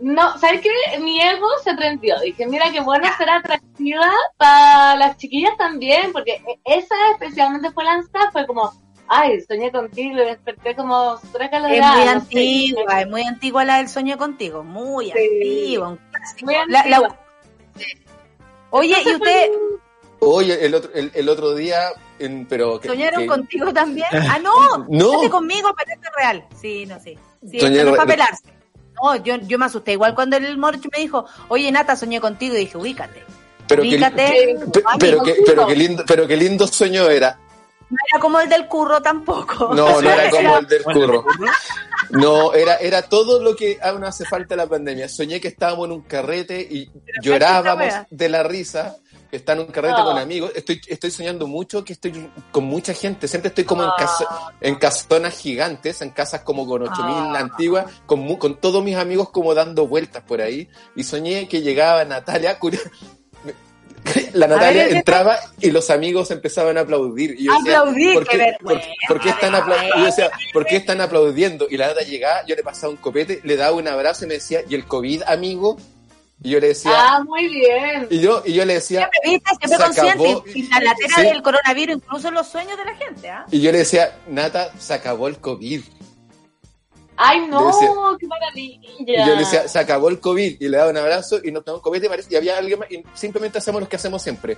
[0.00, 0.70] No, ¿sabes qué?
[1.00, 2.18] Mi ego se prendió.
[2.20, 8.30] Dije, mira qué bueno ser atractiva para las chiquillas también, porque esa especialmente fue lanzada,
[8.32, 8.72] fue como,
[9.06, 11.94] ay, soñé contigo y desperté como tres Es calorías.
[11.94, 12.16] muy no sé.
[12.16, 15.12] antigua, es muy antigua la del sueño contigo, muy Sí.
[15.12, 16.46] antigua, un clásico.
[16.46, 17.18] Muy La- la-
[18.70, 19.50] Oye, ¿y usted
[20.24, 21.88] Oye, el otro, el, el otro día,
[22.20, 22.78] en- pero...
[22.78, 24.06] que- soñaron que- contigo también?
[24.12, 25.28] Ah, no, No.
[25.28, 26.46] Conmigo, pero esto es real.
[26.60, 27.18] Sí, no, sí.
[27.50, 28.44] Sí, Soñé no es para re- pelarse.
[29.02, 29.92] No, yo, yo me asusté.
[29.92, 33.24] Igual cuando el Morch me dijo, oye, Nata, soñé contigo, y dije, ubícate.
[33.66, 34.56] Pero que, ubícate.
[34.72, 37.38] pe- pero, que, pero, que lindo, pero qué lindo sueño era.
[37.92, 39.74] No era como el del curro tampoco.
[39.74, 41.24] No, no era como el del curro.
[42.10, 45.08] No, era, era todo lo que aún hace falta en la pandemia.
[45.08, 46.90] Soñé que estábamos en un carrete y
[47.22, 48.96] llorábamos de la risa.
[49.30, 50.04] Está en un carrete No.
[50.06, 50.52] con amigos.
[50.54, 53.28] Estoy, estoy soñando mucho que estoy con mucha gente.
[53.28, 53.94] Siempre estoy como en, Ah.
[53.98, 54.26] casa,
[54.60, 57.38] en casonas gigantes, en casas como con 8000 Ah.
[57.40, 60.68] antiguas, con, mu- con todos mis amigos como dando vueltas por ahí.
[60.96, 62.58] Y soñé que llegaba Natalia.
[64.32, 67.36] La Natalia ver, ¿qué entraba y los amigos empezaban a aplaudir.
[67.38, 68.56] Y yo decía, Aplaudir, ¿por qué qué,
[69.08, 71.66] por- qué están apla- y yo decía, ¿por qué están aplaudiendo?
[71.70, 74.34] Y la Nata llegaba, yo le pasaba un copete, le daba un abrazo y me
[74.34, 75.76] decía, ¿y el COVID, amigo?
[76.44, 78.08] Y yo le decía, Ah, muy bien.
[78.10, 80.10] y yo, y yo le decía, Siempre viste, siempre Se consciente.
[80.32, 80.44] acabó.
[80.52, 81.22] Y la latera Sí.
[81.22, 83.46] del coronavirus, incluso los sueños de la gente, ¿ah?
[83.52, 85.82] y yo le decía, Nata, se acabó el COVID.
[87.24, 88.80] Ay, no, decía- qué maravilla.
[88.98, 91.64] Y yo le decía, se acabó el COVID, y le daba un abrazo y nos
[91.64, 94.56] tomamos parece- y había alguien más, y simplemente hacemos lo que hacemos siempre.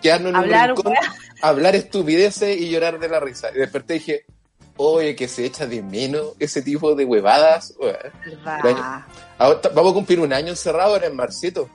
[0.00, 0.94] Quedarnos en Hablar, un rincón,
[1.42, 3.50] hablar estupideces y llorar de la risa.
[3.54, 4.24] Y desperté y dije,
[4.76, 7.74] oye, que se echa de menos ese tipo de huevadas.
[9.38, 11.68] Ahora vamos a cumplir un año encerrado ahora en Marcito.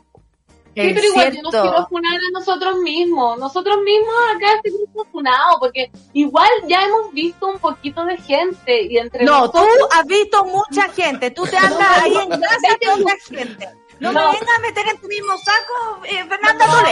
[0.76, 1.70] Sí, pero igual yo nos cierto.
[1.70, 3.38] quiero funar a nosotros mismos.
[3.38, 8.82] Nosotros mismos acá este grupo funado, porque igual ya hemos visto un poquito de gente
[8.84, 9.88] y entre No, tú nosotros...
[9.92, 11.30] has visto mucha gente.
[11.32, 13.70] Tú te andas ahí en casa con mucha gente.
[14.00, 14.32] No, No.
[14.32, 16.84] me vengas a meter en tu mismo saco, eh, Fernanda No,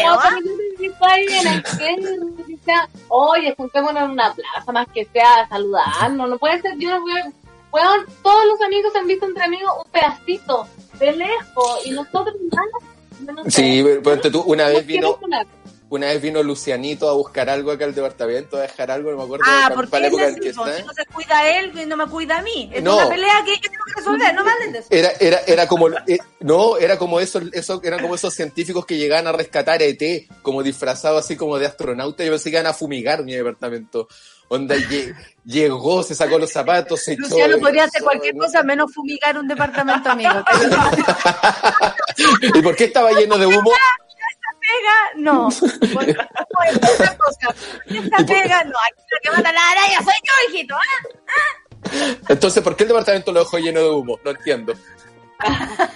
[2.37, 6.29] que- que sea, oye, juntémonos en una plaza más que sea saludarnos.
[6.29, 7.31] No puede ser, yo no voy a-
[7.73, 10.67] Weón, todos los amigos han visto entre amigos un pedacito
[10.99, 12.67] de lejos y nosotros nada.
[13.25, 13.51] Yo no sé.
[13.51, 15.19] Sí, pero tú, una vez vino.
[15.91, 19.23] Una vez vino Lucianito a buscar algo acá al departamento, a dejar algo, no me
[19.23, 20.77] acuerdo Ah, porque para la es época en así, que está.
[20.77, 22.69] si no se cuida él y no me cuida a mí.
[22.73, 22.95] Es No.
[22.95, 24.87] una pelea que yo tengo que resolver, no me hablen de eso.
[24.89, 28.97] Era, era, era como, eh, no, era como eso, eso, eran como esos científicos que
[28.97, 32.67] llegaban a rescatar a ET, como disfrazados así como de astronauta, yo pensé que iban
[32.67, 34.07] a fumigar mi departamento.
[34.47, 35.13] Onda, lle-
[35.45, 37.21] llegó, se sacó los zapatos, se echó.
[37.23, 38.43] Luciano podría hacer cualquier ¿no?
[38.45, 40.43] cosa menos fumigar un departamento amigo.
[42.53, 43.71] ¿Y por qué estaba lleno de humo?
[44.61, 45.47] Pega, no.
[45.47, 47.55] Otra cosa.
[47.87, 48.73] Esta pega, no.
[48.77, 50.75] Aquí la que mata a la araña soy yo, hijito.
[50.75, 52.19] ¿ah?
[52.29, 54.19] Entonces, ¿por qué el departamento lo dejó lleno de humo?
[54.23, 54.73] No entiendo.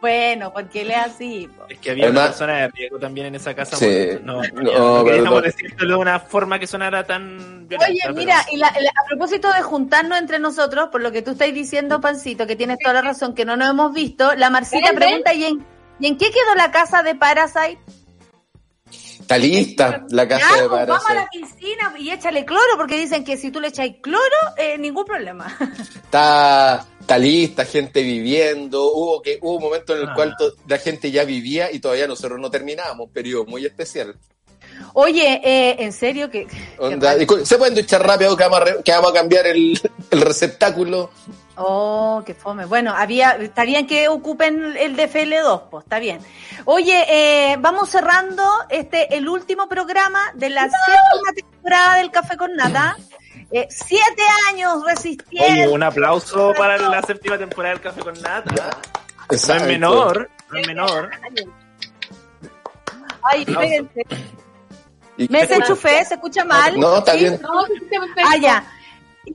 [0.00, 1.46] Bueno, porque él es así.
[1.54, 1.66] po.
[1.68, 3.76] Es que había Además- una persona de riesgo también en esa casa.
[3.76, 4.08] Sí.
[4.22, 5.42] No, No, no, queríamos perdón.
[5.42, 7.90] decirlo de una forma que sonara tan violenta.
[7.92, 11.20] Oye, pero- mira, y la- la- a propósito de juntarnos entre nosotros, por lo que
[11.20, 14.48] tú estás diciendo, Pancito, que tienes toda la razón, que no nos hemos visto, la
[14.48, 15.66] Marcita ¿Ven, pregunta, ¿y en,
[16.00, 17.78] ¿y en qué quedó la casa de Parasite?
[19.20, 21.46] Está lista la casa Ya, de pues, vamos a la Parasite.
[21.46, 24.24] piscina y échale cloro, porque dicen que si tú le echáis cloro,
[24.56, 25.46] eh, ningún problema.
[26.04, 28.92] Está, está lista, gente viviendo.
[28.92, 30.14] Hubo que hubo un momento en el Ah.
[30.16, 30.34] cual
[30.66, 33.06] la gente ya vivía y todavía nosotros no terminábamos.
[33.06, 34.16] Un periodo muy especial.
[34.94, 36.46] Oye, eh, en serio que...
[37.44, 39.80] ¿Se pueden duchar rápido que vamos a, re- que vamos a cambiar el,
[40.10, 41.10] el receptáculo?
[41.56, 42.64] Oh, qué fome.
[42.64, 46.20] Bueno, había, está bien que ocupen el DFL2, pues, está bien.
[46.64, 52.54] Oye, eh, vamos cerrando este, el último programa de la séptima temporada del Café con
[52.56, 52.96] Nata.
[53.52, 55.52] Eh, siete años resistiendo.
[55.64, 58.54] Oye, un aplauso para la séptima temporada del Café con Nata.
[58.54, 59.66] No es Exacto.
[59.66, 61.10] menor, no es menor.
[63.22, 63.88] Ay, Aplauso.
[65.28, 66.78] Me desenchufé, se escucha mal.
[66.78, 67.38] No, está bien.
[67.42, 67.64] No.
[68.24, 68.64] Ah, ya.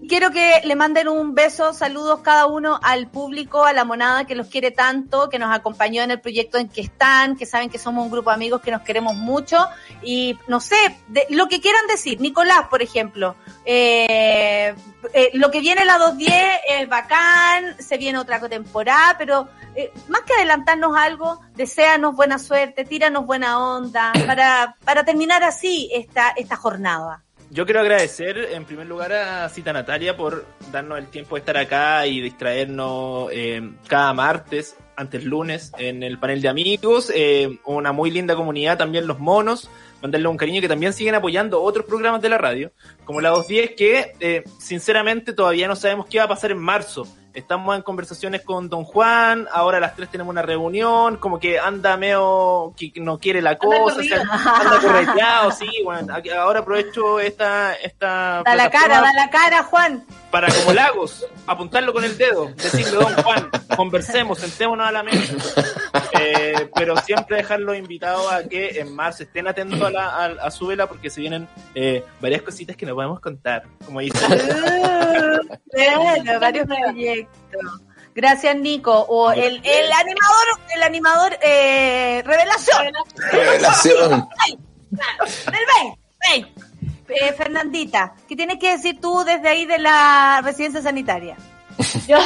[0.10, 4.34] Quiero que le manden un beso, saludos cada uno al público, a la monada que
[4.34, 7.78] los quiere tanto, que nos acompañó en el proyecto en que están, que saben que
[7.78, 9.58] somos un grupo de amigos que nos queremos mucho.
[10.02, 10.76] Y no sé,
[11.08, 12.20] de- lo que quieran decir.
[12.20, 14.74] Nicolás, por ejemplo, eh,
[15.14, 16.34] eh, lo que viene la 210
[16.68, 22.86] es bacán, se viene otra temporada, pero eh, más que adelantarnos algo, deséanos buena suerte,
[22.86, 27.25] tíranos buena onda, para, para terminar así esta, esta jornada.
[27.56, 31.56] Yo quiero agradecer en primer lugar a Cita Natalia por darnos el tiempo de estar
[31.56, 34.76] acá y distraernos eh, cada martes.
[34.98, 39.70] antes lunes, en el panel de amigos, eh, una muy linda comunidad, también los monos,
[40.02, 42.72] mandarle un cariño que también siguen apoyando otros programas de la radio,
[43.06, 47.08] como la 210, que eh, sinceramente todavía no sabemos qué va a pasar en marzo.
[47.34, 51.60] Estamos en conversaciones con Don Juan, ahora a las 3 tenemos una reunión, como que
[51.60, 57.20] anda medio que no quiere la cosa, o sea, anda correteado, sí, bueno, ahora aprovecho
[57.20, 60.06] esta, esta Da la cara, da la cara, Juan.
[60.32, 65.36] para como Lagos, apuntarlo con el dedo, decirle, don Juan, conversemos, sentémonos a la mesa.
[66.20, 70.52] Eh, pero siempre dejarlos invitados a que en marzo estén atentos a, la, a, a
[70.52, 74.20] su vela porque se vienen eh, varias cositas que nos podemos contar, como dice.
[75.76, 77.82] Bueno, varios proyectos.
[78.14, 78.94] Gracias, Nico.
[79.10, 82.94] O el, el animador, el animador, eh, revelación.
[83.32, 84.28] Revelación.
[84.92, 86.48] Ven.
[87.08, 91.38] Eh, Fernandita, ¿qué tienes que decir tú desde ahí de la residencia sanitaria?
[92.08, 92.18] Yo,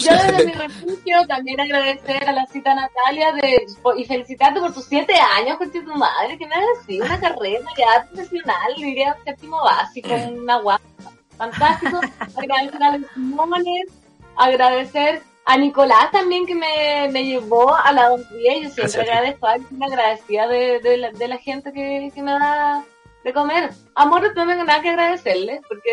[0.00, 3.66] yo desde mi refugio también agradecer a la cita Natalia de,
[3.96, 7.64] y felicitarte por tus siete años con tu madre, que me has sido una carrera
[7.76, 10.84] ya profesional, diría séptimo básico, una guapa.
[11.36, 12.00] Fantástico.
[12.36, 13.86] Agradecer a los Simones,
[14.36, 18.58] agradecer a Nicolás también que me, me llevó a la Don Ría.
[18.58, 19.56] Yo siempre Gracias agradezco a
[19.86, 22.84] agradecida de, de, la, de la gente que, que me da
[23.24, 23.70] de comer.
[23.94, 25.92] Amor, no tengo nada que agradecerle, porque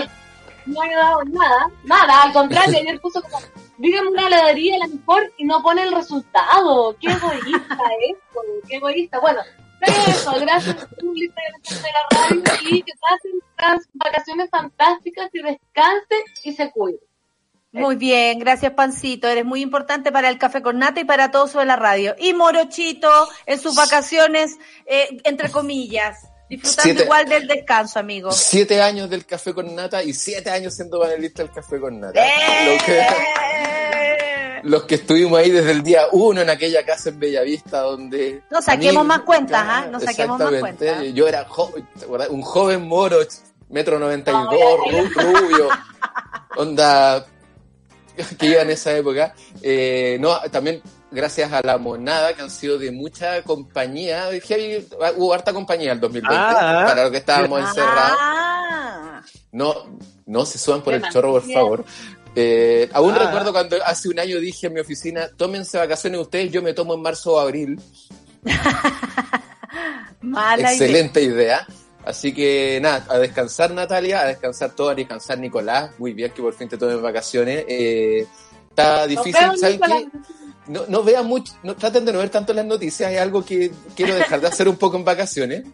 [0.66, 3.38] no ha dado nada, nada, al contrario, ayer puso como,
[3.78, 6.96] dígame una heladería la mejor y no pone el resultado.
[7.00, 7.78] Qué egoísta
[8.10, 9.20] esto, qué egoísta.
[9.20, 9.40] Bueno,
[9.80, 16.52] eso, gracias público, de la radio y que pasen unas vacaciones fantásticas, que descanse y
[16.52, 17.00] se cuide.
[17.72, 21.52] Muy bien, gracias Pancito, eres muy importante para el Café con Nata y para todos
[21.52, 22.16] sobre la radio.
[22.18, 27.02] Y Morochito en sus vacaciones, eh, entre comillas, disfrutando Siete.
[27.04, 28.30] igual del descanso, amigo.
[28.32, 32.20] Siete años del café con nata y siete años siendo panelista del café con nata.
[32.22, 32.76] ¡Eh!
[32.78, 33.06] Lo que-
[34.62, 38.42] los que estuvimos ahí desde el día uno en aquella casa en Bellavista donde...
[38.50, 39.86] No saquemos más cuentas, ¿ah?
[39.90, 41.02] No saquemos más cuentas.
[41.14, 41.46] Yo era
[42.28, 43.20] un joven moro,
[43.70, 45.68] metro noventa y dos, rubio,
[46.56, 47.24] onda
[48.38, 49.34] que iba en esa época.
[49.62, 54.28] Eh, no, también gracias a la monada que han sido de mucha compañía.
[54.30, 58.18] Dije, hubo harta compañía el 2020 Ah, para lo que estábamos encerrados.
[58.20, 59.22] Ah,
[59.52, 59.74] No,
[60.26, 61.84] no se suban por el chorro, por favor.
[62.36, 63.18] Eh, aún Ah.
[63.24, 66.94] recuerdo cuando hace un año dije en mi oficina, tómense vacaciones ustedes, yo me tomo
[66.94, 67.80] en marzo o abril.
[70.20, 70.70] mala.
[70.72, 71.66] Excelente idea.
[72.04, 75.90] Así que nada, a descansar Natalia, a descansar todo, a descansar Nicolás.
[75.98, 77.64] Muy bien que por fin te tomen vacaciones.
[77.68, 78.26] Eh,
[78.70, 80.08] está Nos difícil, vemos, ¿saben qué?
[80.70, 83.72] No, no vean mucho, no, traten de no ver tanto las noticias, es algo que
[83.96, 85.64] quiero dejar de hacer un poco en vacaciones.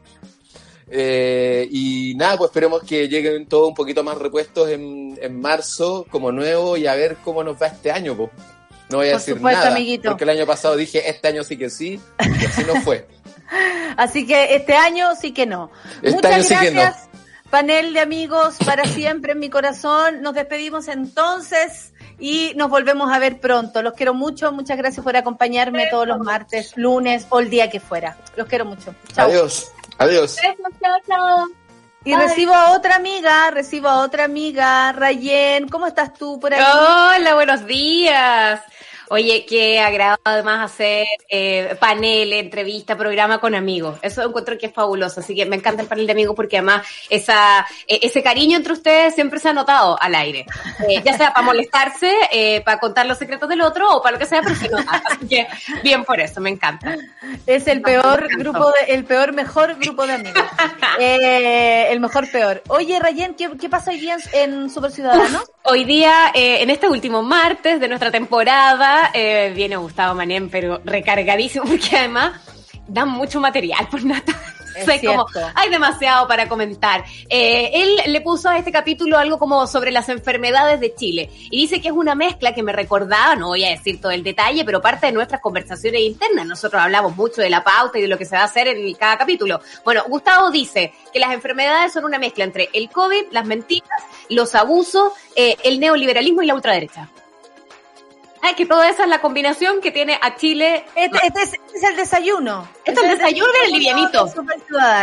[0.89, 6.07] Eh, y nada, pues esperemos que lleguen todos un poquito más repuestos en, en marzo
[6.11, 8.17] como nuevo y a ver cómo nos va este año.
[8.17, 8.31] pues.
[8.89, 10.09] No voy a Por decir supuesto, nada, amiguito.
[10.11, 12.01] porque el año pasado dije este año sí que sí,
[12.41, 13.07] y así no fue.
[13.97, 15.71] Así que este año sí que no.
[16.03, 17.06] Este Muchas año sí que gracias,
[17.57, 20.21] panel de amigos, para siempre en mi corazón.
[20.21, 23.81] Nos despedimos entonces y nos volvemos a ver pronto.
[23.81, 24.53] Los quiero mucho.
[24.53, 28.19] Muchas gracias por acompañarme todos los martes, lunes o el día que fuera.
[28.37, 28.95] Los quiero mucho.
[29.15, 29.31] Chao.
[29.31, 30.37] Adiós, adiós.
[30.37, 31.47] Besos, chao, chao.
[32.05, 35.67] Y recibo a otra amiga, recibo a otra amiga, Rayen.
[35.71, 36.61] ¿Cómo estás tú por ahí?
[36.61, 38.61] Hola, buenos días.
[39.09, 43.99] Oye, qué agrado además hacer eh, panel, entrevista, programa con amigos.
[44.03, 45.21] Eso encuentro que es fabuloso.
[45.21, 48.73] Así que me encanta el panel de amigos porque además esa, eh, ese cariño entre
[48.73, 50.47] ustedes siempre se ha notado al aire.
[50.89, 54.19] Eh, ya sea para molestarse, eh, para contar los secretos del otro o para lo
[54.19, 55.03] que sea, pero se nota.
[55.05, 55.47] Así que
[55.83, 56.97] bien por eso, me encanta.
[57.47, 60.43] Es el peor grupo, de, el peor mejor grupo de amigos.
[60.99, 62.63] Eh, el mejor peor.
[62.69, 65.43] Oye, Rayen, ¿qué, qué pasa hoy día en, en Super Ciudadano?
[65.69, 70.81] Hoy día, eh, en este último martes de nuestra temporada, eh, viene Gustavo Manén, pero
[70.85, 72.41] recargadísimo, porque además
[72.87, 74.33] dan mucho material por nata.
[74.85, 77.05] Sea, como, hay demasiado para comentar.
[77.29, 81.31] Eh, él le puso a este capítulo algo como sobre las enfermedades de Chile.
[81.51, 84.23] Y dice que es una mezcla que me recordaba, no voy a decir todo el
[84.23, 86.47] detalle, pero parte de nuestras conversaciones internas.
[86.47, 88.95] Nosotros hablamos mucho de la pauta y de lo que se va a hacer en
[88.95, 89.61] cada capítulo.
[89.85, 94.55] Bueno, Gustavo dice que las enfermedades son una mezcla entre el COVID, las mentiras, los
[94.55, 97.09] abusos, eh, el neoliberalismo y la ultraderecha.
[98.47, 100.85] ¿Sabes que toda esa es la combinación que tiene a Chile?
[100.95, 102.69] Este, este es, este es el desayuno.
[102.85, 104.27] Esto es el desayuno del livianito.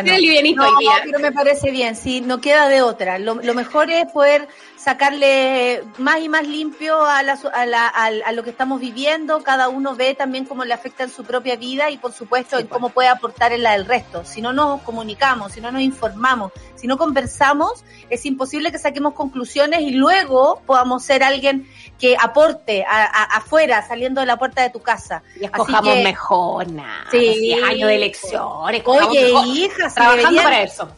[0.02, 0.94] Del livianito no, hoy día.
[1.04, 3.20] pero me parece bien, sí, no queda de otra.
[3.20, 4.48] Lo, lo mejor es poder
[4.78, 9.44] sacarle más y más limpio a, la, a, la- al- a lo que estamos viviendo.
[9.44, 12.68] Cada uno ve también cómo le afecta en su propia vida y, por supuesto, en
[12.68, 14.24] cómo puede aportar en la del resto.
[14.24, 19.14] Si no nos comunicamos, si no nos informamos, si no conversamos, es imposible que saquemos
[19.14, 21.68] conclusiones y luego podamos ser alguien
[22.00, 25.24] que aporte a- a- afuera, saliendo de la puerta de tu casa.
[25.40, 27.06] Y escojamos que- mejor, nada.
[27.12, 27.20] Sí.
[27.40, 28.82] 10 años de elecciones.
[28.86, 29.48] Oye, mejor.
[29.48, 30.90] hija, Trabajando deberían- para eso.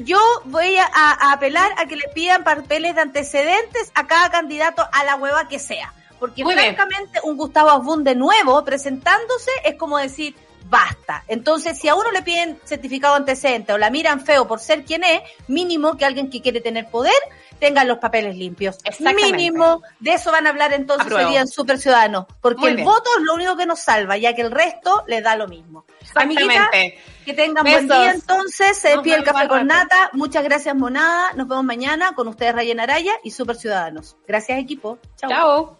[0.00, 4.86] Yo voy a, a apelar a que le pidan papeles de antecedentes a cada candidato
[4.92, 5.94] a la hueva que sea.
[6.18, 6.74] Porque Muy bien.
[6.74, 11.24] francamente un Gustavo Asbun de nuevo presentándose es como decir, basta.
[11.28, 14.84] Entonces, si a uno le piden certificado de antecedente o la miran feo por ser
[14.84, 17.12] quien es, mínimo que alguien que quiere tener poder
[17.60, 18.78] tenga los papeles limpios.
[18.98, 21.28] Mínimo, de eso van a hablar entonces Apruebo.
[21.28, 22.26] serían super ciudadanos.
[22.40, 25.36] Porque el voto es lo único que nos salva, ya que el resto les da
[25.36, 25.84] lo mismo.
[26.14, 26.70] Amiguita,
[27.24, 28.76] que tengan buen día entonces.
[28.76, 30.10] Se despide el café con nata.
[30.14, 31.32] Muchas gracias, Monada.
[31.34, 34.16] Nos vemos mañana con ustedes, Rayen Araya y Super Ciudadanos.
[34.26, 34.98] Gracias, equipo.
[35.16, 35.30] Chao.
[35.30, 35.79] Chao.